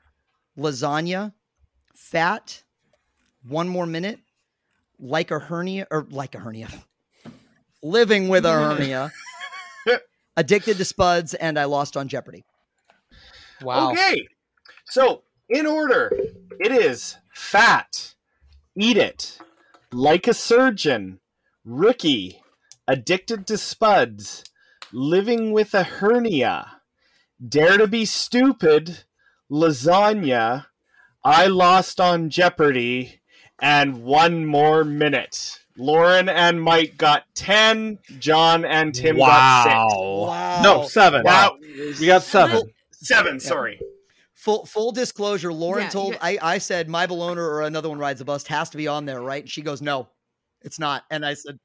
lasagna, 0.58 1.34
fat, 1.96 2.64
one 3.48 3.70
more 3.70 3.86
minute, 3.86 4.20
like 5.00 5.32
a 5.32 5.40
hernia 5.40 5.88
or 5.92 6.08
like 6.10 6.36
a 6.36 6.40
hernia, 6.40 6.70
living 7.84 8.28
with 8.28 8.46
a 8.46 8.52
hernia, 8.52 9.12
addicted 10.38 10.78
to 10.78 10.86
spuds, 10.86 11.34
and 11.34 11.58
I 11.58 11.66
lost 11.66 11.96
on 11.98 12.08
Jeopardy. 12.08 12.44
Wow. 13.62 13.92
Okay. 13.92 14.28
So, 14.86 15.24
in 15.50 15.66
order, 15.66 16.12
it 16.60 16.72
is 16.72 17.18
fat, 17.34 18.16
eat 18.76 18.98
it, 18.98 19.38
like 19.92 20.28
a 20.28 20.34
surgeon, 20.34 21.20
rookie, 21.64 22.42
addicted 22.88 23.48
to 23.48 23.58
spuds, 23.58 24.44
living 24.92 25.52
with 25.52 25.74
a 25.74 25.84
hernia, 25.84 26.82
dare 27.48 27.78
to 27.78 27.88
be 27.88 28.06
stupid, 28.06 29.04
lasagna, 29.52 30.66
I 31.24 31.48
lost 31.48 32.00
on 32.00 32.30
Jeopardy, 32.30 33.22
and 33.60 34.04
one 34.04 34.46
more 34.46 34.84
minute. 34.84 35.65
Lauren 35.78 36.30
and 36.30 36.62
Mike 36.62 36.98
got 36.98 37.24
10, 37.36 38.00
John 38.20 38.64
and 38.66 38.94
Tim 38.96 39.18
got 39.18 39.64
6. 39.64 39.74
Wow. 39.76 40.62
No, 40.64 40.88
seven. 40.88 41.24
Wow. 41.24 41.58
We 42.00 42.06
got 42.06 42.24
seven. 42.24 42.64
Seven, 42.92 43.40
sorry. 43.40 43.80
Full 44.34 44.66
full 44.66 44.92
disclosure, 44.92 45.52
Lauren 45.52 45.84
Yeah, 45.84 45.90
told 45.90 46.14
you- 46.14 46.20
I, 46.22 46.38
I 46.42 46.58
said 46.60 46.88
my 46.88 47.06
Bologna 47.08 47.40
or 47.40 47.62
another 47.64 47.90
one 47.90 47.98
rides 48.00 48.20
the 48.20 48.26
bus 48.26 48.46
has 48.48 48.70
to 48.70 48.78
be 48.78 48.88
on 48.88 49.06
there, 49.06 49.22
right? 49.22 49.44
And 49.44 49.50
she 49.52 49.62
goes, 49.62 49.82
No, 49.82 50.08
it's 50.62 50.80
not. 50.80 51.04
And 51.10 51.26
I 51.26 51.34
said, 51.34 51.58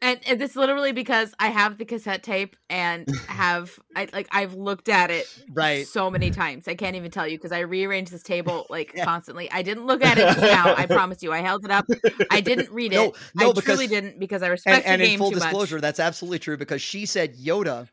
and, 0.00 0.18
and 0.26 0.40
this 0.40 0.50
is 0.52 0.56
literally 0.56 0.92
because 0.92 1.34
I 1.38 1.48
have 1.48 1.78
the 1.78 1.84
cassette 1.84 2.22
tape 2.22 2.56
and 2.70 3.06
have 3.28 3.78
I 3.96 4.08
like 4.12 4.28
I've 4.30 4.54
looked 4.54 4.88
at 4.88 5.10
it 5.10 5.26
Right. 5.52 5.86
so 5.86 6.10
many 6.10 6.30
times. 6.30 6.68
I 6.68 6.74
can't 6.74 6.96
even 6.96 7.10
tell 7.10 7.26
you 7.28 7.36
because 7.36 7.52
I 7.52 7.60
rearrange 7.60 8.10
this 8.10 8.22
table 8.22 8.66
like 8.70 8.94
constantly. 9.02 9.50
I 9.50 9.62
didn't 9.62 9.86
look 9.86 10.04
at 10.04 10.18
it 10.18 10.40
now. 10.40 10.74
I 10.76 10.86
promise 10.86 11.22
you. 11.22 11.32
I 11.32 11.38
held 11.40 11.64
it 11.64 11.70
up. 11.70 11.84
I 12.30 12.40
didn't 12.40 12.70
read 12.70 12.92
it. 12.92 13.14
No, 13.34 13.50
I 13.50 13.52
because- 13.52 13.64
truly 13.64 13.86
didn't 13.86 14.18
because 14.18 14.42
I 14.42 14.48
respect 14.48 14.84
and, 14.86 14.94
and 14.94 15.00
the 15.00 15.04
in 15.04 15.10
game 15.10 15.18
full 15.18 15.30
too 15.30 15.38
disclosure, 15.40 15.76
much. 15.76 15.82
that's 15.82 16.00
absolutely 16.00 16.38
true 16.38 16.56
because 16.56 16.80
she 16.80 17.04
said 17.06 17.36
Yoda. 17.36 17.88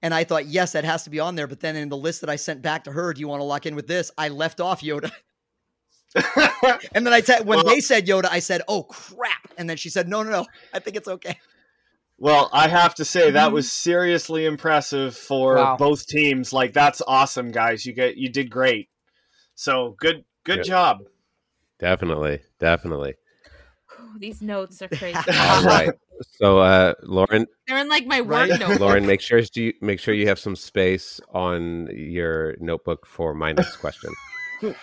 And 0.00 0.14
I 0.14 0.22
thought, 0.22 0.46
yes, 0.46 0.72
that 0.72 0.84
has 0.84 1.02
to 1.04 1.10
be 1.10 1.18
on 1.18 1.34
there. 1.34 1.48
But 1.48 1.58
then 1.58 1.74
in 1.74 1.88
the 1.88 1.96
list 1.96 2.20
that 2.20 2.30
I 2.30 2.36
sent 2.36 2.62
back 2.62 2.84
to 2.84 2.92
her, 2.92 3.12
do 3.12 3.20
you 3.20 3.26
want 3.26 3.40
to 3.40 3.44
lock 3.44 3.66
in 3.66 3.74
with 3.74 3.88
this? 3.88 4.12
I 4.16 4.28
left 4.28 4.60
off 4.60 4.80
Yoda. 4.80 5.10
and 6.94 7.06
then 7.06 7.12
I 7.12 7.20
te- 7.20 7.42
when 7.44 7.58
Well- 7.58 7.64
they 7.64 7.80
said 7.80 8.06
Yoda, 8.06 8.26
I 8.30 8.38
said, 8.38 8.62
"Oh 8.68 8.82
crap!" 8.84 9.52
And 9.58 9.68
then 9.68 9.76
she 9.76 9.90
said, 9.90 10.08
"No, 10.08 10.22
no, 10.22 10.30
no, 10.30 10.46
I 10.72 10.78
think 10.78 10.96
it's 10.96 11.08
okay." 11.08 11.38
Well, 12.20 12.50
I 12.52 12.66
have 12.66 12.94
to 12.96 13.04
say 13.04 13.30
that 13.30 13.52
was 13.52 13.70
seriously 13.70 14.44
impressive 14.44 15.16
for 15.16 15.54
Wow. 15.56 15.76
both 15.76 16.06
teams. 16.06 16.52
Like 16.52 16.72
that's 16.72 17.00
awesome, 17.06 17.50
guys. 17.52 17.86
You 17.86 17.92
get 17.92 18.16
you 18.16 18.28
did 18.28 18.50
great. 18.50 18.88
So 19.54 19.94
good 20.00 20.24
good 20.44 20.58
Yeah. 20.58 20.62
job. 20.64 20.98
Definitely, 21.78 22.40
definitely. 22.58 23.14
These 24.18 24.42
notes 24.42 24.82
are 24.82 24.88
crazy. 24.88 25.18
All 25.32 25.62
right. 25.64 25.90
So, 26.40 26.58
uh, 26.58 26.94
Lauren, 27.04 27.46
They're 27.68 27.78
in 27.78 27.88
like 27.88 28.06
my 28.06 28.18
Right? 28.20 28.48
work 28.50 28.58
notebook. 28.58 28.80
Lauren, 28.80 29.06
make 29.06 29.20
sure 29.20 29.40
you 29.54 29.74
make 29.80 30.00
sure 30.00 30.12
you 30.14 30.26
have 30.26 30.40
some 30.40 30.56
space 30.56 31.20
on 31.32 31.88
your 31.94 32.56
notebook 32.58 33.06
for 33.06 33.32
my 33.34 33.52
next 33.52 33.76
question. 33.76 34.10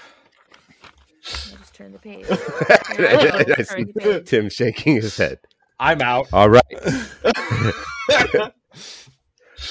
I'll 1.26 1.58
just 1.58 1.74
turn 1.74 1.92
the 1.92 2.00
page. 2.00 2.26
Oh, 2.30 2.38
I 3.00 3.44
go, 3.44 3.54
turn 3.56 3.92
the 3.94 3.94
page. 4.00 4.26
Tim 4.28 4.50
shaking 4.50 4.96
his 4.96 5.18
head. 5.18 5.40
I'm 5.80 6.02
out. 6.02 6.28
All 6.32 6.50
right. 6.50 6.64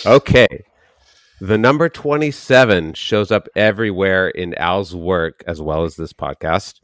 okay. 0.06 0.64
The 1.40 1.58
number 1.58 1.88
27 1.88 2.94
shows 2.94 3.30
up 3.30 3.48
everywhere 3.56 4.28
in 4.28 4.54
Al's 4.54 4.94
work 4.94 5.42
as 5.46 5.60
well 5.60 5.84
as 5.84 5.96
this 5.96 6.12
podcast. 6.12 6.80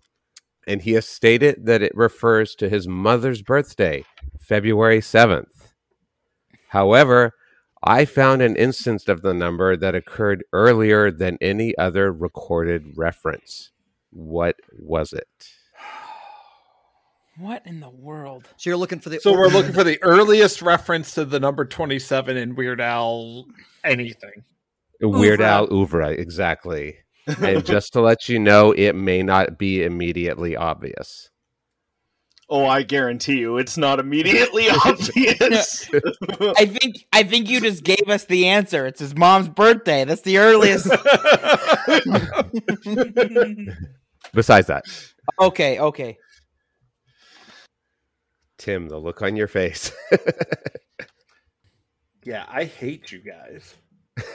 And 0.67 0.83
he 0.83 0.93
has 0.93 1.07
stated 1.07 1.67
that 1.67 1.83
it 1.83 1.93
refers 1.95 2.55
to 2.57 2.69
his 2.69 2.87
mother's 2.89 3.43
birthday, 3.43 4.05
February 4.41 5.01
7th. 5.01 5.73
However, 6.69 7.33
I 7.83 8.05
found 8.05 8.43
an 8.43 8.57
instance 8.57 9.09
of 9.09 9.23
the 9.23 9.35
number 9.35 9.77
that 9.77 9.95
occurred 9.95 10.45
earlier 10.53 11.11
than 11.11 11.39
any 11.41 11.77
other 11.79 12.13
recorded 12.13 12.85
reference. 12.97 13.71
What 14.11 14.57
was 14.73 15.13
it? 15.13 15.29
What 17.39 17.63
in 17.65 17.81
the 17.81 17.89
world? 17.89 18.49
So 18.59 18.69
you're 18.69 18.77
looking 18.77 18.99
for 18.99 19.09
the. 19.09 19.19
So 19.21 19.33
we're 19.33 19.49
looking 19.49 19.73
for 19.73 19.85
the 19.85 20.03
earliest 20.03 20.61
reference 20.61 21.15
to 21.15 21.25
the 21.25 21.41
number 21.41 21.65
27 21.65 22.37
in 22.37 22.55
Weird 22.55 22.83
Al 22.83 23.47
anything. 23.83 24.45
Weird 25.01 25.41
Oeuvre. 25.41 25.47
Al 25.47 25.73
Oeuvre, 25.73 26.11
exactly. 26.11 26.99
and 27.27 27.65
just 27.65 27.95
to 27.95 28.03
let 28.03 28.29
you 28.29 28.39
know, 28.39 28.73
it 28.73 28.95
may 28.95 29.23
not 29.23 29.59
be 29.59 29.83
immediately 29.83 30.55
obvious. 30.55 31.30
Oh, 32.53 32.67
I 32.67 32.83
guarantee 32.83 33.39
you 33.39 33.59
it's 33.59 33.79
not 33.79 34.01
immediately 34.01 34.67
obvious. 34.85 35.89
I 36.59 36.67
think 36.67 37.07
I 37.13 37.23
think 37.23 37.49
you 37.49 37.61
just 37.61 37.85
gave 37.85 38.09
us 38.09 38.25
the 38.25 38.49
answer. 38.49 38.87
It's 38.87 38.99
his 38.99 39.17
mom's 39.17 39.49
birthday. 39.49 40.05
That's 40.05 40.23
the 40.23 40.39
earliest. 40.39 40.87
Besides 44.35 44.67
that, 44.67 44.85
okay, 45.41 45.79
okay. 45.79 46.19
Tim, 48.59 48.89
the 48.89 48.99
look 48.99 49.23
on 49.23 49.37
your 49.37 49.49
face. 49.49 49.93
yeah, 52.25 52.47
I 52.49 52.65
hate 52.65 53.13
you 53.13 53.21
guys. 53.21 53.77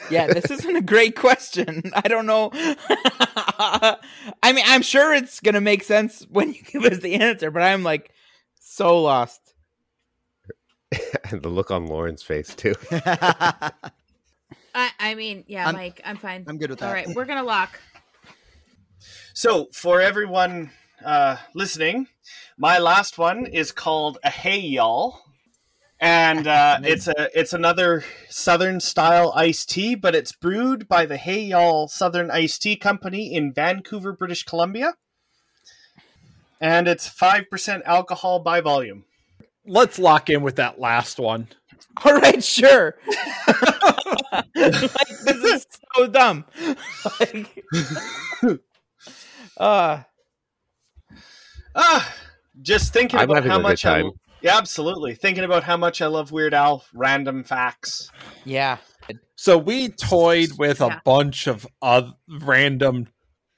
Yeah, 0.09 0.27
this 0.27 0.49
isn't 0.51 0.75
a 0.75 0.81
great 0.81 1.15
question. 1.15 1.83
I 1.95 2.07
don't 2.07 2.25
know. 2.25 2.51
I 2.53 3.97
mean, 4.53 4.65
I'm 4.67 4.81
sure 4.81 5.13
it's 5.13 5.39
gonna 5.39 5.61
make 5.61 5.83
sense 5.83 6.25
when 6.29 6.53
you 6.53 6.61
give 6.61 6.83
us 6.85 6.99
the 6.99 7.15
answer, 7.15 7.51
but 7.51 7.61
I'm 7.61 7.83
like 7.83 8.11
so 8.59 9.01
lost. 9.01 9.53
and 11.31 11.41
the 11.41 11.49
look 11.49 11.71
on 11.71 11.87
Lauren's 11.87 12.23
face 12.23 12.53
too. 12.53 12.75
I, 12.91 13.71
I 14.99 15.15
mean, 15.15 15.43
yeah, 15.47 15.65
I'm- 15.65 15.75
Mike, 15.75 16.01
I'm 16.05 16.17
fine. 16.17 16.45
I'm 16.47 16.57
good 16.57 16.69
with 16.69 16.79
that. 16.79 16.87
All 16.87 16.93
right, 16.93 17.07
we're 17.15 17.25
gonna 17.25 17.43
lock. 17.43 17.79
So, 19.33 19.67
for 19.73 20.01
everyone 20.01 20.71
uh, 21.03 21.37
listening, 21.53 22.07
my 22.57 22.79
last 22.79 23.17
one 23.17 23.45
is 23.45 23.71
called 23.71 24.17
a 24.23 24.29
Hey 24.29 24.59
Y'all, 24.59 25.21
and 25.99 26.47
uh, 26.47 26.79
it's 26.83 27.07
a 27.07 27.29
it's 27.37 27.53
another 27.53 28.03
Southern 28.29 28.79
style 28.79 29.31
iced 29.35 29.69
tea, 29.69 29.95
but 29.95 30.15
it's 30.15 30.31
brewed 30.31 30.87
by 30.87 31.05
the 31.05 31.17
Hey 31.17 31.41
Y'all 31.41 31.87
Southern 31.87 32.31
Iced 32.31 32.61
Tea 32.61 32.75
Company 32.75 33.33
in 33.33 33.53
Vancouver, 33.53 34.13
British 34.13 34.43
Columbia, 34.43 34.95
and 36.59 36.87
it's 36.87 37.07
five 37.07 37.49
percent 37.49 37.83
alcohol 37.85 38.39
by 38.39 38.61
volume. 38.61 39.05
Let's 39.65 39.97
lock 39.97 40.29
in 40.29 40.43
with 40.43 40.57
that 40.57 40.79
last 40.79 41.19
one. 41.19 41.47
All 42.05 42.13
right, 42.13 42.43
sure. 42.43 42.95
like, 43.47 44.53
this 44.53 45.43
is 45.43 45.67
so 45.95 46.07
dumb. 46.07 46.45
Like, 47.19 47.63
uh, 49.57 50.03
Ah, 51.75 52.15
just 52.61 52.93
thinking 52.93 53.19
I'm 53.19 53.29
about 53.29 53.45
how 53.45 53.55
a 53.55 53.57
good 53.57 53.63
much 53.63 53.85
I 53.85 54.01
time. 54.01 54.11
Yeah, 54.45 54.57
absolutely 54.57 55.15
thinking 55.15 55.43
about 55.43 55.63
how 55.63 55.75
much 55.77 56.01
I 56.01 56.07
love 56.07 56.31
Weird 56.31 56.53
Al 56.53 56.83
random 56.93 57.43
facts. 57.43 58.09
yeah. 58.45 58.77
So 59.35 59.57
we 59.57 59.89
toyed 59.89 60.51
with 60.57 60.79
Yeah. 60.79 60.97
a 60.97 61.01
bunch 61.03 61.47
of 61.47 61.67
oth- 61.81 62.13
random 62.29 63.07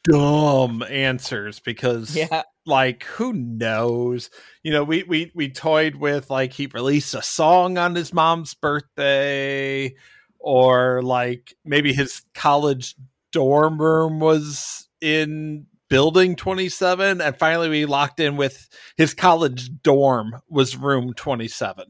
dumb 0.03 0.81
answers 0.89 1.59
because 1.59 2.15
Yeah. 2.15 2.43
like 2.65 3.03
who 3.03 3.33
knows 3.33 4.29
you 4.63 4.71
know 4.71 4.83
we 4.83 5.03
we 5.03 5.31
we 5.35 5.49
toyed 5.49 5.95
with 5.95 6.29
like 6.29 6.53
he 6.53 6.67
released 6.67 7.13
a 7.13 7.21
song 7.21 7.77
on 7.77 7.93
his 7.95 8.13
mom's 8.13 8.53
birthday 8.53 9.93
or 10.39 11.01
like 11.03 11.53
maybe 11.65 11.93
his 11.93 12.21
college 12.33 12.95
dorm 13.31 13.79
room 13.81 14.19
was 14.19 14.87
in 15.01 15.65
building 15.89 16.35
27 16.35 17.21
and 17.21 17.37
finally 17.39 17.69
we 17.69 17.85
locked 17.85 18.19
in 18.19 18.35
with 18.37 18.67
his 18.97 19.13
college 19.13 19.69
dorm 19.81 20.33
was 20.49 20.75
room 20.75 21.13
27 21.13 21.85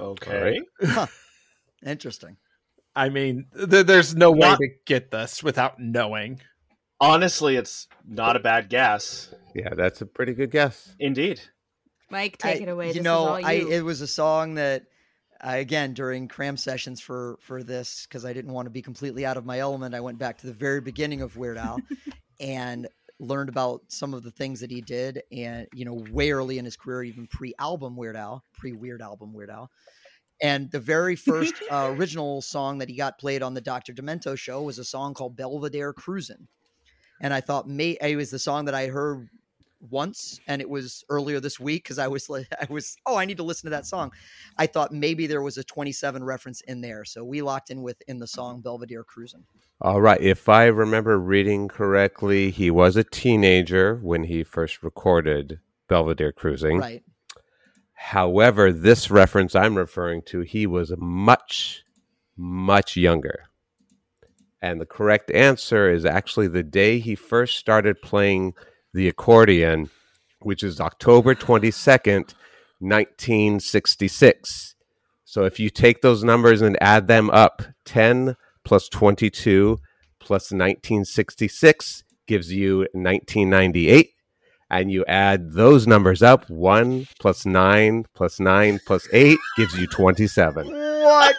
Okay. 0.00 0.60
Interesting. 1.86 2.36
i 2.96 3.08
mean 3.08 3.46
th- 3.56 3.86
there's 3.86 4.14
no 4.14 4.30
way 4.32 4.54
to 4.56 4.68
get 4.86 5.10
this 5.10 5.42
without 5.42 5.78
knowing 5.78 6.40
Honestly, 7.00 7.56
it's 7.56 7.88
not 8.06 8.36
a 8.36 8.38
bad 8.38 8.68
guess. 8.68 9.34
Yeah, 9.56 9.74
that's 9.74 10.00
a 10.02 10.06
pretty 10.06 10.34
good 10.34 10.52
guess. 10.52 10.94
Indeed. 11.00 11.40
Mike, 12.10 12.38
take 12.38 12.60
I- 12.60 12.62
it 12.62 12.68
away. 12.68 12.86
You 12.88 12.92
this 12.94 13.02
know, 13.02 13.22
is 13.22 13.28
all 13.28 13.40
you. 13.40 13.46
I 13.46 13.52
it 13.54 13.84
was 13.84 14.02
a 14.02 14.06
song 14.06 14.54
that 14.54 14.84
I 15.42 15.56
again 15.56 15.92
during 15.92 16.28
cram 16.28 16.56
sessions 16.56 17.00
for 17.00 17.36
for 17.40 17.62
this 17.62 18.06
because 18.06 18.24
I 18.24 18.32
didn't 18.32 18.52
want 18.52 18.66
to 18.66 18.70
be 18.70 18.82
completely 18.82 19.26
out 19.26 19.36
of 19.36 19.44
my 19.44 19.58
element. 19.58 19.94
I 19.94 20.00
went 20.00 20.18
back 20.18 20.38
to 20.38 20.46
the 20.46 20.52
very 20.52 20.80
beginning 20.80 21.20
of 21.20 21.36
Weird 21.36 21.58
Al 21.58 21.78
and 22.40 22.86
learned 23.18 23.48
about 23.48 23.82
some 23.88 24.14
of 24.14 24.22
the 24.22 24.30
things 24.30 24.60
that 24.60 24.70
he 24.70 24.80
did, 24.80 25.22
and 25.32 25.66
you 25.74 25.84
know, 25.84 26.04
way 26.10 26.30
early 26.30 26.58
in 26.58 26.64
his 26.64 26.76
career, 26.76 27.02
even 27.02 27.26
pre-album 27.26 27.96
Weird 27.96 28.16
Al, 28.16 28.44
pre-Weird 28.54 29.02
album 29.02 29.32
Weird 29.32 29.50
Al. 29.50 29.70
And 30.40 30.70
the 30.70 30.80
very 30.80 31.14
first 31.14 31.54
uh, 31.70 31.88
original 31.96 32.42
song 32.42 32.78
that 32.78 32.88
he 32.88 32.96
got 32.96 33.18
played 33.18 33.42
on 33.42 33.54
the 33.54 33.60
Dr. 33.60 33.92
Demento 33.92 34.36
show 34.36 34.62
was 34.62 34.78
a 34.78 34.84
song 34.84 35.14
called 35.14 35.36
Belvedere 35.36 35.92
Cruisin'. 35.92 36.48
And 37.20 37.32
I 37.32 37.40
thought 37.40 37.68
may 37.68 37.96
it 38.00 38.16
was 38.16 38.30
the 38.30 38.38
song 38.40 38.64
that 38.64 38.74
I 38.74 38.88
heard 38.88 39.28
once 39.90 40.40
and 40.46 40.62
it 40.62 40.68
was 40.68 41.04
earlier 41.08 41.40
this 41.40 41.58
week 41.58 41.82
because 41.82 41.98
I 41.98 42.08
was 42.08 42.30
like 42.30 42.46
I 42.60 42.66
was 42.70 42.96
oh 43.06 43.16
I 43.16 43.24
need 43.24 43.36
to 43.38 43.42
listen 43.42 43.66
to 43.66 43.70
that 43.70 43.86
song. 43.86 44.12
I 44.58 44.66
thought 44.66 44.92
maybe 44.92 45.26
there 45.26 45.42
was 45.42 45.58
a 45.58 45.64
27 45.64 46.22
reference 46.22 46.60
in 46.62 46.80
there. 46.80 47.04
So 47.04 47.24
we 47.24 47.42
locked 47.42 47.70
in 47.70 47.82
with 47.82 48.00
in 48.06 48.18
the 48.18 48.26
song 48.26 48.60
Belvedere 48.60 49.04
Cruising. 49.04 49.44
All 49.80 50.00
right. 50.00 50.20
If 50.20 50.48
I 50.48 50.66
remember 50.66 51.18
reading 51.18 51.68
correctly, 51.68 52.50
he 52.50 52.70
was 52.70 52.96
a 52.96 53.04
teenager 53.04 53.96
when 53.96 54.24
he 54.24 54.44
first 54.44 54.82
recorded 54.82 55.58
Belvedere 55.88 56.32
Cruising. 56.32 56.78
Right. 56.78 57.02
However, 57.94 58.72
this 58.72 59.10
reference 59.10 59.54
I'm 59.54 59.76
referring 59.76 60.22
to, 60.22 60.40
he 60.40 60.66
was 60.66 60.92
much, 60.98 61.84
much 62.36 62.96
younger. 62.96 63.44
And 64.60 64.80
the 64.80 64.86
correct 64.86 65.30
answer 65.32 65.90
is 65.90 66.04
actually 66.04 66.48
the 66.48 66.62
day 66.62 66.98
he 66.98 67.14
first 67.14 67.58
started 67.58 68.00
playing 68.02 68.54
the 68.92 69.08
accordion, 69.08 69.90
which 70.40 70.62
is 70.62 70.80
October 70.80 71.34
22nd, 71.34 72.34
1966. 72.78 74.74
So 75.24 75.44
if 75.44 75.58
you 75.58 75.70
take 75.70 76.02
those 76.02 76.22
numbers 76.24 76.60
and 76.62 76.76
add 76.82 77.06
them 77.06 77.30
up, 77.30 77.62
10 77.84 78.36
plus 78.64 78.88
22 78.88 79.80
plus 80.18 80.52
1966 80.52 82.04
gives 82.26 82.52
you 82.52 82.86
1998 82.92 84.10
and 84.72 84.90
you 84.90 85.04
add 85.06 85.52
those 85.52 85.86
numbers 85.86 86.22
up 86.22 86.48
1 86.50 87.06
plus 87.20 87.46
9 87.46 88.04
plus 88.14 88.40
9 88.40 88.80
plus 88.86 89.06
8 89.12 89.38
gives 89.56 89.78
you 89.78 89.86
27 89.86 90.66
What 90.66 91.36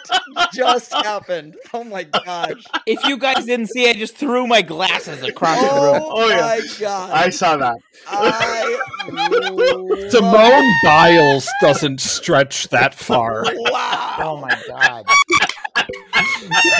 just 0.52 0.92
happened? 0.92 1.56
Oh 1.72 1.84
my 1.84 2.04
gosh. 2.04 2.62
If 2.86 3.04
you 3.04 3.18
guys 3.18 3.44
didn't 3.44 3.66
see, 3.68 3.88
I 3.90 3.94
just 3.94 4.16
threw 4.16 4.46
my 4.46 4.62
glasses 4.62 5.22
across 5.22 5.58
the 5.58 5.66
room. 5.66 6.00
Oh, 6.02 6.24
Oh, 6.24 6.28
yeah. 6.28 6.40
my 6.40 6.60
god. 6.78 7.10
I 7.10 7.30
saw 7.30 7.56
that. 7.56 7.76
I 8.06 10.08
Simone 10.10 10.72
Biles 10.84 11.48
doesn't 11.60 12.00
stretch 12.00 12.68
that 12.68 12.94
far. 12.94 13.44
Wow. 13.56 14.16
Oh 14.20 14.36
my 14.40 14.60
god. 14.68 15.04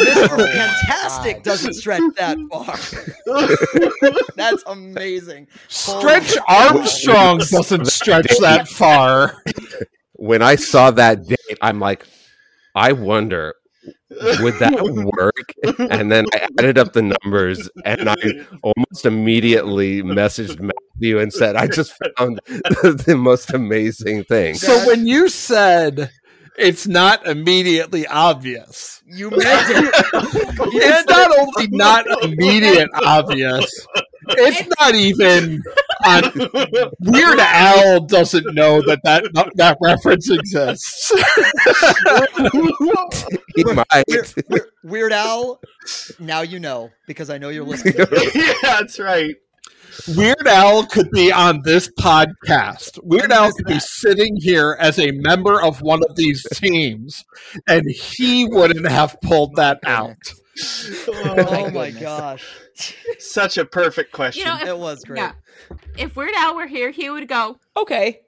Mr. 0.01 0.29
Oh 0.31 0.47
Fantastic 0.47 1.43
doesn't 1.43 1.75
stretch 1.75 2.03
that 2.17 2.39
far. 2.51 2.77
That's 4.37 4.63
amazing. 4.67 5.49
Stretch 5.69 6.37
Armstrong 6.49 7.39
doesn't 7.39 7.87
stretch 7.87 8.33
that 8.41 8.69
far. 8.69 9.43
when 10.17 10.43
i 10.43 10.55
saw 10.55 10.91
that 10.93 11.27
date 11.27 11.59
i'm 11.61 11.81
like 11.81 12.07
i 12.75 12.93
wonder 12.93 13.53
would 14.41 14.55
that 14.61 14.81
work 15.17 15.53
and 15.91 16.11
then 16.11 16.25
i 16.35 16.47
added 16.59 16.79
up 16.79 16.93
the 16.93 17.03
numbers 17.25 17.69
and 17.85 18.09
i 18.09 18.15
almost 18.63 19.05
immediately 19.05 20.03
messaged 20.03 20.61
matthew 20.61 21.19
and 21.19 21.33
said 21.33 21.57
i 21.57 21.67
just 21.67 21.93
found 22.17 22.41
the 22.47 23.17
most 23.19 23.53
amazing 23.53 24.23
thing 24.25 24.55
So 24.55 24.87
when 24.87 25.07
you 25.07 25.29
said 25.29 26.11
it's 26.57 26.87
not 26.87 27.27
immediately 27.27 28.07
obvious, 28.07 29.03
You 29.07 29.31
meant 29.31 29.43
it. 29.43 29.95
it's 30.13 31.11
not 31.11 31.39
only 31.39 31.67
not 31.69 32.07
immediate 32.25 32.89
obvious, 32.95 33.87
it's 34.29 34.69
not 34.81 34.95
even 34.95 35.63
on 36.07 36.23
Weird 37.01 37.39
Al 37.39 38.01
doesn't 38.01 38.55
know 38.55 38.81
that 38.83 39.01
that, 39.05 39.51
that 39.57 39.79
reference 39.81 40.31
exists. 40.31 41.13
he 43.57 43.65
might 43.65 44.05
Weird, 44.09 44.33
Weird- 44.49 44.69
Weird 44.83 45.13
Al, 45.13 45.61
now 46.19 46.41
you 46.43 46.59
know 46.61 46.91
because 47.07 47.31
I 47.31 47.39
know 47.39 47.49
you're 47.49 47.65
listening. 47.65 47.95
yeah, 48.35 48.53
that's 48.63 48.99
right. 48.99 49.35
Weird 50.17 50.47
Al 50.47 50.85
could 50.87 51.11
be 51.13 51.31
on 51.33 51.63
this 51.63 51.89
podcast. 51.99 52.99
Weird 53.05 53.31
Al 53.31 53.53
could 53.53 53.67
be 53.67 53.79
sitting 53.79 54.37
here 54.37 54.77
as 54.81 54.99
a 54.99 55.13
member 55.13 55.63
of 55.63 55.81
one 55.83 56.01
of 56.09 56.17
these 56.17 56.45
teams, 56.55 57.25
and 57.69 57.89
he 57.91 58.45
wouldn't 58.47 58.87
have 58.89 59.17
pulled 59.23 59.55
that 59.57 59.79
out. 59.87 60.17
Oh 61.09 61.71
my 61.73 61.91
goodness. 61.91 62.03
gosh. 62.03 62.55
Such 63.19 63.57
a 63.57 63.65
perfect 63.65 64.13
question. 64.13 64.41
You 64.47 64.53
know, 64.53 64.61
if, 64.63 64.69
It 64.69 64.79
was 64.79 65.05
great. 65.05 65.19
yeah. 65.21 65.33
If 65.97 66.17
Weird 66.17 66.35
Al 66.37 66.57
were 66.57 66.67
here, 66.67 66.91
he 66.91 67.09
would 67.09 67.29
go. 67.29 67.59
Okay. 67.77 68.21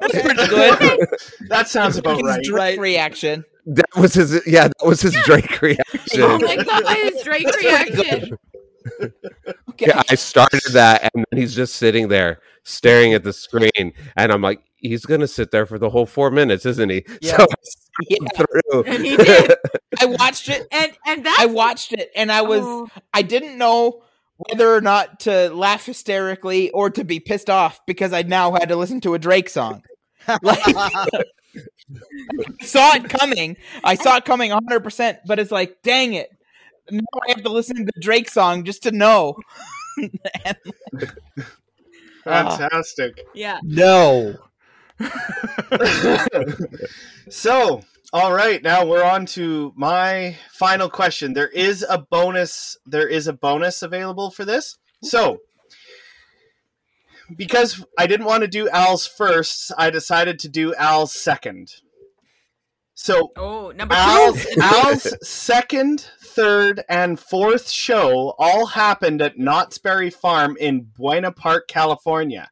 That's 0.00 0.12
pretty 0.20 0.46
good. 0.46 1.00
that 1.48 1.68
sounds 1.68 1.96
about 1.96 2.16
His 2.18 2.24
right. 2.26 2.42
Drake 2.44 2.58
Right. 2.58 2.78
reaction. 2.78 3.44
that 3.66 3.86
was 3.96 4.12
his 4.14 4.40
yeah 4.46 4.68
that 4.68 4.86
was 4.86 5.00
his 5.00 5.14
drake 5.24 5.60
reaction. 5.62 6.20
Oh 6.20 6.38
my 6.38 6.56
god, 6.56 6.96
his 6.98 7.22
Drake 7.22 7.48
reaction. 7.56 8.38
Okay. 9.74 9.86
yeah 9.88 10.02
i 10.10 10.14
started 10.14 10.60
that 10.72 11.10
and 11.14 11.24
then 11.30 11.40
he's 11.40 11.54
just 11.54 11.76
sitting 11.76 12.08
there 12.08 12.40
staring 12.64 13.12
at 13.14 13.22
the 13.24 13.32
screen 13.32 13.92
and 14.16 14.32
i'm 14.32 14.40
like 14.42 14.60
he's 14.76 15.04
gonna 15.06 15.26
sit 15.28 15.50
there 15.50 15.66
for 15.66 15.78
the 15.78 15.90
whole 15.90 16.06
four 16.06 16.30
minutes 16.30 16.64
isn't 16.66 16.90
he 16.90 17.04
Yeah. 17.20 17.36
so 17.38 17.46
Yeah. 18.08 18.16
I 18.36 18.44
through 18.44 18.82
And 18.84 19.04
he 19.06 19.16
did. 19.18 19.54
I 20.00 20.06
watched 20.06 20.48
it. 20.48 20.66
And 20.72 20.92
and 21.06 21.24
that's 21.26 21.38
I 21.40 21.46
watched 21.46 21.92
it 21.92 22.10
and 22.16 22.32
I 22.32 22.42
was 22.42 22.60
Oh. 22.62 22.88
I 23.12 23.22
didn't 23.22 23.56
know 23.56 24.02
whether 24.36 24.74
or 24.74 24.80
not 24.80 25.20
to 25.20 25.48
laugh 25.50 25.86
hysterically 25.86 26.70
or 26.70 26.90
to 26.90 27.04
be 27.04 27.20
pissed 27.20 27.48
off 27.48 27.80
because 27.86 28.12
I 28.12 28.22
now 28.22 28.52
had 28.52 28.68
to 28.70 28.76
listen 28.76 29.00
to 29.02 29.14
a 29.14 29.18
Drake 29.18 29.48
song. 29.48 29.82
Like 30.42 30.58
I 30.66 31.04
saw 32.62 32.94
it 32.96 33.08
coming. 33.08 33.56
I 33.84 33.94
saw 33.94 34.16
it 34.16 34.24
coming 34.24 34.50
100%, 34.50 35.18
but 35.26 35.38
it's 35.38 35.50
like, 35.52 35.82
dang 35.82 36.14
it. 36.14 36.30
Now 36.90 37.00
I 37.26 37.30
have 37.32 37.42
to 37.42 37.48
listen 37.50 37.76
to 37.76 37.84
the 37.84 38.00
Drake 38.00 38.28
song 38.28 38.64
just 38.64 38.82
to 38.84 38.92
know. 38.92 39.36
And- 40.44 40.56
Fantastic. 42.24 43.20
yeah. 43.34 43.58
No. 43.62 44.36
so, 47.28 47.82
all 48.12 48.32
right, 48.32 48.62
now 48.62 48.86
we're 48.86 49.02
on 49.04 49.26
to 49.26 49.72
my 49.76 50.36
final 50.52 50.88
question. 50.88 51.32
There 51.34 51.48
is 51.48 51.84
a 51.88 51.98
bonus. 51.98 52.78
There 52.86 53.06
is 53.08 53.26
a 53.26 53.32
bonus 53.32 53.82
available 53.82 54.30
for 54.30 54.44
this. 54.44 54.78
So, 55.02 55.38
because 57.36 57.84
I 57.98 58.06
didn't 58.06 58.26
want 58.26 58.42
to 58.42 58.48
do 58.48 58.68
Al's 58.70 59.06
first, 59.06 59.72
I 59.76 59.90
decided 59.90 60.38
to 60.40 60.48
do 60.48 60.74
Al's 60.74 61.12
second. 61.12 61.74
So, 62.94 63.32
Oh, 63.36 63.72
number 63.74 63.94
Al's. 63.94 64.46
Al's 64.60 65.28
second, 65.28 66.08
third, 66.20 66.82
and 66.88 67.18
fourth 67.18 67.68
show 67.68 68.34
all 68.38 68.66
happened 68.66 69.20
at 69.20 69.38
Knott's 69.38 69.78
Berry 69.78 70.10
Farm 70.10 70.56
in 70.58 70.82
Buena 70.96 71.32
Park, 71.32 71.66
California. 71.68 72.50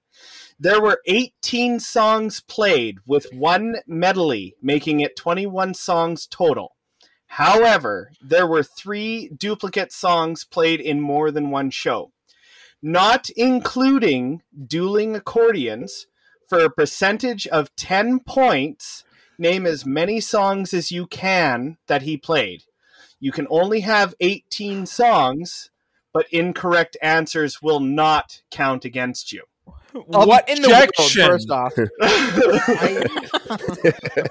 There 0.58 0.80
were 0.80 1.00
18 1.06 1.80
songs 1.80 2.40
played 2.40 2.98
with 3.06 3.26
one 3.32 3.76
medley, 3.86 4.54
making 4.62 5.00
it 5.00 5.16
21 5.16 5.74
songs 5.74 6.26
total. 6.26 6.76
However, 7.26 8.12
there 8.20 8.46
were 8.46 8.62
three 8.62 9.28
duplicate 9.36 9.92
songs 9.92 10.44
played 10.44 10.80
in 10.80 11.00
more 11.00 11.30
than 11.30 11.50
one 11.50 11.70
show, 11.70 12.12
not 12.82 13.30
including 13.30 14.42
dueling 14.66 15.16
accordions. 15.16 16.06
For 16.48 16.58
a 16.58 16.70
percentage 16.70 17.46
of 17.46 17.74
10 17.76 18.20
points, 18.20 19.04
name 19.42 19.66
as 19.66 19.84
many 19.84 20.20
songs 20.20 20.72
as 20.72 20.90
you 20.90 21.06
can 21.06 21.76
that 21.88 22.02
he 22.02 22.16
played. 22.16 22.62
You 23.20 23.32
can 23.32 23.46
only 23.50 23.80
have 23.80 24.14
18 24.20 24.86
songs, 24.86 25.70
but 26.12 26.26
incorrect 26.30 26.96
answers 27.02 27.60
will 27.60 27.80
not 27.80 28.40
count 28.50 28.86
against 28.86 29.32
you. 29.32 29.42
What 29.92 30.48
in 30.48 30.62
the 30.62 30.70
world? 30.70 30.84
Objection. 30.84 31.26
First 31.26 31.50
off, 31.50 31.74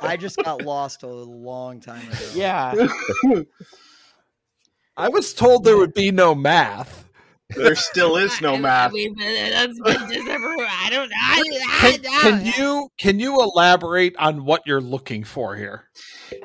I, 0.01 0.13
I 0.13 0.17
just 0.17 0.37
got 0.37 0.63
lost 0.63 1.03
a 1.03 1.07
long 1.07 1.79
time 1.79 2.01
ago. 2.07 2.25
yeah. 2.33 2.87
I 4.97 5.09
was 5.09 5.33
told 5.33 5.63
there 5.63 5.77
would 5.77 5.93
be 5.93 6.11
no 6.11 6.33
math. 6.33 7.05
There 7.55 7.75
still 7.75 8.17
is 8.17 8.41
no 8.41 8.57
math. 8.57 8.91
We've 8.91 9.17
that's 9.17 9.79
been 9.79 10.07
December. 10.09 10.55
I 10.59 10.89
don't. 10.89 11.11
I, 11.15 11.43
Can, 11.79 12.05
I, 12.05 12.19
can 12.21 12.45
you 12.57 12.89
can 12.97 13.19
you 13.19 13.41
elaborate 13.41 14.15
on 14.17 14.45
what 14.45 14.63
you're 14.65 14.81
looking 14.81 15.23
for 15.23 15.55
here? 15.55 15.85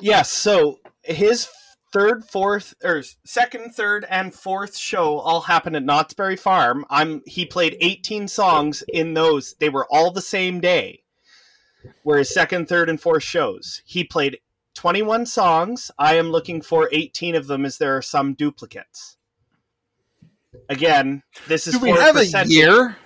Yes, 0.01 0.31
so 0.33 0.79
his 1.03 1.49
third, 1.93 2.25
fourth, 2.25 2.75
or 2.85 3.03
second, 3.25 3.75
third, 3.75 4.07
and 4.11 4.35
fourth 4.35 4.77
show 4.77 5.19
all 5.19 5.43
happened 5.43 5.77
at 5.77 5.85
Knott's 5.85 6.15
Berry 6.15 6.37
Farm. 6.37 6.85
I'm 6.91 7.23
he 7.27 7.47
played 7.47 7.77
18 7.81 8.29
songs 8.29 8.83
in 8.93 9.15
those. 9.15 9.55
They 9.61 9.69
were 9.69 9.87
all 9.91 10.11
the 10.11 10.23
same 10.23 10.61
day. 10.61 11.03
Were 12.05 12.19
his 12.19 12.35
second, 12.35 12.69
third, 12.69 12.91
and 12.91 13.01
fourth 13.01 13.23
shows. 13.23 13.81
He 13.85 14.03
played 14.03 14.39
21 14.75 15.27
songs. 15.27 15.91
I 15.99 16.17
am 16.17 16.31
looking 16.31 16.61
for 16.61 16.89
18 16.93 17.35
of 17.35 17.47
them 17.47 17.65
as 17.65 17.79
there 17.79 17.97
are 17.97 18.03
some 18.03 18.35
duplicates. 18.35 19.16
Again, 20.69 21.23
this 21.49 21.67
is 21.67 21.75
Do 21.75 21.81
we 21.81 21.93
for 21.93 22.01
have 22.01 22.17
a 22.17 22.27
year? 22.47 22.97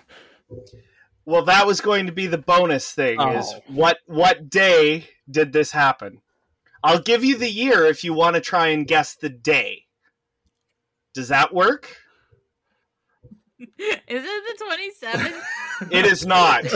Well, 1.27 1.45
that 1.45 1.67
was 1.67 1.81
going 1.81 2.07
to 2.07 2.13
be 2.13 2.27
the 2.27 2.39
bonus 2.39 2.93
thing. 2.93 3.17
Oh. 3.21 3.39
Is 3.39 3.53
Oh. 3.55 3.61
what 3.69 3.99
what 4.07 4.49
day 4.51 5.09
did 5.31 5.53
this 5.53 5.71
happen? 5.73 6.23
I'll 6.83 7.01
give 7.01 7.23
you 7.25 7.37
the 7.37 7.51
year 7.51 7.85
if 7.85 8.03
you 8.05 8.15
want 8.15 8.37
to 8.37 8.41
try 8.41 8.69
and 8.69 8.87
guess 8.87 9.15
the 9.15 9.29
day. 9.29 9.85
Does 11.15 11.29
that 11.29 11.53
work? 11.55 11.97
Is 13.59 13.69
it 14.09 14.59
the 14.59 14.65
twenty 14.65 14.91
seventh? 14.93 15.37
It 15.91 16.05
is 16.05 16.27
not. 16.27 16.65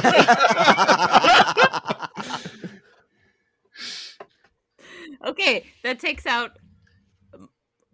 okay, 5.26 5.64
that 5.82 6.00
takes 6.00 6.26
out. 6.26 6.52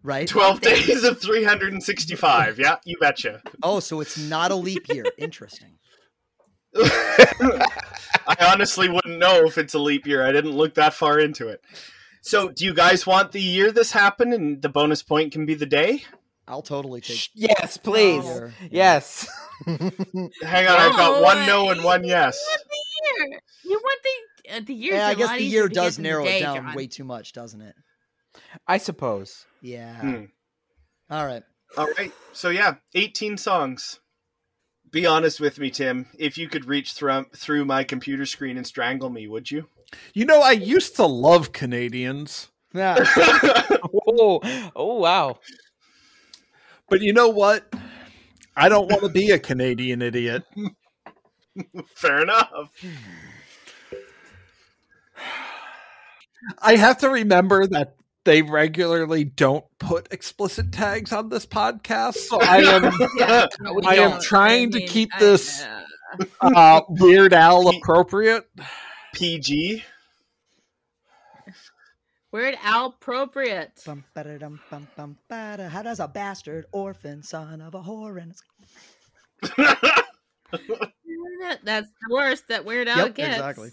Right? 0.02 0.26
12 0.26 0.60
days 0.60 1.04
of 1.04 1.20
365. 1.20 2.58
Yeah, 2.58 2.76
you 2.84 2.96
betcha. 2.98 3.42
Oh, 3.62 3.80
so 3.80 4.00
it's 4.00 4.18
not 4.18 4.50
a 4.50 4.54
leap 4.54 4.88
year. 4.88 5.04
Interesting. 5.18 5.78
I 6.76 8.36
honestly 8.52 8.88
wouldn't 8.88 9.18
know 9.18 9.44
if 9.44 9.58
it's 9.58 9.74
a 9.74 9.78
leap 9.78 10.06
year. 10.06 10.24
I 10.24 10.32
didn't 10.32 10.52
look 10.52 10.74
that 10.74 10.94
far 10.94 11.18
into 11.18 11.48
it. 11.48 11.62
So, 12.22 12.50
do 12.50 12.64
you 12.64 12.74
guys 12.74 13.06
want 13.06 13.32
the 13.32 13.40
year 13.40 13.72
this 13.72 13.92
happened 13.92 14.34
and 14.34 14.60
the 14.60 14.68
bonus 14.68 15.02
point 15.02 15.32
can 15.32 15.46
be 15.46 15.54
the 15.54 15.66
day? 15.66 16.04
I'll 16.46 16.62
totally 16.62 17.00
take. 17.00 17.28
Yes, 17.34 17.76
please. 17.76 18.24
year. 18.24 18.52
Yes. 18.70 19.28
Hang 19.66 20.66
on, 20.66 20.78
I've 20.78 20.96
got 20.96 21.22
one 21.22 21.46
no 21.46 21.70
and 21.70 21.82
one 21.82 22.04
yes. 22.04 22.38
You 22.40 22.50
want 22.50 22.68
the 22.68 23.24
year? 23.30 23.40
You 23.64 23.80
want 23.82 24.00
the 24.02 24.56
uh, 24.56 24.60
the 24.66 24.74
year? 24.74 24.94
Yeah, 24.94 25.06
I 25.06 25.14
guess 25.14 25.30
the 25.30 25.42
year 25.42 25.68
does 25.68 25.98
narrow 25.98 26.24
it 26.24 26.40
down 26.40 26.74
way 26.74 26.86
too 26.86 27.04
much, 27.04 27.32
doesn't 27.32 27.60
it? 27.60 27.74
I 28.66 28.78
suppose. 28.78 29.46
Yeah. 29.62 30.00
Hmm. 30.00 30.24
All 31.10 31.26
right. 31.26 31.42
All 31.76 31.88
right. 31.98 32.12
So 32.32 32.50
yeah, 32.50 32.74
18 32.94 33.36
songs. 33.36 34.00
Be 34.90 35.06
honest 35.06 35.38
with 35.40 35.58
me, 35.58 35.70
Tim. 35.70 36.06
If 36.18 36.36
you 36.36 36.48
could 36.48 36.64
reach 36.66 36.92
through 36.94 37.26
through 37.36 37.64
my 37.64 37.84
computer 37.84 38.26
screen 38.26 38.56
and 38.56 38.66
strangle 38.66 39.08
me, 39.10 39.28
would 39.28 39.50
you? 39.50 39.68
You 40.14 40.24
know, 40.24 40.40
I 40.40 40.52
used 40.52 40.96
to 40.96 41.06
love 41.06 41.52
Canadians, 41.52 42.48
Yeah. 42.74 42.96
Oh, 44.12 44.40
oh 44.76 44.94
wow. 44.98 45.38
but 46.88 47.00
you 47.00 47.12
know 47.12 47.28
what? 47.28 47.72
I 48.56 48.68
don't 48.68 48.88
want 48.90 49.02
to 49.02 49.08
be 49.08 49.30
a 49.30 49.38
Canadian 49.38 50.02
idiot. 50.02 50.44
Fair 51.94 52.22
enough. 52.22 52.50
I 56.60 56.76
have 56.76 56.98
to 56.98 57.10
remember 57.10 57.66
that 57.68 57.94
they 58.24 58.42
regularly 58.42 59.24
don't 59.24 59.64
put 59.78 60.12
explicit 60.12 60.72
tags 60.72 61.12
on 61.12 61.28
this 61.28 61.46
podcast, 61.46 62.16
so 62.16 62.38
I 62.42 62.58
am 62.58 62.92
Yeah, 63.16 63.46
I 63.86 63.94
am 63.96 64.10
don't. 64.12 64.22
trying 64.22 64.70
to 64.72 64.80
keep 64.86 65.10
I- 65.14 65.18
this- 65.20 65.64
uh, 66.40 66.80
Weird 66.88 67.32
Al 67.32 67.68
appropriate. 67.68 68.44
PG. 69.14 69.84
Weird 72.32 72.56
Al 72.62 72.86
appropriate. 72.86 73.80
Bum, 73.84 74.04
ba-da-dum, 74.14 74.60
bum, 74.70 74.86
bum, 74.96 75.18
ba-da. 75.28 75.68
How 75.68 75.82
does 75.82 75.98
a 76.00 76.06
bastard 76.08 76.66
orphan 76.72 77.22
son 77.22 77.60
of 77.60 77.74
a 77.74 77.80
whore 77.80 78.20
and 78.22 78.32
a? 78.32 79.54
That's 81.64 81.88
the 81.88 82.14
worst 82.14 82.48
that 82.48 82.64
Weird 82.64 82.88
Al 82.88 82.98
Yep, 83.06 83.14
gets. 83.14 83.34
exactly. 83.36 83.70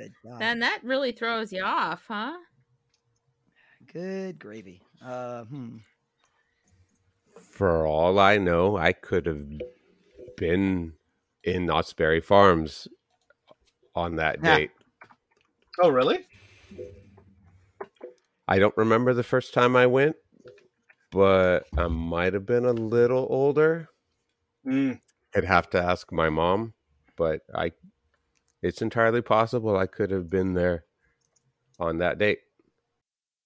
Good 0.00 0.14
God. 0.24 0.40
Then 0.40 0.60
that 0.60 0.80
really 0.82 1.12
throws 1.12 1.52
you 1.52 1.62
off, 1.62 2.04
huh? 2.08 2.32
Good 3.92 4.38
gravy. 4.38 4.80
Uh, 5.04 5.44
hmm. 5.44 5.76
For 7.38 7.86
all 7.86 8.18
I 8.18 8.38
know, 8.38 8.78
I 8.78 8.92
could 8.92 9.26
have 9.26 9.44
been 10.38 10.94
in 11.44 11.66
Knott's 11.66 11.92
Berry 11.92 12.22
Farms 12.22 12.88
on 13.94 14.16
that 14.16 14.42
Yeah. 14.42 14.56
date. 14.56 14.70
Oh, 15.82 15.90
really? 15.90 16.26
I 18.48 18.58
don't 18.58 18.76
remember 18.78 19.12
the 19.12 19.22
first 19.22 19.52
time 19.52 19.76
I 19.76 19.86
went, 19.86 20.16
but 21.10 21.66
I 21.76 21.88
might 21.88 22.32
have 22.32 22.46
been 22.46 22.64
a 22.64 22.72
little 22.72 23.26
older. 23.28 23.90
Mm. 24.64 24.98
I'd 25.34 25.44
have 25.44 25.68
to 25.70 25.82
ask 25.82 26.10
my 26.10 26.30
mom, 26.30 26.72
but 27.16 27.42
I 27.54 27.72
it's 28.62 28.82
entirely 28.82 29.22
possible 29.22 29.76
I 29.76 29.86
could 29.86 30.10
have 30.10 30.28
been 30.28 30.54
there 30.54 30.84
on 31.78 31.98
that 31.98 32.18
date. 32.18 32.40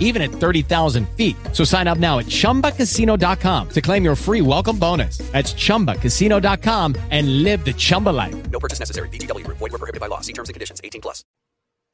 even 0.00 0.22
at 0.22 0.30
30,000 0.30 1.06
feet. 1.10 1.36
So 1.52 1.64
sign 1.64 1.86
up 1.86 1.98
now 1.98 2.18
at 2.20 2.26
chumbacasino.com 2.26 3.68
to 3.68 3.80
claim 3.82 4.04
your 4.04 4.16
free 4.16 4.40
welcome 4.40 4.78
bonus. 4.78 5.18
That's 5.32 5.52
chumbacasino.com 5.52 6.94
and 7.10 7.42
live 7.42 7.62
the 7.64 7.74
Chumba 7.74 8.10
life. 8.10 8.50
No 8.50 8.58
purchase 8.58 8.80
necessary. 8.80 9.10
VGW 9.10 9.44
Group. 9.44 9.58
Void 9.58 9.72
were 9.72 9.78
prohibited 9.78 10.00
by 10.00 10.06
law. 10.06 10.20
See 10.20 10.32
terms 10.32 10.48
and 10.48 10.54
conditions. 10.54 10.80
18 10.82 11.00
plus. 11.02 11.24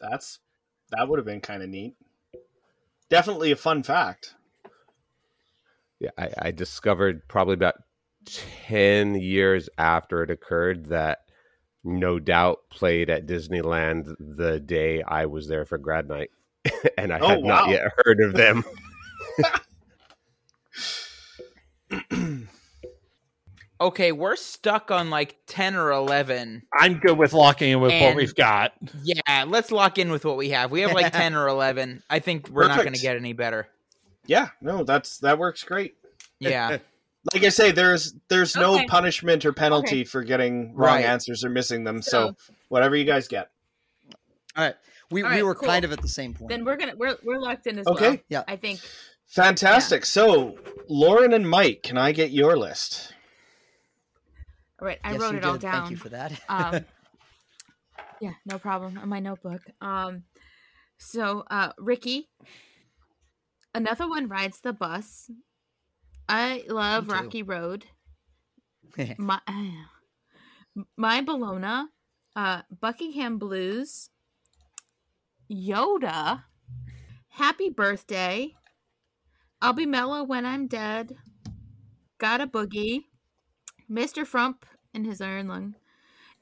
That's 0.01 0.39
that 0.91 1.09
would 1.09 1.19
have 1.19 1.27
been 1.27 1.41
kind 1.41 1.63
of 1.63 1.69
neat. 1.69 1.95
Definitely 3.09 3.51
a 3.51 3.57
fun 3.57 3.83
fact. 3.83 4.35
Yeah, 5.99 6.11
I, 6.17 6.29
I 6.39 6.51
discovered 6.51 7.29
probably 7.29 7.55
about 7.55 7.77
10 8.67 9.17
years 9.17 9.69
after 9.77 10.23
it 10.23 10.31
occurred 10.31 10.87
that 10.87 11.21
No 11.85 12.19
Doubt 12.19 12.61
played 12.71 13.11
at 13.11 13.27
Disneyland 13.27 14.15
the 14.19 14.61
day 14.61 15.03
I 15.03 15.27
was 15.27 15.49
there 15.49 15.67
for 15.67 15.79
grad 15.79 16.09
night. 16.09 16.31
and 16.99 17.13
I 17.13 17.19
Oh, 17.21 17.29
had 17.29 17.45
not 17.45 17.69
yet 17.69 17.93
heard 18.05 18.21
of 18.21 18.33
them. 18.35 18.65
Okay, 23.81 24.13
we're 24.13 24.37
stuck 24.37 24.91
on 24.91 25.09
like 25.09 25.37
10 25.47 25.75
or 25.75 25.91
11. 25.91 26.65
I'm 26.79 26.99
good 26.99 27.17
with 27.17 27.33
locking 27.33 27.71
in 27.71 27.81
with 27.81 27.99
what 27.99 28.15
we've 28.15 28.35
got. 28.35 28.73
Yeah, 29.03 29.45
let's 29.49 29.73
lock 29.73 29.97
in 29.97 30.11
with 30.11 30.27
what 30.27 30.37
we 30.37 30.51
have. 30.51 30.71
We 30.71 30.83
have 30.83 30.93
like 30.93 31.11
10 31.15 31.35
or 31.35 31.49
11. 31.49 32.03
I 32.11 32.19
think 32.19 32.51
we're 32.51 32.69
not 32.69 32.83
going 32.83 32.93
to 32.93 33.01
get 33.01 33.17
any 33.17 33.33
better. 33.33 33.69
Yeah, 34.27 34.49
no, 34.61 34.85
that's 34.85 35.17
that 35.21 35.39
works 35.39 35.65
great. 35.65 35.95
Yeah. 36.41 36.77
Like 37.33 37.43
I 37.43 37.49
say, 37.49 37.71
there's 37.71 38.13
there's 38.29 38.55
no 38.55 38.85
punishment 38.87 39.47
or 39.47 39.55
penalty 39.55 40.01
Okay. 40.01 40.05
for 40.05 40.25
getting 40.25 40.75
wrong 40.75 40.97
Right. 40.97 41.07
answers 41.07 41.43
or 41.43 41.49
missing 41.49 41.85
them. 41.85 42.03
So, 42.03 42.29
So- 42.29 42.37
whatever 42.69 42.97
you 42.97 43.07
guys 43.07 43.29
get. 43.29 43.51
All 44.57 44.65
right. 44.65 44.75
We, 45.11 45.23
All 45.23 45.31
we 45.31 45.43
were 45.43 45.55
cool. 45.55 45.69
kind 45.69 45.85
of 45.85 45.93
at 45.93 46.01
the 46.03 46.09
same 46.09 46.35
point. 46.35 46.51
Then 46.51 46.65
we're 46.65 46.77
gonna 46.77 46.95
we're 46.97 47.17
we're 47.25 47.41
locked 47.41 47.67
in 47.67 47.79
as 47.79 47.87
Okay. 47.87 48.09
well. 48.11 48.19
Yeah. 48.29 48.45
I 48.47 48.57
think. 48.57 48.81
Fantastic. 49.27 50.05
So, 50.05 50.57
Lauren 50.89 51.33
and 51.33 51.49
Mike, 51.49 51.83
can 51.83 51.97
I 51.97 52.13
get 52.13 52.31
your 52.31 52.57
list? 52.57 53.13
All 54.81 54.87
right, 54.87 54.99
I 55.05 55.13
Yes, 55.13 55.21
wrote 55.21 55.33
you 55.33 55.39
it 55.39 55.45
all 55.45 55.59
down. 55.59 55.73
Thank 55.83 55.91
you 55.91 55.97
for 55.97 56.09
that. 56.09 56.33
um, 56.49 56.85
yeah, 58.21 58.33
no 58.47 58.59
problem. 58.59 58.99
On 58.99 59.09
my 59.09 59.21
notebook. 59.21 59.61
Um, 59.81 60.25
so 60.99 61.45
uh, 61.51 61.73
Ricky, 61.79 62.29
another 63.75 64.09
one 64.09 64.29
rides 64.29 64.61
the 64.61 64.73
bus. 64.73 65.31
I 66.29 66.65
love 66.69 67.09
Rocky 67.09 67.43
Road. 67.43 67.87
My 69.19 69.41
my 70.97 71.21
Bologna, 71.21 71.89
uh, 72.37 72.63
Buckingham 72.81 73.39
Blues, 73.39 74.11
Yoda, 75.51 76.45
Happy 77.31 77.71
Birthday, 77.71 78.55
I'll 79.61 79.73
be 79.73 79.87
mellow 79.87 80.23
when 80.23 80.47
I'm 80.47 80.67
dead, 80.67 81.17
Got 82.19 82.41
a 82.41 82.47
Boogie, 82.47 83.05
Mr. 83.91 84.27
Frump 84.27 84.65
in 84.95 85.05
his 85.05 85.21
Iron 85.21 85.49
Lung, 85.49 85.75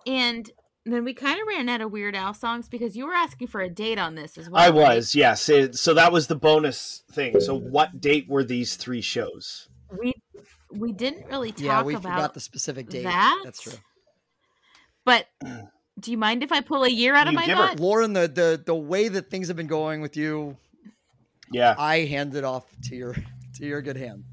and 0.06 0.50
then 0.84 1.04
we 1.04 1.14
kind 1.14 1.40
of 1.40 1.46
ran 1.46 1.68
out 1.68 1.80
of 1.80 1.92
Weird 1.92 2.16
Al 2.16 2.34
songs 2.34 2.68
because 2.68 2.96
you 2.96 3.06
were 3.06 3.14
asking 3.14 3.48
for 3.48 3.60
a 3.60 3.68
date 3.68 3.98
on 3.98 4.14
this 4.14 4.38
as 4.38 4.48
well. 4.48 4.62
I 4.62 4.66
right? 4.66 4.74
was, 4.74 5.14
yes. 5.14 5.48
It, 5.48 5.76
so 5.76 5.94
that 5.94 6.12
was 6.12 6.26
the 6.26 6.36
bonus 6.36 7.02
thing. 7.12 7.40
So, 7.40 7.54
what 7.54 8.00
date 8.00 8.28
were 8.28 8.44
these 8.44 8.76
three 8.76 9.00
shows? 9.00 9.68
We 9.98 10.14
we 10.70 10.92
didn't 10.92 11.26
really 11.26 11.52
talk 11.52 11.60
yeah, 11.60 11.82
we 11.82 11.94
about 11.94 12.02
forgot 12.02 12.34
the 12.34 12.40
specific 12.40 12.88
date. 12.88 13.04
that. 13.04 13.40
That's 13.44 13.60
true. 13.60 13.78
But 15.04 15.26
do 15.98 16.10
you 16.10 16.18
mind 16.18 16.42
if 16.42 16.52
I 16.52 16.60
pull 16.60 16.84
a 16.84 16.88
year 16.90 17.14
out 17.14 17.28
of 17.28 17.34
my 17.34 17.46
give 17.46 17.56
butt? 17.58 17.80
Lauren, 17.80 18.12
the, 18.12 18.28
the 18.28 18.62
the 18.64 18.74
way 18.74 19.08
that 19.08 19.30
things 19.30 19.48
have 19.48 19.56
been 19.56 19.66
going 19.66 20.00
with 20.00 20.16
you, 20.16 20.56
Yeah. 21.50 21.74
I 21.78 22.00
hand 22.00 22.34
it 22.34 22.44
off 22.44 22.64
to 22.84 22.96
your 22.96 23.14
to 23.14 23.66
your 23.66 23.82
good 23.82 23.96
hand. 23.96 24.24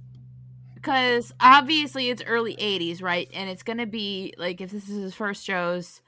because 0.75 1.33
obviously 1.39 2.09
it's 2.09 2.21
early 2.27 2.55
80s 2.55 3.01
right 3.01 3.27
and 3.33 3.49
it's 3.49 3.63
gonna 3.63 3.87
be 3.87 4.33
like 4.37 4.61
if 4.61 4.69
this 4.71 4.87
is 4.87 5.01
his 5.01 5.13
first 5.15 5.43
shows 5.43 6.01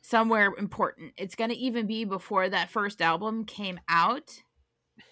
somewhere 0.00 0.54
important 0.56 1.12
it's 1.18 1.34
gonna 1.34 1.54
even 1.54 1.86
be 1.86 2.04
before 2.04 2.48
that 2.48 2.70
first 2.70 3.02
album 3.02 3.44
came 3.44 3.78
out 3.88 4.40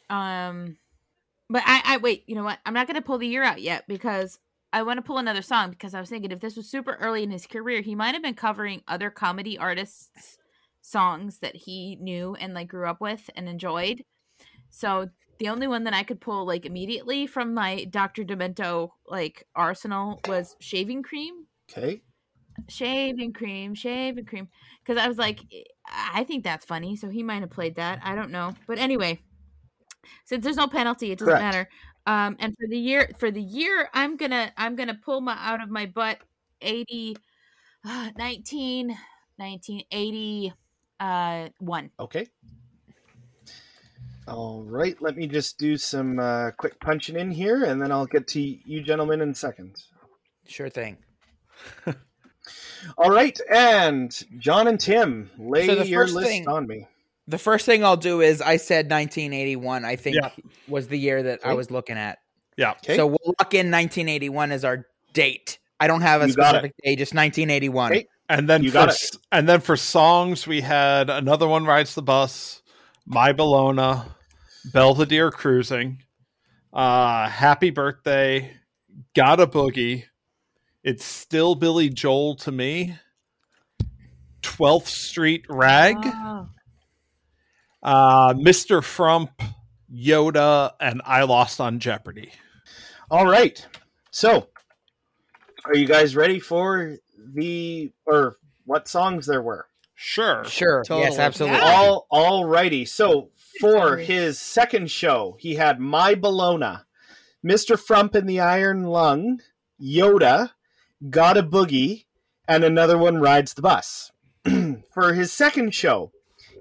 um 0.09 0.79
but 1.51 1.63
i 1.67 1.83
i 1.85 1.97
wait 1.99 2.23
you 2.27 2.35
know 2.35 2.45
what 2.45 2.59
i'm 2.65 2.73
not 2.73 2.87
gonna 2.87 3.03
pull 3.03 3.19
the 3.19 3.27
year 3.27 3.43
out 3.43 3.61
yet 3.61 3.85
because 3.89 4.39
i 4.75 4.83
want 4.83 4.99
to 4.99 5.03
pull 5.03 5.19
another 5.19 5.43
song 5.43 5.71
because 5.71 5.95
i 5.95 6.01
was 6.01 6.11
thinking 6.11 6.31
if 6.31 6.41
this 6.41 6.57
was 6.57 6.69
super 6.69 6.99
early 7.01 7.23
in 7.23 7.31
his 7.31 7.47
career 7.47 7.81
he 7.81 7.95
might 7.95 8.15
have 8.15 8.23
been 8.23 8.35
covering 8.35 8.83
other 8.87 9.11
comedy 9.11 9.57
artists 9.57 10.37
songs 10.83 11.39
that 11.39 11.57
he 11.57 11.97
knew 11.97 12.35
and 12.35 12.53
like 12.53 12.69
grew 12.69 12.87
up 12.87 13.01
with 13.01 13.31
and 13.35 13.49
enjoyed 13.49 14.05
so 14.71 15.09
the 15.39 15.49
only 15.49 15.67
one 15.67 15.85
that 15.85 15.95
I 15.95 16.03
could 16.03 16.21
pull 16.21 16.47
like 16.47 16.67
immediately 16.67 17.27
from 17.27 17.55
my 17.55 17.85
Dr. 17.85 18.25
Demento 18.25 18.91
like 19.07 19.47
arsenal 19.55 20.21
was 20.29 20.57
shaving 20.61 21.03
cream, 21.03 21.47
Okay. 21.71 22.03
shaving 22.69 23.33
cream, 23.33 23.75
shaving 23.75 24.25
cream. 24.25 24.49
Because 24.85 25.03
I 25.03 25.09
was 25.09 25.19
like, 25.19 25.41
I 25.91 26.25
think 26.25 26.45
that's 26.45 26.65
funny, 26.65 26.97
so 26.97 27.09
he 27.09 27.23
might 27.23 27.41
have 27.41 27.51
played 27.51 27.77
that. 27.77 28.01
I 28.03 28.15
don't 28.15 28.31
know, 28.31 28.55
but 28.67 28.79
anyway, 28.79 29.21
since 30.25 30.45
there's 30.45 30.57
no 30.57 30.69
penalty, 30.69 31.11
it 31.13 31.19
doesn't 31.19 31.33
Correct. 31.33 31.43
matter. 31.43 31.69
Um, 32.07 32.37
and 32.39 32.55
for 32.59 32.67
the 32.69 32.79
year, 32.79 33.11
for 33.19 33.31
the 33.31 33.41
year, 33.43 33.89
I'm 33.95 34.17
gonna 34.17 34.53
I'm 34.57 34.77
gonna 34.77 34.95
pull 34.95 35.21
my 35.21 35.37
out 35.39 35.63
of 35.63 35.71
my 35.71 35.87
butt 35.87 36.19
80, 36.61 37.17
uh, 37.85 38.11
19, 38.17 38.89
1980, 39.37 40.53
uh, 41.01 41.49
one. 41.59 41.91
Okay. 41.99 42.27
All 44.27 44.63
right. 44.63 45.01
Let 45.03 45.17
me 45.17 45.27
just 45.27 45.59
do 45.59 45.77
some 45.77 46.19
uh, 46.19 46.51
quick 46.53 46.79
punching 46.81 47.17
in 47.17 47.31
here, 47.31 47.65
and 47.65 47.81
then 47.81 47.93
I'll 47.93 48.07
get 48.07 48.27
to 48.29 48.41
you 48.41 48.83
gentlemen 48.83 49.21
in 49.21 49.35
seconds. 49.35 49.89
Sure 50.47 50.69
thing. 50.71 50.97
All 52.99 53.11
right. 53.11 53.39
And 53.53 54.19
John 54.39 54.67
and 54.69 54.79
Tim, 54.81 55.31
lay 55.39 55.67
So 55.67 55.83
your 55.83 56.07
list 56.07 56.29
thing- 56.29 56.49
on 56.49 56.67
me. 56.67 56.87
The 57.27 57.39
first 57.39 57.65
thing 57.67 57.85
I'll 57.85 57.97
do 57.97 58.21
is 58.21 58.43
I 58.43 58.57
said 58.59 58.91
1981, 58.91 59.85
I 59.85 59.97
think 59.97 60.17
Yeah. 60.17 60.31
was 60.69 60.89
the 60.89 60.99
year 60.99 61.23
that 61.23 61.41
I 61.45 61.55
was 61.55 61.71
looking 61.71 61.97
at. 61.97 62.19
Yeah. 62.57 62.73
Okay. 62.73 62.97
So 62.97 63.07
we'll 63.07 63.35
lock 63.41 63.55
in 63.55 63.71
1981 63.71 64.53
as 64.53 64.65
our 64.65 64.87
date. 65.13 65.59
I 65.81 65.87
don't 65.87 66.03
have 66.03 66.23
a 66.23 66.27
You 66.27 66.33
specific 66.33 66.75
date, 66.85 66.97
just 66.99 67.15
1981. 67.15 67.93
Okay. 67.93 68.07
And 68.29 68.49
then 68.49 68.63
You 68.63 68.71
for 68.71 68.75
got 68.75 68.89
it. 68.95 69.17
and 69.33 69.49
then 69.49 69.61
for 69.61 69.77
songs 69.77 70.47
we 70.47 70.61
had 70.61 71.09
another 71.11 71.49
one 71.49 71.65
rides 71.65 71.95
the 71.95 72.03
bus, 72.03 72.63
My 73.07 73.33
Bologna, 73.33 74.03
Belvedere 74.73 75.31
Cruising, 75.31 76.03
uh, 76.73 77.29
Happy 77.29 77.71
Birthday, 77.71 78.53
Got 79.15 79.41
a 79.41 79.47
Boogie. 79.47 80.05
It's 80.83 81.05
still 81.05 81.55
Billy 81.55 81.89
Joel 81.89 82.37
to 82.37 82.53
me. 82.53 82.97
12th 84.43 84.87
Street 84.89 85.45
Rag, 85.49 85.97
Oh. 86.05 86.49
Uh, 87.85 88.35
Mr. 88.35 88.83
Frump, 88.83 89.31
Yoda, 89.95 90.73
and 90.81 91.03
I 91.05 91.23
Lost 91.25 91.61
on 91.61 91.79
Jeopardy. 91.79 92.33
All 93.11 93.27
right. 93.27 93.65
So, 94.11 94.49
are 95.67 95.77
you 95.77 95.87
guys 95.87 96.17
ready 96.17 96.41
for 96.41 96.97
the 97.35 97.93
or 98.07 98.37
what 98.65 98.89
songs 98.89 99.27
there 99.27 99.43
were? 99.43 99.67
Sure. 99.95 100.45
Sure. 100.45 100.79
Yes, 100.81 100.89
Totally. 100.89 101.19
absolutely. 101.19 101.61
All 101.61 102.07
all 102.11 102.45
righty. 102.45 102.85
So 102.85 103.31
for 103.61 103.97
his 103.99 104.39
second 104.41 104.91
show, 104.91 105.37
he 105.39 105.55
had 105.55 105.79
My 105.79 106.15
Bologna, 106.15 106.79
Mr. 107.45 107.79
Frump 107.79 108.15
and 108.15 108.29
the 108.29 108.41
Iron 108.41 108.85
Lung, 108.85 109.41
Yoda, 109.81 110.51
Got 111.11 111.37
a 111.37 111.43
Boogie, 111.43 112.07
and 112.49 112.65
another 112.65 112.99
one 112.99 113.19
rides 113.21 113.55
the 113.55 113.63
bus. 113.63 114.11
for 114.93 115.15
his 115.15 115.33
second 115.33 115.75
show, 115.75 116.13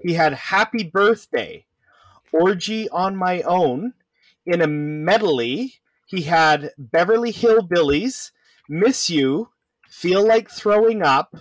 he 0.04 0.12
had 0.12 0.34
Happy 0.34 0.84
Birthday, 0.84 1.64
Orgy 2.30 2.90
on 2.90 3.16
My 3.16 3.40
Own. 3.40 3.94
In 4.44 4.60
a 4.60 4.66
medley, 4.66 5.76
he 6.06 6.22
had 6.22 6.72
Beverly 6.76 7.32
Hillbillies, 7.32 8.30
Miss 8.68 9.08
You, 9.08 9.48
Feel 9.88 10.22
Like 10.22 10.50
Throwing 10.50 11.02
Up, 11.02 11.34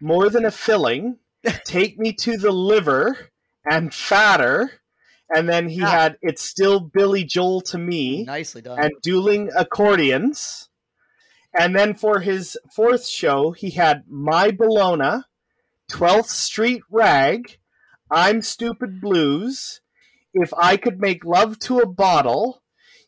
More 0.00 0.30
Than 0.30 0.46
a 0.46 0.50
Filling, 0.50 1.18
Take 1.66 1.98
Me 1.98 2.14
to 2.14 2.38
the 2.38 2.50
Liver, 2.50 3.28
and 3.70 3.92
Fatter. 3.92 4.80
And 5.28 5.46
then 5.46 5.68
he 5.68 5.82
ah. 5.82 5.90
had 5.90 6.16
It's 6.22 6.42
Still 6.42 6.80
Billy 6.80 7.24
Joel 7.24 7.60
to 7.60 7.76
Me 7.76 8.24
Nicely 8.24 8.62
done. 8.62 8.82
and 8.82 8.92
dueling 9.02 9.50
accordions. 9.54 10.70
And 11.52 11.76
then 11.76 11.94
for 11.94 12.20
his 12.20 12.56
fourth 12.74 13.06
show, 13.06 13.50
he 13.50 13.68
had 13.70 14.04
My 14.08 14.50
Bologna, 14.50 15.24
12th 15.90 16.28
Street 16.28 16.82
Rag, 16.90 17.58
I'm 18.10 18.42
Stupid 18.42 19.00
Blues, 19.00 19.80
If 20.32 20.52
I 20.56 20.76
Could 20.76 21.00
Make 21.00 21.24
Love 21.24 21.58
to 21.60 21.78
a 21.78 21.86
Bottle, 21.86 22.62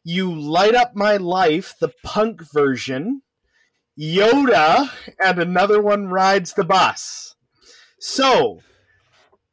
You 0.04 0.32
Light 0.34 0.74
Up 0.74 0.92
My 0.94 1.16
Life, 1.16 1.74
the 1.80 1.92
punk 2.04 2.42
version, 2.52 3.22
Yoda, 3.98 4.90
and 5.22 5.38
another 5.38 5.80
one 5.80 6.06
rides 6.08 6.52
the 6.54 6.64
bus. 6.64 7.34
So, 7.98 8.60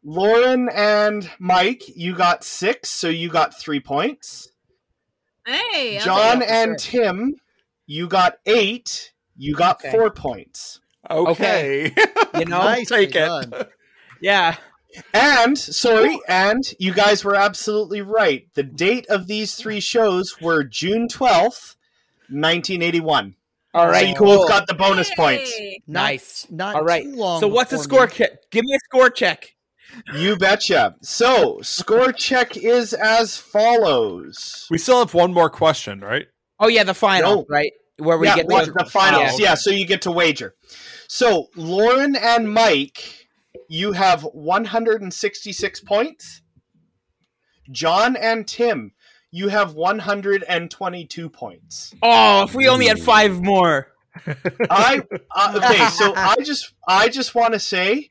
Lauren 0.03 0.69
and 0.73 1.29
Mike, 1.39 1.83
you 1.95 2.13
got 2.15 2.43
six, 2.43 2.89
so 2.89 3.09
you 3.09 3.29
got 3.29 3.57
three 3.59 3.79
points. 3.79 4.49
Hey, 5.45 5.99
John 6.03 6.43
okay. 6.43 6.51
and 6.63 6.77
Tim, 6.77 7.35
you 7.85 8.07
got 8.07 8.35
eight. 8.45 9.13
You 9.37 9.55
got 9.55 9.79
Okay. 9.79 9.91
four 9.91 10.11
points. 10.11 10.79
Okay. 11.09 11.93
You 12.37 12.45
know, 12.45 12.57
Nicely 12.63 13.05
take 13.07 13.15
it. 13.15 13.19
done. 13.19 13.53
yeah. 14.21 14.57
And 15.13 15.57
sorry, 15.57 16.19
and 16.27 16.63
you 16.79 16.93
guys 16.93 17.23
were 17.23 17.35
absolutely 17.35 18.01
right. 18.01 18.47
The 18.55 18.63
date 18.63 19.05
of 19.07 19.27
these 19.27 19.55
three 19.55 19.79
shows 19.79 20.39
were 20.41 20.63
June 20.63 21.07
twelfth, 21.07 21.75
nineteen 22.29 22.81
eighty 22.81 22.99
one. 22.99 23.35
All 23.73 23.85
right, 23.87 23.93
So 23.93 23.99
right, 23.99 24.07
you 24.09 24.15
cool. 24.15 24.37
both 24.37 24.47
got 24.49 24.67
the 24.67 24.73
bonus 24.73 25.13
points. 25.15 25.51
Not- 25.87 26.01
Nice. 26.01 26.47
Not 26.49 26.75
All 26.75 26.83
right. 26.83 27.03
too 27.03 27.15
long. 27.15 27.39
So 27.41 27.47
what's 27.47 27.69
the 27.71 27.77
score 27.77 28.05
me. 28.07 28.11
check? 28.11 28.49
Give 28.49 28.63
me 28.65 28.73
a 28.73 28.79
score 28.85 29.09
check. 29.09 29.53
You 30.15 30.35
betcha. 30.37 30.95
So 31.01 31.59
score 31.61 32.11
check 32.11 32.57
is 32.57 32.93
as 32.93 33.37
follows. 33.37 34.67
We 34.69 34.77
still 34.77 34.99
have 34.99 35.13
one 35.13 35.33
more 35.33 35.49
question, 35.49 35.99
right? 36.01 36.25
Oh 36.59 36.67
yeah, 36.67 36.83
the 36.83 36.93
final, 36.93 37.35
No. 37.37 37.45
right? 37.49 37.71
Where 37.97 38.17
we 38.17 38.27
yeah, 38.27 38.35
get 38.37 38.47
the, 38.47 38.73
the 38.77 38.85
finals. 38.85 39.39
Yeah. 39.39 39.49
Yeah, 39.49 39.53
so 39.55 39.69
you 39.71 39.85
get 39.85 40.01
to 40.03 40.11
wager. 40.11 40.55
So 41.07 41.47
Lauren 41.55 42.15
and 42.15 42.51
Mike, 42.51 43.26
you 43.69 43.91
have 43.93 44.23
166 44.23 45.79
points. 45.81 46.41
John 47.71 48.15
and 48.15 48.47
Tim, 48.47 48.93
you 49.31 49.49
have 49.49 49.73
122 49.73 51.29
points. 51.29 51.93
Oh, 52.01 52.43
if 52.43 52.55
we 52.55 52.67
only 52.67 52.87
had 52.87 52.99
five 52.99 53.41
more. 53.41 53.87
I 54.69 55.03
uh, 55.31 55.53
okay, 55.63 55.87
so 55.89 56.13
I 56.15 56.35
just 56.43 56.73
I 56.87 57.09
just 57.09 57.35
want 57.35 57.53
to 57.53 57.59
say, 57.59 58.09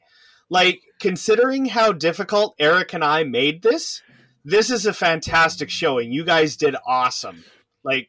like, 0.48 0.80
considering 1.00 1.66
how 1.66 1.92
difficult 1.92 2.54
Eric 2.58 2.92
and 2.92 3.02
I 3.02 3.24
made 3.24 3.62
this, 3.62 4.02
this 4.44 4.70
is 4.70 4.86
a 4.86 4.92
fantastic 4.92 5.70
showing. 5.70 6.12
You 6.12 6.24
guys 6.24 6.56
did 6.56 6.76
awesome. 6.86 7.44
Like, 7.82 8.08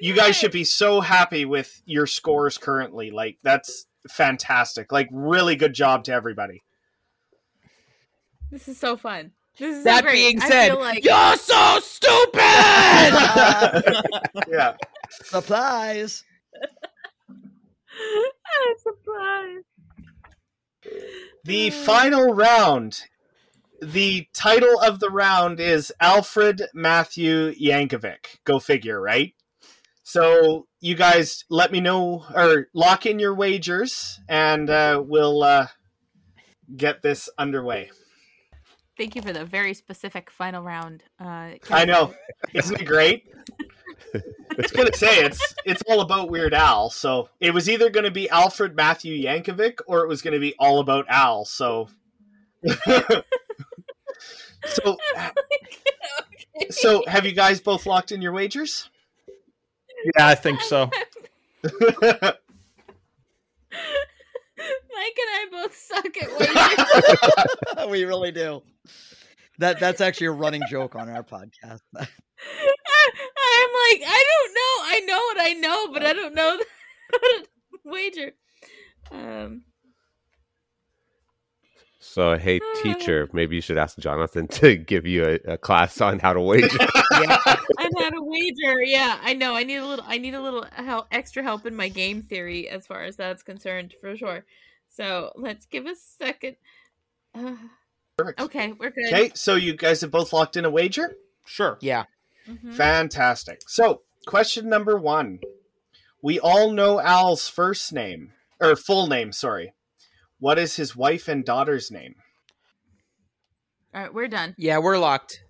you 0.00 0.14
guys 0.14 0.36
should 0.36 0.52
be 0.52 0.64
so 0.64 1.00
happy 1.00 1.44
with 1.44 1.82
your 1.84 2.06
scores 2.06 2.58
currently. 2.58 3.10
Like, 3.10 3.38
that's 3.42 3.86
fantastic. 4.08 4.90
Like, 4.90 5.08
really 5.12 5.54
good 5.54 5.74
job 5.74 6.04
to 6.04 6.12
everybody. 6.12 6.62
This 8.50 8.68
is 8.68 8.78
so 8.78 8.96
fun. 8.96 9.32
This 9.58 9.76
is 9.76 9.84
so 9.84 9.90
That 9.90 10.04
great. 10.04 10.14
being 10.14 10.40
said, 10.40 10.72
like 10.74 11.04
you're 11.04 11.36
so 11.36 11.80
stupid. 11.82 12.40
yeah. 14.48 14.74
Supplies. 15.24 16.24
I'm. 19.20 19.62
The 21.44 21.70
final 21.70 22.34
round. 22.34 23.00
The 23.80 24.26
title 24.34 24.80
of 24.80 25.00
the 25.00 25.10
round 25.10 25.60
is 25.60 25.92
Alfred 26.00 26.62
Matthew 26.74 27.52
Yankovic. 27.54 28.38
Go 28.44 28.58
figure, 28.58 29.00
right? 29.00 29.34
So 30.02 30.66
you 30.80 30.94
guys 30.94 31.44
let 31.50 31.70
me 31.70 31.80
know 31.80 32.24
or 32.34 32.68
lock 32.74 33.06
in 33.06 33.18
your 33.18 33.34
wagers 33.34 34.20
and 34.28 34.68
uh, 34.70 35.02
we'll 35.04 35.42
uh, 35.42 35.66
get 36.76 37.02
this 37.02 37.28
underway. 37.38 37.90
Thank 38.98 39.14
you 39.14 39.22
for 39.22 39.32
the 39.32 39.44
very 39.44 39.74
specific 39.74 40.28
final 40.28 40.64
round. 40.64 41.04
Uh, 41.20 41.52
I 41.70 41.84
know. 41.84 42.12
Isn't 42.52 42.80
it 42.80 42.84
great? 42.84 43.32
it's 44.58 44.72
gonna 44.72 44.92
say 44.92 45.24
it's 45.24 45.54
it's 45.64 45.82
all 45.88 46.00
about 46.00 46.30
Weird 46.30 46.52
Al, 46.52 46.90
so 46.90 47.28
it 47.38 47.54
was 47.54 47.70
either 47.70 47.90
gonna 47.90 48.10
be 48.10 48.28
Alfred 48.28 48.74
Matthew 48.74 49.16
Yankovic 49.24 49.78
or 49.86 50.00
it 50.00 50.08
was 50.08 50.20
gonna 50.20 50.40
be 50.40 50.54
all 50.58 50.80
about 50.80 51.06
Al, 51.08 51.44
so 51.44 51.88
So 54.64 54.96
so 56.70 57.04
have 57.06 57.24
you 57.24 57.32
guys 57.32 57.60
both 57.60 57.86
locked 57.86 58.10
in 58.10 58.20
your 58.20 58.32
wagers? 58.32 58.90
Yeah, 60.16 60.26
I 60.26 60.34
think 60.34 60.60
so. 60.60 60.90
Mike 61.62 61.72
and 65.16 65.30
I 65.30 65.46
both 65.52 65.76
suck 65.76 66.16
at 66.16 66.28
wagers. 67.76 67.90
we 67.90 68.04
really 68.04 68.32
do. 68.32 68.60
That 69.58 69.80
that's 69.80 70.00
actually 70.00 70.28
a 70.28 70.32
running 70.32 70.62
joke 70.70 70.94
on 70.94 71.08
our 71.08 71.22
podcast. 71.22 71.80
I'm 71.96 72.06
like, 73.90 74.02
I 74.06 74.24
don't 74.28 74.54
know. 74.54 74.74
I 74.84 75.02
know 75.06 75.18
what 75.18 75.40
I 75.40 75.52
know, 75.54 75.92
but 75.92 76.06
I 76.06 76.12
don't 76.12 76.34
know 76.34 76.58
how 77.12 77.18
to 77.18 77.46
wager. 77.84 78.32
Um, 79.10 79.64
So, 82.00 82.38
hey, 82.38 82.58
teacher, 82.82 83.28
maybe 83.32 83.56
you 83.56 83.60
should 83.60 83.76
ask 83.76 83.98
Jonathan 83.98 84.48
to 84.58 84.76
give 84.76 85.06
you 85.06 85.24
a, 85.24 85.52
a 85.52 85.58
class 85.58 86.00
on 86.00 86.18
how 86.18 86.32
to 86.32 86.40
wager. 86.40 86.78
I've 87.12 87.92
had 87.98 88.14
a 88.16 88.22
wager. 88.22 88.80
Yeah, 88.82 89.18
I 89.22 89.34
know. 89.34 89.54
I 89.54 89.64
need 89.64 89.76
a 89.76 89.86
little. 89.86 90.04
I 90.08 90.18
need 90.18 90.34
a 90.34 90.40
little 90.40 90.64
help, 90.72 91.08
extra 91.10 91.42
help 91.42 91.66
in 91.66 91.76
my 91.76 91.88
game 91.88 92.22
theory 92.22 92.68
as 92.68 92.86
far 92.86 93.02
as 93.02 93.16
that's 93.16 93.42
concerned, 93.42 93.94
for 94.00 94.16
sure. 94.16 94.44
So 94.88 95.32
let's 95.36 95.66
give 95.66 95.86
a 95.86 95.94
second. 95.94 96.56
Uh, 97.34 97.56
okay, 98.20 98.72
we're 98.72 98.90
good. 98.90 99.12
Okay, 99.12 99.32
so 99.34 99.54
you 99.54 99.74
guys 99.74 100.00
have 100.00 100.10
both 100.10 100.32
locked 100.32 100.56
in 100.56 100.64
a 100.64 100.70
wager? 100.70 101.16
Sure. 101.44 101.78
Yeah. 101.80 102.04
Mhm. 102.46 102.74
Fantastic. 102.74 103.62
So, 103.68 104.02
question 104.26 104.68
number 104.68 104.96
one. 104.96 105.40
We 106.22 106.40
all 106.40 106.70
know 106.72 107.00
Al's 107.00 107.48
first 107.48 107.92
name, 107.92 108.32
or 108.60 108.74
full 108.74 109.06
name, 109.06 109.32
sorry. 109.32 109.72
What 110.40 110.58
is 110.58 110.76
his 110.76 110.96
wife 110.96 111.28
and 111.28 111.44
daughter's 111.44 111.90
name? 111.90 112.16
All 113.94 114.02
right, 114.02 114.14
we're 114.14 114.28
done. 114.28 114.54
Yeah, 114.58 114.78
we're 114.78 114.98
locked. 114.98 115.42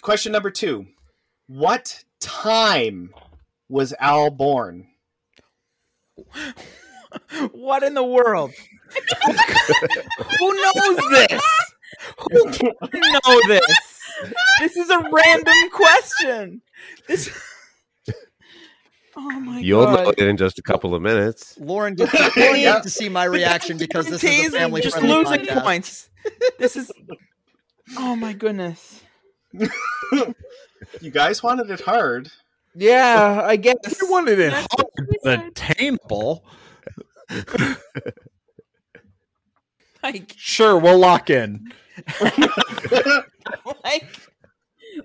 Question 0.00 0.32
number 0.32 0.50
two. 0.50 0.86
What 1.46 2.04
time 2.20 3.12
was 3.68 3.94
Al 3.98 4.30
born? 4.30 4.88
What 7.52 7.84
in 7.84 7.94
the 7.94 8.02
world? 8.04 8.52
Who 10.38 10.54
knows 10.54 10.96
this? 11.10 11.42
Who 12.18 12.50
can 12.52 12.72
know 13.02 13.40
this? 13.48 14.00
This 14.60 14.76
is 14.76 14.90
a 14.90 14.98
random 15.10 15.70
question. 15.72 16.62
This. 17.08 17.30
Oh 19.16 19.30
my 19.30 19.60
You'll 19.60 19.86
know 19.92 20.08
it 20.08 20.18
in 20.18 20.36
just 20.36 20.58
a 20.58 20.62
couple 20.62 20.92
of 20.92 21.00
minutes. 21.00 21.56
Lauren 21.60 21.94
gets, 21.94 22.12
Lauren 22.36 22.56
gets 22.60 22.80
to 22.80 22.90
see 22.90 23.08
my 23.08 23.22
reaction 23.22 23.78
because 23.78 24.08
this 24.08 24.24
is 24.24 24.48
a 24.52 24.58
family 24.58 24.80
just 24.80 25.00
losing 25.00 25.42
podcast. 25.42 25.62
points. 25.62 26.10
This 26.58 26.74
is. 26.76 26.90
Oh 27.96 28.16
my 28.16 28.32
goodness. 28.32 29.02
You 29.52 31.12
guys 31.12 31.44
wanted 31.44 31.70
it 31.70 31.80
hard. 31.82 32.28
Yeah, 32.74 33.40
I 33.44 33.54
guess. 33.54 33.76
You 34.02 34.10
wanted 34.10 34.40
it 34.40 34.50
That's 34.50 34.66
hard, 34.72 34.88
what 34.96 35.08
we 35.08 35.16
but 35.22 35.38
said. 35.38 35.48
attainable. 35.48 36.44
Like, 40.04 40.34
Sure, 40.36 40.78
we'll 40.78 40.98
lock 40.98 41.30
in. 41.30 41.72
like 43.84 44.06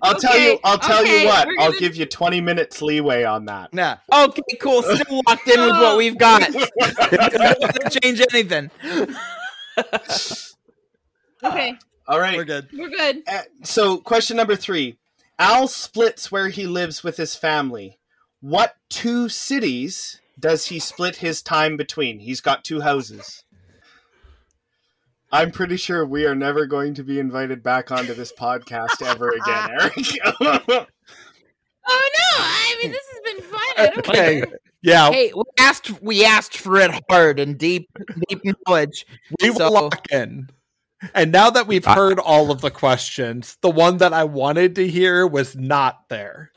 I'll 0.02 0.14
tell 0.18 0.38
you. 0.38 0.58
I'll 0.62 0.78
tell 0.78 1.02
okay, 1.02 1.22
you 1.22 1.26
what. 1.26 1.48
we're 1.48 1.54
I'll 1.60 1.72
give 1.72 1.96
you 1.96 2.04
twenty 2.06 2.40
minutes 2.40 2.80
leeway 2.82 3.24
on 3.24 3.46
that. 3.46 3.72
Nah, 3.72 3.96
Okay, 4.12 4.42
cool. 4.60 4.82
Still 4.82 5.22
locked 5.26 5.48
in 5.48 5.60
with 5.60 5.70
what 5.70 5.96
we've 5.96 6.18
got. 6.18 6.42
Doesn't 6.80 8.02
change 8.02 8.20
anything. 8.32 8.70
okay, 11.44 11.74
All 12.06 12.20
right. 12.20 12.36
we're 12.36 12.44
good. 12.44 12.68
we're 12.72 12.90
good. 12.90 13.22
Uh, 13.26 13.42
so, 13.62 13.98
question 13.98 14.36
number 14.36 14.56
three. 14.56 14.98
Al 15.38 15.66
splits 15.68 16.30
where 16.30 16.48
he 16.48 16.66
lives 16.66 17.02
with 17.02 17.16
his 17.16 17.34
family. 17.34 17.98
What 18.40 18.76
two 18.90 19.28
cities 19.28 20.20
does 20.38 20.66
he 20.66 20.78
split 20.78 21.16
his 21.16 21.42
time 21.42 21.76
between? 21.76 22.18
He's 22.20 22.40
got 22.40 22.64
two 22.64 22.80
houses. 22.82 23.44
I'm 25.32 25.50
pretty 25.52 25.76
sure 25.76 26.04
we 26.04 26.26
are 26.26 26.34
never 26.34 26.66
going 26.66 26.94
to 26.94 27.04
be 27.04 27.20
invited 27.20 27.62
back 27.62 27.90
onto 27.92 28.14
this 28.14 28.32
podcast 28.32 29.00
ever 29.04 29.28
again, 29.30 29.70
Eric. 29.80 30.86
Oh 31.86 32.08
no! 32.18 32.38
I 32.38 32.76
mean, 32.82 32.92
this 32.92 33.06
has 33.12 33.34
been 33.34 33.42
fun. 33.42 33.98
Okay. 33.98 34.42
Yeah, 34.82 35.10
Hey, 35.10 35.32
we 35.34 35.42
asked 35.58 36.02
we 36.02 36.24
asked 36.24 36.56
for 36.56 36.76
it 36.78 36.90
hard 37.10 37.38
and 37.38 37.58
deep 37.58 37.88
deep 38.28 38.40
knowledge. 38.66 39.04
we 39.40 39.50
will 39.50 39.56
So- 39.58 39.70
lock 39.70 40.06
in. 40.10 40.48
And 41.14 41.32
now 41.32 41.48
that 41.48 41.66
we've 41.66 41.84
heard 41.84 42.18
all 42.18 42.50
of 42.50 42.60
the 42.60 42.70
questions, 42.70 43.56
the 43.62 43.70
one 43.70 43.96
that 43.98 44.12
I 44.12 44.24
wanted 44.24 44.74
to 44.74 44.86
hear 44.86 45.26
was 45.26 45.56
not 45.56 46.08
there. 46.10 46.50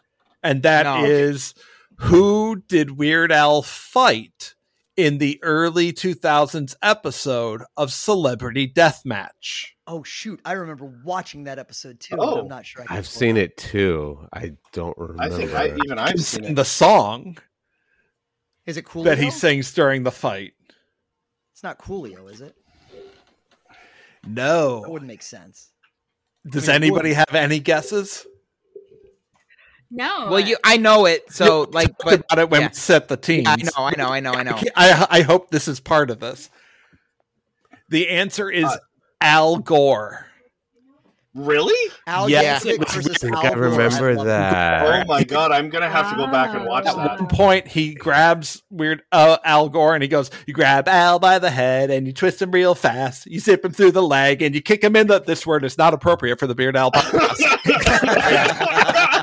And 0.43 0.63
that 0.63 0.85
is 1.05 1.53
No. 1.99 2.05
who 2.07 2.63
did 2.67 2.97
Weird 2.97 3.31
Al 3.31 3.61
fight 3.61 4.55
in 4.95 5.17
the 5.17 5.39
early 5.43 5.91
2000s 5.91 6.75
episode 6.81 7.63
of 7.77 7.91
Celebrity 7.91 8.71
Deathmatch? 8.71 9.67
Oh 9.87 10.03
shoot, 10.03 10.39
I 10.45 10.53
remember 10.53 10.85
watching 11.03 11.45
that 11.45 11.59
episode 11.59 11.99
too. 11.99 12.15
Oh. 12.19 12.39
I'm 12.39 12.47
not 12.47 12.65
sure 12.65 12.85
I 12.87 12.97
I've 12.97 13.07
seen 13.07 13.37
it 13.37 13.57
too. 13.57 14.27
I 14.33 14.53
don't 14.71 14.97
remember. 14.97 15.21
I 15.23 15.29
think 15.29 15.53
I, 15.53 15.75
even 15.85 15.99
I've 15.99 16.21
seen 16.21 16.45
In 16.45 16.51
it. 16.51 16.55
the 16.55 16.65
song 16.65 17.37
Is 18.65 18.77
it 18.77 18.85
Coolio? 18.85 19.05
that 19.05 19.17
he 19.17 19.29
sings 19.31 19.73
during 19.73 20.03
the 20.03 20.11
fight. 20.11 20.53
It's 21.53 21.63
not 21.63 21.79
Coolio, 21.79 22.31
is 22.31 22.41
it? 22.41 22.55
No, 24.25 24.81
that 24.81 24.89
wouldn't 24.89 25.07
make 25.09 25.21
sense. 25.21 25.69
Does 26.49 26.69
I 26.69 26.73
mean, 26.73 26.83
anybody 26.83 27.13
have 27.13 27.33
any 27.33 27.59
guesses? 27.59 28.25
No. 29.95 30.27
Well, 30.31 30.39
you 30.39 30.57
I 30.63 30.77
know 30.77 31.05
it, 31.05 31.31
so 31.31 31.67
like, 31.71 31.91
but 32.03 32.21
about 32.21 32.39
it 32.39 32.49
when 32.49 32.61
yeah. 32.61 32.67
we 32.69 32.73
set 32.73 33.07
the 33.07 33.15
teams. 33.17 33.45
Yeah, 33.47 33.55
I 33.55 33.61
know, 33.63 33.85
I 33.85 33.93
know, 33.95 34.09
I 34.09 34.19
know, 34.19 34.31
I 34.31 34.43
know. 34.43 34.59
I, 34.75 35.07
I 35.09 35.21
hope 35.21 35.51
this 35.51 35.67
is 35.67 35.79
part 35.79 36.09
of 36.09 36.19
this. 36.19 36.49
The 37.89 38.09
answer 38.09 38.49
is 38.49 38.65
Uh, 38.65 38.77
Al 39.21 39.57
Gore. 39.57 40.25
Really? 41.35 41.91
Al 42.07 42.29
Yes, 42.29 42.63
Yankovic 42.63 42.91
versus 42.91 43.09
I 43.15 43.17
think 43.17 43.35
Al 43.37 43.45
I 43.45 43.49
remember 43.55 44.15
love 44.15 44.25
that. 44.27 45.03
Oh 45.03 45.07
my 45.07 45.23
god, 45.23 45.51
I'm 45.51 45.69
gonna 45.69 45.89
have 45.89 46.09
to 46.11 46.15
go 46.15 46.27
back 46.27 46.53
and 46.55 46.65
watch 46.65 46.85
At 46.85 46.95
that. 46.95 47.19
one 47.19 47.27
point, 47.27 47.67
he 47.67 47.93
grabs 47.95 48.61
weird 48.69 49.01
uh, 49.11 49.37
Al 49.43 49.67
Gore 49.69 49.95
and 49.95 50.03
he 50.03 50.07
goes, 50.09 50.29
"You 50.45 50.53
grab 50.53 50.87
Al 50.87 51.17
by 51.19 51.39
the 51.39 51.49
head 51.49 51.89
and 51.89 52.05
you 52.05 52.13
twist 52.13 52.39
him 52.41 52.51
real 52.51 52.75
fast. 52.75 53.25
You 53.25 53.39
zip 53.39 53.65
him 53.65 53.71
through 53.73 53.93
the 53.93 54.03
leg 54.03 54.43
and 54.43 54.53
you 54.53 54.61
kick 54.61 54.83
him 54.83 54.95
in 54.95 55.07
the." 55.07 55.21
This 55.21 55.45
word 55.45 55.65
is 55.65 55.75
not 55.75 55.93
appropriate 55.95 56.37
for 56.39 56.45
the 56.45 56.53
Beard 56.55 56.75
Al 56.77 56.91
podcast. 56.95 57.39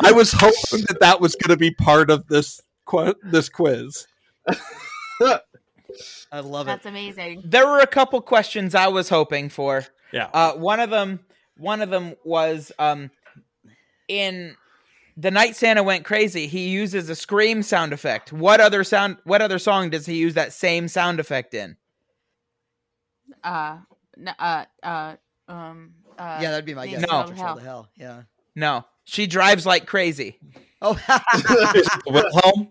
I 0.00 0.12
was 0.12 0.32
hoping 0.32 0.84
that 0.88 0.98
that 1.00 1.20
was 1.20 1.34
going 1.36 1.50
to 1.50 1.56
be 1.56 1.70
part 1.70 2.10
of 2.10 2.26
this 2.28 2.60
qu- 2.86 3.14
this 3.22 3.48
quiz. 3.48 4.06
I 5.20 6.40
love 6.40 6.66
it. 6.66 6.70
That's 6.70 6.86
amazing. 6.86 7.42
there 7.44 7.66
were 7.66 7.80
a 7.80 7.86
couple 7.86 8.20
questions 8.20 8.74
I 8.74 8.88
was 8.88 9.08
hoping 9.08 9.48
for. 9.48 9.84
Yeah. 10.12 10.28
Uh, 10.32 10.52
one 10.54 10.80
of 10.80 10.90
them, 10.90 11.20
one 11.56 11.80
of 11.80 11.90
them 11.90 12.14
was 12.24 12.72
um, 12.78 13.10
in 14.08 14.56
the 15.16 15.30
night 15.30 15.56
Santa 15.56 15.82
went 15.82 16.04
crazy. 16.04 16.46
He 16.46 16.68
uses 16.68 17.08
a 17.08 17.16
scream 17.16 17.62
sound 17.62 17.92
effect. 17.92 18.32
What 18.32 18.60
other 18.60 18.84
sound? 18.84 19.16
What 19.24 19.40
other 19.40 19.58
song 19.58 19.90
does 19.90 20.06
he 20.06 20.16
use 20.16 20.34
that 20.34 20.52
same 20.52 20.88
sound 20.88 21.20
effect 21.20 21.54
in? 21.54 21.76
Uh, 23.42 23.78
n- 24.18 24.34
uh, 24.38 24.64
uh, 24.82 25.16
um, 25.48 25.94
uh. 26.18 26.38
yeah, 26.42 26.50
that'd 26.50 26.64
be 26.64 26.74
my 26.74 26.86
guess. 26.86 27.06
No. 27.08 27.26
Hell. 27.28 27.56
to 27.56 27.62
hell. 27.62 27.88
Yeah. 27.96 28.22
No, 28.56 28.84
she 29.04 29.26
drives 29.28 29.64
like 29.66 29.86
crazy. 29.86 30.38
Oh, 30.82 30.92
Is 31.74 31.86
it 31.86 32.02
Wilhelm? 32.06 32.68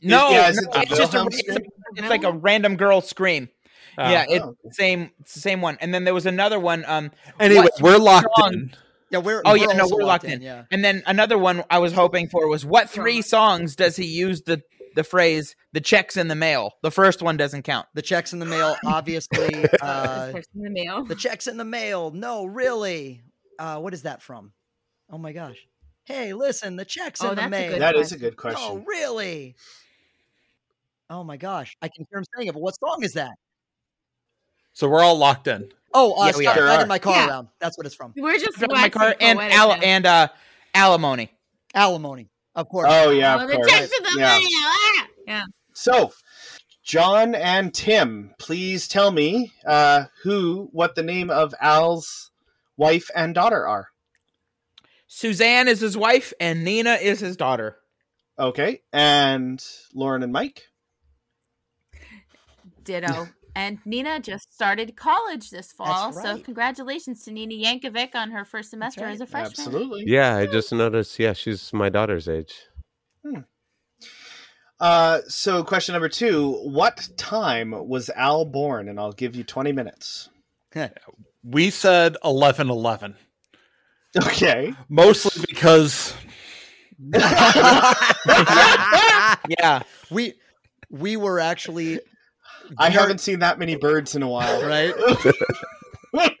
No, 0.00 0.30
Yeah, 0.30 0.48
is 0.50 0.56
no, 0.62 0.80
it 0.80 0.90
it's 0.90 0.98
just 0.98 1.14
a, 1.14 1.26
it's, 1.26 1.38
scream? 1.38 1.58
it's 1.96 2.08
like 2.08 2.24
a 2.24 2.32
random 2.32 2.76
girl 2.76 3.00
scream. 3.00 3.48
Uh, 3.96 4.08
yeah, 4.12 4.24
it's 4.28 4.44
Oh. 4.44 4.54
the 4.62 4.72
same, 4.74 5.10
it's 5.20 5.34
the 5.34 5.40
same 5.40 5.60
one. 5.60 5.76
And 5.80 5.92
then 5.92 6.04
there 6.04 6.14
was 6.14 6.26
another 6.26 6.60
one. 6.60 6.84
Um, 6.86 7.10
Anyway, 7.40 7.62
what 7.62 7.80
we're 7.80 7.96
locked 7.98 8.28
song- 8.38 8.52
in. 8.54 8.76
yeah. 9.10 9.18
We're 9.18 9.42
Oh 9.44 9.52
we're 9.52 9.56
yeah, 9.56 9.66
no, 9.76 9.88
we're 9.90 10.04
locked 10.04 10.24
in. 10.24 10.40
Yeah. 10.40 10.64
And 10.70 10.84
then 10.84 11.02
another 11.06 11.36
one 11.36 11.64
I 11.68 11.78
was 11.78 11.92
hoping 11.92 12.28
for 12.28 12.46
was 12.46 12.64
what 12.64 12.88
three 12.88 13.22
songs 13.22 13.74
does 13.74 13.96
he 13.96 14.06
use 14.06 14.42
the 14.42 14.62
the 14.94 15.02
phrase 15.04 15.54
"the 15.72 15.80
checks 15.80 16.16
in 16.16 16.28
the 16.28 16.34
mail"? 16.36 16.74
The 16.82 16.90
first 16.92 17.22
one 17.22 17.36
doesn't 17.36 17.62
count. 17.62 17.86
The 17.94 18.02
checks 18.02 18.32
in 18.32 18.38
the 18.38 18.46
mail, 18.46 18.76
obviously. 18.86 19.64
Uh, 19.82 20.32
Text 20.32 20.50
in 20.54 20.62
the 20.62 20.70
mail. 20.70 21.04
the 21.04 21.14
checks 21.16 21.46
in 21.48 21.56
the 21.56 21.64
mail. 21.64 22.10
No, 22.12 22.44
really. 22.46 23.22
Uh, 23.58 23.78
what 23.80 23.92
is 23.94 24.02
that 24.02 24.22
from? 24.22 24.52
Oh 25.10 25.18
my 25.18 25.32
gosh. 25.32 25.56
Hey, 26.04 26.32
listen, 26.32 26.76
the 26.76 26.84
checks 26.84 27.22
Oh, 27.22 27.30
in 27.30 27.30
the 27.30 27.34
that's 27.36 27.46
a 27.46 27.50
mail. 27.50 27.70
good 27.72 27.80
That 27.82 27.96
is 27.96 28.12
a 28.12 28.18
good 28.18 28.36
question. 28.36 28.62
Oh, 28.62 28.84
really? 28.86 29.56
Oh 31.10 31.24
my 31.24 31.36
gosh. 31.36 31.76
I 31.82 31.88
can 31.88 32.06
hear 32.10 32.18
him 32.18 32.24
saying 32.36 32.48
it, 32.48 32.52
but 32.54 32.60
what 32.62 32.74
song 32.78 33.02
is 33.02 33.12
that? 33.14 33.32
So 34.72 34.88
we're 34.88 35.02
all 35.02 35.16
locked 35.18 35.46
in. 35.48 35.70
Oh, 35.92 36.12
uh, 36.20 36.26
Yeah, 36.26 36.36
we 36.36 36.44
Stop 36.44 36.56
are. 36.56 36.60
Driving 36.60 36.88
My 36.88 36.98
Car 36.98 37.14
Yeah. 37.14 37.28
Around. 37.28 37.48
That's 37.58 37.76
what 37.76 37.86
it's 37.86 37.94
from. 37.94 38.12
We're 38.16 38.38
just 38.38 38.58
Drive 38.58 38.70
my 38.70 38.88
car 38.88 39.06
waxing 39.18 39.40
and 39.40 39.52
al- 39.52 39.72
and 39.82 40.06
uh, 40.06 40.28
alimony. 40.74 41.30
Alimony. 41.74 42.28
Of 42.54 42.68
course. 42.68 42.88
Oh 42.90 43.10
yeah, 43.10 43.36
Oh, 43.36 43.40
of 43.44 43.48
the 43.48 43.56
course. 43.56 43.70
checks 43.70 43.88
the 43.88 44.14
Yeah. 44.18 44.38
mail. 44.38 44.48
Ah! 44.52 45.06
Yeah. 45.26 45.44
So, 45.74 46.12
John 46.82 47.34
and 47.34 47.72
Tim, 47.74 48.34
please 48.38 48.88
tell 48.88 49.10
me 49.10 49.52
uh, 49.66 50.04
who, 50.22 50.68
what 50.72 50.94
the 50.94 51.02
name 51.02 51.30
of 51.30 51.54
Al's 51.60 52.30
wife 52.78 53.10
and 53.14 53.34
daughter 53.34 53.66
are. 53.66 53.88
Suzanne 55.06 55.68
is 55.68 55.80
his 55.80 55.96
wife, 55.96 56.32
and 56.40 56.64
Nina 56.64 56.94
is 56.94 57.20
his 57.20 57.36
daughter. 57.36 57.76
Okay, 58.38 58.80
and 58.92 59.62
Lauren 59.94 60.22
and 60.22 60.32
Mike. 60.32 60.62
Ditto. 62.84 63.28
And 63.56 63.80
Nina 63.84 64.20
just 64.20 64.54
started 64.54 64.94
college 64.94 65.50
this 65.50 65.72
fall, 65.72 66.12
so 66.12 66.38
congratulations 66.38 67.24
to 67.24 67.32
Nina 67.32 67.54
Yankovic 67.54 68.14
on 68.14 68.30
her 68.30 68.44
first 68.44 68.70
semester 68.70 69.00
right. 69.00 69.10
as 69.10 69.20
a 69.20 69.26
freshman. 69.26 69.66
Absolutely. 69.66 70.04
Yeah, 70.06 70.36
I 70.36 70.46
just 70.46 70.72
noticed. 70.72 71.18
Yeah, 71.18 71.32
she's 71.32 71.72
my 71.72 71.88
daughter's 71.88 72.28
age. 72.28 72.54
Uh, 74.78 75.20
so, 75.26 75.64
question 75.64 75.94
number 75.94 76.08
two: 76.08 76.52
What 76.62 77.08
time 77.16 77.72
was 77.88 78.10
Al 78.10 78.44
born? 78.44 78.88
And 78.88 79.00
I'll 79.00 79.12
give 79.12 79.34
you 79.34 79.42
twenty 79.42 79.72
minutes. 79.72 80.28
We 81.44 81.70
said 81.70 82.16
eleven 82.24 82.68
eleven, 82.70 83.14
Okay. 84.16 84.74
mostly 84.88 85.44
because 85.48 86.14
Yeah, 89.58 89.82
we 90.10 90.34
we 90.90 91.16
were 91.16 91.40
actually 91.40 92.00
I 92.76 92.90
haven't 92.90 93.18
seen 93.18 93.38
that 93.40 93.58
many 93.58 93.76
birds 93.76 94.14
in 94.14 94.22
a 94.22 94.28
while. 94.28 94.62
right. 94.66 94.94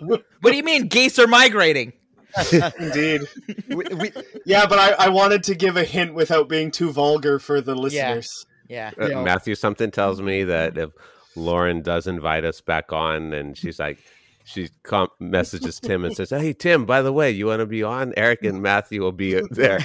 what 0.00 0.22
do 0.42 0.56
you 0.56 0.62
mean 0.62 0.88
geese 0.88 1.18
are 1.18 1.26
migrating? 1.26 1.92
Indeed. 2.80 3.22
we, 3.68 3.84
we, 3.94 4.10
Yeah, 4.44 4.66
but 4.66 4.78
I, 4.78 5.06
I 5.06 5.08
wanted 5.08 5.42
to 5.44 5.54
give 5.54 5.76
a 5.76 5.84
hint 5.84 6.14
without 6.14 6.48
being 6.48 6.70
too 6.70 6.90
vulgar 6.90 7.38
for 7.38 7.60
the 7.60 7.74
listeners. 7.74 8.46
Yeah, 8.68 8.90
Uh, 9.00 9.06
Yeah. 9.08 9.22
Matthew, 9.22 9.54
something 9.54 9.90
tells 9.92 10.20
me 10.20 10.42
that 10.44 10.76
if 10.76 10.90
Lauren 11.36 11.82
does 11.82 12.06
invite 12.08 12.44
us 12.44 12.60
back 12.60 12.92
on, 12.92 13.32
and 13.32 13.56
she's 13.56 13.78
like, 13.78 13.98
she 14.46 14.68
com- 14.82 15.08
messages 15.18 15.80
Tim 15.80 16.04
and 16.04 16.14
says, 16.14 16.30
"Hey 16.30 16.52
Tim, 16.52 16.84
by 16.84 17.00
the 17.02 17.12
way, 17.12 17.30
you 17.30 17.46
want 17.46 17.60
to 17.60 17.66
be 17.66 17.82
on?" 17.82 18.12
Eric 18.16 18.42
and 18.44 18.60
Matthew 18.62 19.00
will 19.00 19.10
be 19.12 19.40
there. 19.50 19.78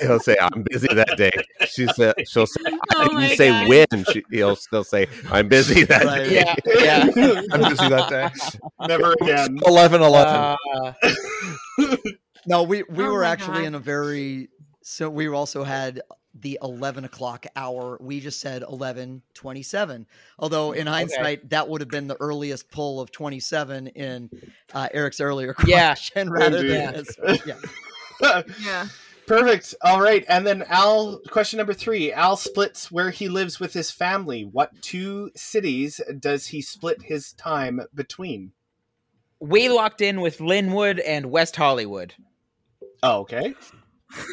He'll 0.00 0.18
say, 0.20 0.36
"I'm 0.40 0.64
busy 0.70 0.88
that 0.92 1.14
day." 1.18 1.30
She 1.68 1.86
said, 1.88 2.14
"She'll 2.26 2.46
say, 2.46 2.60
Oh 2.94 3.02
you 3.02 3.12
my 3.12 3.28
say 3.34 3.50
God. 3.50 3.68
when?" 3.68 4.04
She, 4.06 4.24
he'll 4.30 4.56
still 4.56 4.84
say, 4.84 5.06
"I'm 5.30 5.48
busy 5.48 5.84
that 5.84 6.04
Right. 6.04 6.28
day." 6.28 6.44
yeah, 6.74 7.06
yeah. 7.14 7.40
I'm 7.52 7.68
busy 7.68 7.88
that 7.88 8.08
day. 8.08 8.28
Never 8.86 9.12
again. 9.20 9.58
Eleven 9.66 10.00
eleven. 10.02 10.56
Uh, 10.74 10.92
no, 12.46 12.62
we 12.62 12.84
we 12.88 13.04
Oh 13.04 13.12
were 13.12 13.24
actually 13.24 13.58
God. 13.60 13.64
in 13.66 13.74
a 13.74 13.78
very 13.80 14.48
so 14.82 15.10
we 15.10 15.28
also 15.28 15.62
had 15.64 16.00
the 16.40 16.58
11 16.62 17.04
o'clock 17.04 17.46
hour 17.56 17.96
we 18.00 18.20
just 18.20 18.40
said 18.40 18.62
11.27 18.62 20.06
although 20.38 20.72
in 20.72 20.86
hindsight 20.86 21.48
that 21.50 21.68
would 21.68 21.80
have 21.80 21.88
been 21.90 22.06
the 22.06 22.16
earliest 22.20 22.70
pull 22.70 23.00
of 23.00 23.10
27 23.10 23.86
in 23.88 24.30
uh, 24.74 24.88
eric's 24.92 25.20
earlier 25.20 25.54
Yeah. 25.66 25.88
question 25.88 26.30
rather 26.30 26.58
Indeed. 26.58 26.70
than 26.72 26.94
as- 26.94 27.40
yeah. 27.46 28.42
Yeah. 28.64 28.88
Perfect. 29.26 29.74
All 29.82 30.00
right. 30.00 30.24
And 30.28 30.46
then 30.46 30.62
Al, 30.68 31.18
question 31.30 31.56
number 31.58 31.74
three 31.74 32.12
Al 32.12 32.36
splits 32.36 32.92
where 32.92 33.10
he 33.10 33.28
lives 33.28 33.58
with 33.58 33.72
his 33.72 33.90
family. 33.90 34.44
What 34.44 34.80
two 34.82 35.32
cities 35.34 36.00
does 36.20 36.46
he 36.46 36.62
split 36.62 37.02
his 37.02 37.32
time 37.32 37.80
between? 37.94 38.52
we 39.40 39.68
locked 39.68 40.00
in 40.00 40.20
with 40.22 40.38
Lynwood 40.38 40.98
and 41.04 41.26
West 41.30 41.56
Hollywood. 41.56 42.14
Oh, 43.02 43.18
okay. 43.22 43.54
Is 44.12 44.26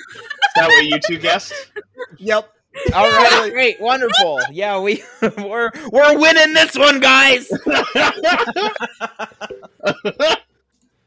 that 0.55 0.67
what 0.67 0.85
you 0.85 0.99
two 1.05 1.17
guessed? 1.17 1.53
yep 2.17 2.49
All 2.93 3.09
right, 3.09 3.49
great, 3.51 3.79
wonderful. 3.81 4.39
Yeah, 4.51 4.79
we 4.79 5.03
we're 5.21 5.71
we're 5.91 6.19
winning 6.19 6.53
this 6.53 6.75
one, 6.75 6.99
guys. 6.99 7.47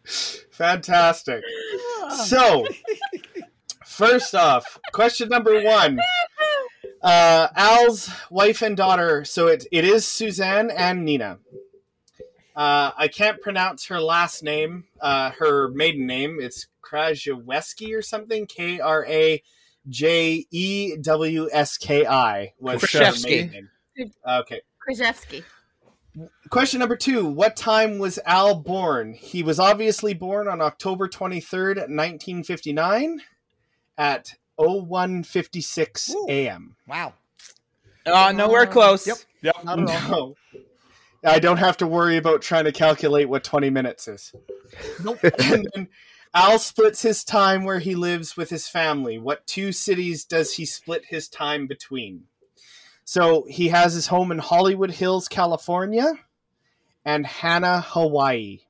Fantastic. 0.51 1.43
So, 2.25 2.67
first 3.85 4.35
off, 4.35 4.79
question 4.93 5.29
number 5.29 5.61
one 5.63 5.99
Uh, 7.03 7.49
Al's 7.57 8.11
wife 8.31 8.63
and 8.63 8.77
daughter. 8.77 9.25
So 9.25 9.49
it, 9.49 9.67
it 9.71 9.85
is 9.85 10.07
Suzanne 10.07 10.71
and 10.71 11.05
Nina. 11.05 11.39
Uh, 12.57 12.91
I 12.97 13.09
can't 13.09 13.41
pronounce 13.43 13.87
her 13.87 14.01
last 14.01 14.43
name. 14.43 14.85
Uh, 15.01 15.31
her 15.39 15.69
maiden 15.69 16.07
name. 16.07 16.39
It's 16.41 16.67
Krajewski 16.83 17.95
or 17.97 18.01
something. 18.01 18.47
K 18.47 18.81
R 18.81 19.05
A 19.07 19.43
J 19.89 20.47
E 20.51 20.97
W 20.97 21.49
S 21.53 21.77
K 21.77 22.07
I 22.07 22.55
was 22.59 22.81
her 22.81 22.87
Krajewski. 22.89 23.25
maiden 23.25 23.69
name. 23.97 24.13
Okay. 24.27 24.63
Krzyzewski. 24.89 25.45
Question 26.49 26.81
number 26.81 26.97
two. 26.97 27.27
What 27.27 27.57
time 27.57 27.99
was 27.99 28.19
Al 28.25 28.55
born? 28.55 29.13
He 29.13 29.43
was 29.43 29.59
obviously 29.61 30.15
born 30.15 30.49
on 30.49 30.63
October 30.63 31.09
23rd, 31.09 31.77
1959 31.77 33.21
at 33.99 34.35
0156 34.57 36.15
a.m. 36.31 36.77
Wow. 36.87 37.13
Oh, 38.07 38.33
nowhere 38.33 38.67
close. 38.67 39.07
Yep. 39.07 39.17
Yep. 39.43 39.65
Not 39.65 39.91
at 39.91 40.11
all. 40.11 40.29
No. 40.29 40.35
I 41.27 41.39
don't 41.39 41.57
have 41.59 41.77
to 41.79 41.87
worry 41.87 42.17
about 42.17 42.43
trying 42.43 42.65
to 42.65 42.73
calculate 42.73 43.29
what 43.29 43.45
20 43.45 43.71
minutes 43.71 44.09
is. 44.09 44.33
Nope. 45.03 45.19
and 45.43 45.69
then 45.75 45.89
Al 46.35 46.59
splits 46.59 47.03
his 47.03 47.25
time 47.25 47.65
where 47.65 47.79
he 47.79 47.95
lives 47.95 48.37
with 48.37 48.51
his 48.51 48.69
family. 48.69 49.19
What 49.19 49.47
two 49.47 49.73
cities 49.73 50.25
does 50.25 50.55
he 50.55 50.65
split 50.65 51.07
his 51.07 51.29
time 51.29 51.67
between? 51.67 52.25
So 53.05 53.45
he 53.49 53.69
has 53.69 53.95
his 53.95 54.09
home 54.09 54.31
in 54.33 54.39
Hollywood 54.39 54.91
Hills, 54.91 55.29
California, 55.29 56.15
and 57.05 57.27
Hana, 57.27 57.81
Hawaii, 57.81 58.61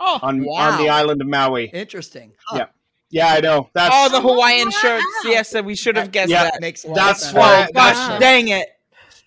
Oh, 0.00 0.18
on, 0.20 0.44
wow. 0.44 0.72
on 0.72 0.82
the 0.82 0.88
island 0.88 1.20
of 1.20 1.28
Maui. 1.28 1.66
Interesting. 1.66 2.32
Huh. 2.44 2.56
Yeah. 2.58 2.66
Yeah, 3.10 3.34
I 3.34 3.40
know. 3.40 3.68
That's 3.72 3.94
oh, 3.96 4.08
the 4.08 4.20
Hawaiian 4.20 4.70
shirts. 4.70 5.04
Yes, 5.24 5.54
we 5.62 5.76
should 5.76 5.96
have 5.96 6.10
guessed 6.10 6.30
Yeah. 6.30 6.44
that. 6.44 6.60
Makes 6.60 6.84
a 6.84 6.88
lot 6.88 6.96
That's 6.96 7.20
of 7.22 7.30
sense. 7.30 7.36
why- 7.36 7.66
Oh, 7.68 7.72
gosh, 7.72 7.94
that's- 7.96 8.20
dang 8.20 8.48
it. 8.48 8.68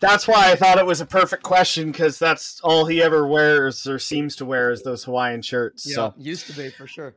That's 0.02 0.28
why 0.28 0.52
I 0.52 0.56
thought 0.56 0.78
it 0.78 0.86
was 0.86 1.02
a 1.02 1.06
perfect 1.06 1.44
question 1.44 1.92
because 1.92 2.20
that's 2.20 2.60
all 2.62 2.86
he 2.86 3.02
ever 3.02 3.28
wears 3.28 3.88
or 3.88 3.98
seems 4.00 4.36
to 4.38 4.46
wear 4.46 4.72
is 4.72 4.84
those 4.84 5.04
Hawaiian 5.06 5.42
shirts. 5.42 5.86
Yeah, 5.88 5.96
So 5.96 6.14
used 6.18 6.48
to 6.48 6.54
be 6.54 6.70
for 6.70 6.88
sure. 6.88 7.16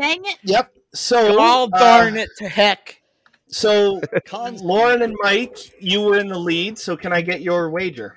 Dang 0.00 0.24
it. 0.24 0.38
yep. 0.42 0.72
So 0.94 1.38
All 1.40 1.68
uh, 1.72 1.78
darn 1.78 2.16
it 2.16 2.30
to 2.38 2.48
heck. 2.48 3.00
So 3.48 4.00
Lauren 4.32 5.02
and 5.02 5.14
Mike, 5.22 5.56
you 5.80 6.00
were 6.00 6.18
in 6.18 6.28
the 6.28 6.38
lead. 6.38 6.78
So 6.78 6.96
can 6.96 7.12
I 7.12 7.20
get 7.20 7.40
your 7.42 7.70
wager? 7.70 8.16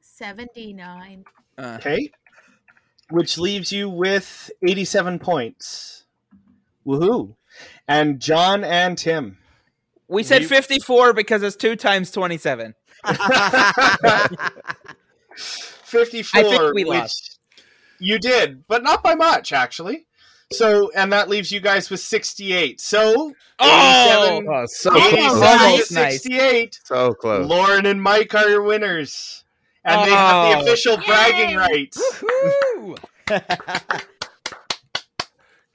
79. 0.00 1.24
Uh, 1.56 1.76
Okay. 1.80 2.10
Which 3.10 3.38
leaves 3.38 3.72
you 3.72 3.88
with 3.90 4.50
87 4.62 5.18
points. 5.18 6.04
Woohoo. 6.86 7.34
And 7.88 8.20
John 8.20 8.62
and 8.62 8.96
Tim. 8.96 9.38
we 10.06 10.22
said 10.22 10.46
54 10.46 11.12
because 11.12 11.42
it's 11.42 11.56
2 11.56 11.74
times 11.76 12.10
27. 12.12 12.74
54. 15.36 16.40
I 16.40 16.44
think 16.44 16.74
we 16.74 16.84
lost. 16.84 17.38
You 17.98 18.18
did, 18.18 18.66
but 18.66 18.82
not 18.82 19.02
by 19.02 19.14
much, 19.14 19.52
actually. 19.52 20.06
So, 20.52 20.90
and 20.96 21.12
that 21.12 21.28
leaves 21.28 21.52
you 21.52 21.60
guys 21.60 21.90
with 21.90 22.00
68. 22.00 22.80
So, 22.80 23.34
Oh! 23.60 24.42
Oh, 24.48 24.64
so 24.66 24.96
87 24.96 25.18
close. 25.28 25.40
to 25.40 25.46
Almost 25.46 25.92
nice. 25.92 26.22
68. 26.22 26.80
So 26.84 27.12
close. 27.14 27.46
Lauren 27.46 27.86
and 27.86 28.02
Mike 28.02 28.34
are 28.34 28.48
your 28.48 28.62
winners. 28.62 29.44
And 29.84 30.06
they 30.06 30.12
have 30.14 30.50
the 30.50 30.58
Oh. 30.58 30.62
official 30.62 30.96
bragging 30.98 31.50
Yay! 31.50 31.56
rights. 31.56 32.22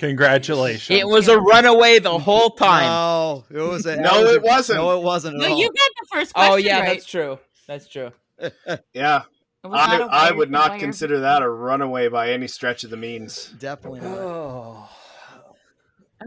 Woo! 0.02 0.08
Congratulations. 0.08 1.00
It 1.00 1.08
was 1.08 1.28
a 1.28 1.40
runaway 1.40 2.00
the 2.00 2.18
whole 2.18 2.50
time. 2.52 2.84
No, 2.84 3.46
it 3.50 3.62
was 3.62 3.86
a, 3.86 3.96
No, 3.98 4.26
it 4.26 4.42
wasn't. 4.44 4.80
No, 4.80 4.98
it 5.00 5.04
wasn't. 5.04 5.36
At 5.36 5.42
No, 5.48 5.54
all. 5.54 5.60
you 5.60 5.68
got 5.68 5.92
the 6.02 6.08
first 6.12 6.34
question 6.34 6.54
Oh, 6.54 6.56
yeah, 6.58 6.80
right. 6.80 6.90
that's 6.90 7.06
true. 7.06 7.40
That's 7.68 7.88
true. 7.88 8.12
Yeah. 8.94 9.24
I, 9.64 9.68
was 9.68 9.78
not 9.78 9.90
I, 9.90 9.96
a 9.98 10.06
I 10.06 10.24
wire- 10.30 10.36
would 10.38 10.52
not 10.52 10.70
wire. 10.72 10.80
consider 10.80 11.20
that 11.22 11.42
a 11.42 11.50
runaway 11.50 12.08
by 12.08 12.32
any 12.32 12.48
stretch 12.48 12.84
of 12.84 12.92
the 12.92 12.98
means. 12.98 13.54
definitely 13.58 14.02
not. 14.02 14.18
Oh. 14.18 14.90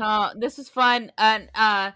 Uh, 0.00 0.30
this 0.36 0.58
was 0.58 0.68
fun. 0.68 1.12
And 1.18 1.48
uh, 1.54 1.92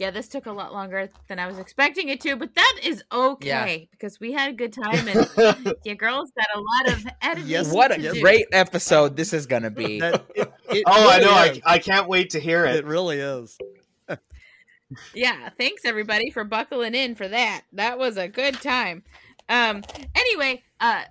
yeah, 0.00 0.10
this 0.10 0.26
took 0.28 0.46
a 0.46 0.52
lot 0.52 0.72
longer 0.72 1.08
than 1.28 1.38
I 1.38 1.46
was 1.46 1.58
expecting 1.58 2.08
it 2.08 2.20
to, 2.22 2.34
but 2.34 2.54
that 2.56 2.80
is 2.82 3.04
okay 3.12 3.86
because 3.92 4.18
we 4.18 4.32
had 4.32 4.50
a 4.50 4.52
good 4.54 4.72
time 4.84 5.06
and 5.06 5.74
your 5.84 5.94
girls 5.94 6.32
got 6.36 6.48
a 6.54 6.58
lot 6.58 6.92
of 6.94 7.06
editing. 7.22 7.48
Yes, 7.50 7.72
What 7.72 7.88
to 7.88 7.94
a 7.94 8.12
do. 8.14 8.20
great 8.20 8.46
episode 8.50 9.14
this 9.16 9.32
is 9.32 9.46
going 9.46 9.62
to 9.62 9.70
be. 9.70 10.00
That- 10.00 10.24
it- 10.34 10.52
it 10.70 10.84
Oh, 10.88 11.10
I 11.10 11.18
know. 11.20 11.30
I. 11.30 11.60
I 11.66 11.78
can't 11.78 12.08
wait 12.08 12.30
to 12.30 12.40
hear 12.40 12.64
It 12.64 12.76
it. 12.76 12.84
really 12.86 13.18
is. 13.20 13.56
Yeah, 15.14 15.50
thanks 15.56 15.84
everybody 15.84 16.30
for 16.30 16.42
buckling 16.44 16.94
in 16.94 17.14
for 17.14 17.28
that. 17.28 17.62
That 17.74 17.98
was 17.98 18.16
a 18.16 18.26
good 18.28 18.54
time. 18.60 19.04
Um 19.48 19.82
anyway, 20.16 20.62
uh 20.80 21.02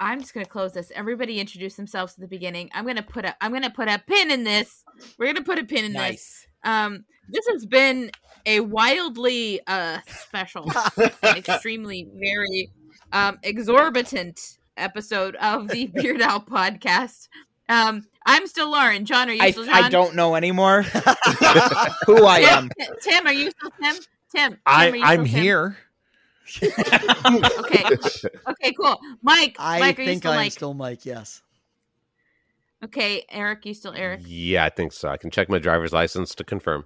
I'm 0.00 0.20
just 0.20 0.34
gonna 0.34 0.46
close 0.46 0.72
this. 0.72 0.92
Everybody 0.94 1.40
introduce 1.40 1.74
themselves 1.74 2.14
at 2.14 2.20
the 2.20 2.28
beginning. 2.28 2.70
I'm 2.74 2.86
gonna 2.86 3.02
put 3.02 3.24
a 3.24 3.34
I'm 3.40 3.52
gonna 3.52 3.70
put 3.70 3.88
a 3.88 3.98
pin 4.06 4.30
in 4.30 4.44
this. 4.44 4.84
We're 5.18 5.32
gonna 5.32 5.44
put 5.44 5.58
a 5.58 5.64
pin 5.64 5.84
in 5.84 5.92
this. 5.94 6.46
Nice. 6.64 6.86
Um 6.86 7.04
this 7.28 7.46
has 7.48 7.66
been 7.66 8.10
a 8.46 8.60
wildly 8.60 9.60
uh 9.66 9.98
special, 10.06 10.70
extremely 11.24 12.08
very 12.14 12.70
um 13.12 13.38
exorbitant 13.42 14.58
episode 14.76 15.36
of 15.36 15.68
the 15.68 15.86
Beard 15.94 16.22
Owl 16.22 16.40
podcast. 16.40 17.28
Um 17.68 18.06
I'm 18.26 18.46
still 18.46 18.70
Lauren. 18.70 19.04
John, 19.06 19.30
are 19.30 19.32
you 19.32 19.42
I, 19.42 19.50
still 19.52 19.64
John? 19.64 19.84
I 19.84 19.88
don't 19.88 20.14
know 20.14 20.34
anymore 20.34 20.82
who 22.06 22.24
I 22.26 22.40
am. 22.40 22.68
Tim, 22.78 22.94
Tim, 23.02 23.26
are 23.26 23.32
you 23.32 23.50
still 23.50 23.70
Tim? 23.82 23.94
Tim, 24.34 24.50
Tim 24.52 24.60
I, 24.66 25.00
I'm 25.02 25.24
Tim? 25.24 25.26
here. 25.26 25.76
okay. 26.62 27.84
Okay, 28.48 28.72
cool. 28.78 28.98
Mike, 29.22 29.56
I 29.58 29.80
Mike, 29.80 29.98
are 29.98 30.02
you 30.02 30.16
still 30.16 30.32
I'm 30.32 30.36
Mike? 30.36 30.52
still 30.52 30.74
Mike. 30.74 31.06
Yes. 31.06 31.42
Okay, 32.84 33.24
Eric, 33.30 33.66
you 33.66 33.74
still 33.74 33.92
Eric? 33.92 34.20
Yeah, 34.24 34.64
I 34.64 34.68
think 34.68 34.92
so. 34.92 35.08
I 35.08 35.16
can 35.16 35.30
check 35.30 35.48
my 35.48 35.58
driver's 35.58 35.92
license 35.92 36.34
to 36.36 36.44
confirm. 36.44 36.84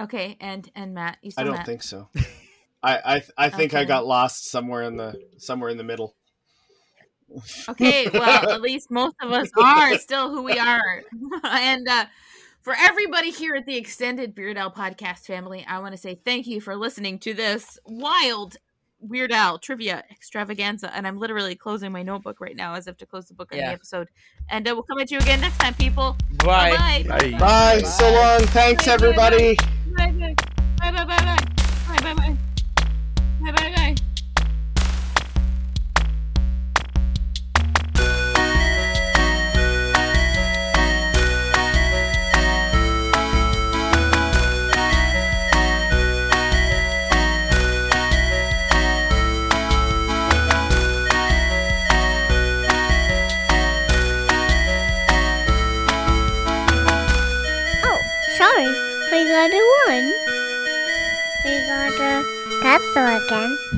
Okay, 0.00 0.36
and 0.40 0.70
and 0.74 0.94
Matt, 0.94 1.18
you 1.22 1.30
still 1.30 1.42
I 1.42 1.44
don't 1.44 1.56
Matt? 1.56 1.66
think 1.66 1.82
so. 1.82 2.08
I 2.82 2.98
I, 3.16 3.22
I 3.46 3.48
think 3.50 3.74
I 3.74 3.84
got 3.84 4.06
lost 4.06 4.50
somewhere 4.50 4.82
in 4.82 4.96
the 4.96 5.18
somewhere 5.38 5.70
in 5.70 5.78
the 5.78 5.84
middle. 5.84 6.14
Okay, 7.68 8.08
well, 8.12 8.50
at 8.50 8.60
least 8.62 8.90
most 8.90 9.16
of 9.20 9.32
us 9.32 9.50
are 9.56 9.98
still 9.98 10.30
who 10.30 10.42
we 10.42 10.58
are. 10.58 11.02
and 11.44 11.88
uh 11.88 12.06
for 12.60 12.74
everybody 12.78 13.30
here 13.30 13.54
at 13.54 13.66
the 13.66 13.76
extended 13.76 14.34
Beard 14.34 14.58
Owl 14.58 14.70
podcast 14.70 15.20
family, 15.20 15.64
I 15.66 15.78
want 15.78 15.92
to 15.92 15.98
say 15.98 16.20
thank 16.22 16.46
you 16.46 16.60
for 16.60 16.76
listening 16.76 17.18
to 17.20 17.32
this 17.32 17.78
wild 17.86 18.58
Weird 19.00 19.32
Al 19.32 19.58
trivia 19.58 20.02
extravaganza. 20.10 20.94
And 20.94 21.06
I'm 21.06 21.18
literally 21.18 21.54
closing 21.54 21.92
my 21.92 22.02
notebook 22.02 22.40
right 22.40 22.56
now 22.56 22.74
as 22.74 22.86
if 22.86 22.96
to 22.98 23.06
close 23.06 23.26
the 23.26 23.34
book 23.34 23.52
on 23.52 23.58
Yeah. 23.58 23.68
the 23.68 23.74
episode. 23.74 24.08
And 24.50 24.68
uh, 24.68 24.74
we'll 24.74 24.82
come 24.82 24.98
at 24.98 25.10
you 25.10 25.18
again 25.18 25.40
next 25.40 25.58
time, 25.58 25.74
people. 25.74 26.16
Bye. 26.44 26.72
Bye-bye. 27.06 27.30
Bye. 27.30 27.38
Bye. 27.38 27.82
So 27.82 28.10
long. 28.12 28.40
Thanks, 28.48 28.86
Bye, 28.86 28.96
bye, 28.96 29.06
everybody. 29.06 29.56
Bye 29.96 30.12
bye. 30.12 30.34
Bye 30.78 30.92
bye 30.92 31.04
bye 31.04 31.18
bye. 31.18 31.44
Bye 31.88 32.02
bye 32.02 32.14
bye. 32.14 32.36
Bye 33.40 33.52
bye 33.52 33.72
bye. 33.74 33.94
We 59.38 59.44
got 59.44 59.54
a 59.54 59.62
one. 59.86 60.06
We 61.44 61.52
got 61.68 62.00
a 62.00 62.60
capsule 62.60 63.06
again. 63.06 63.77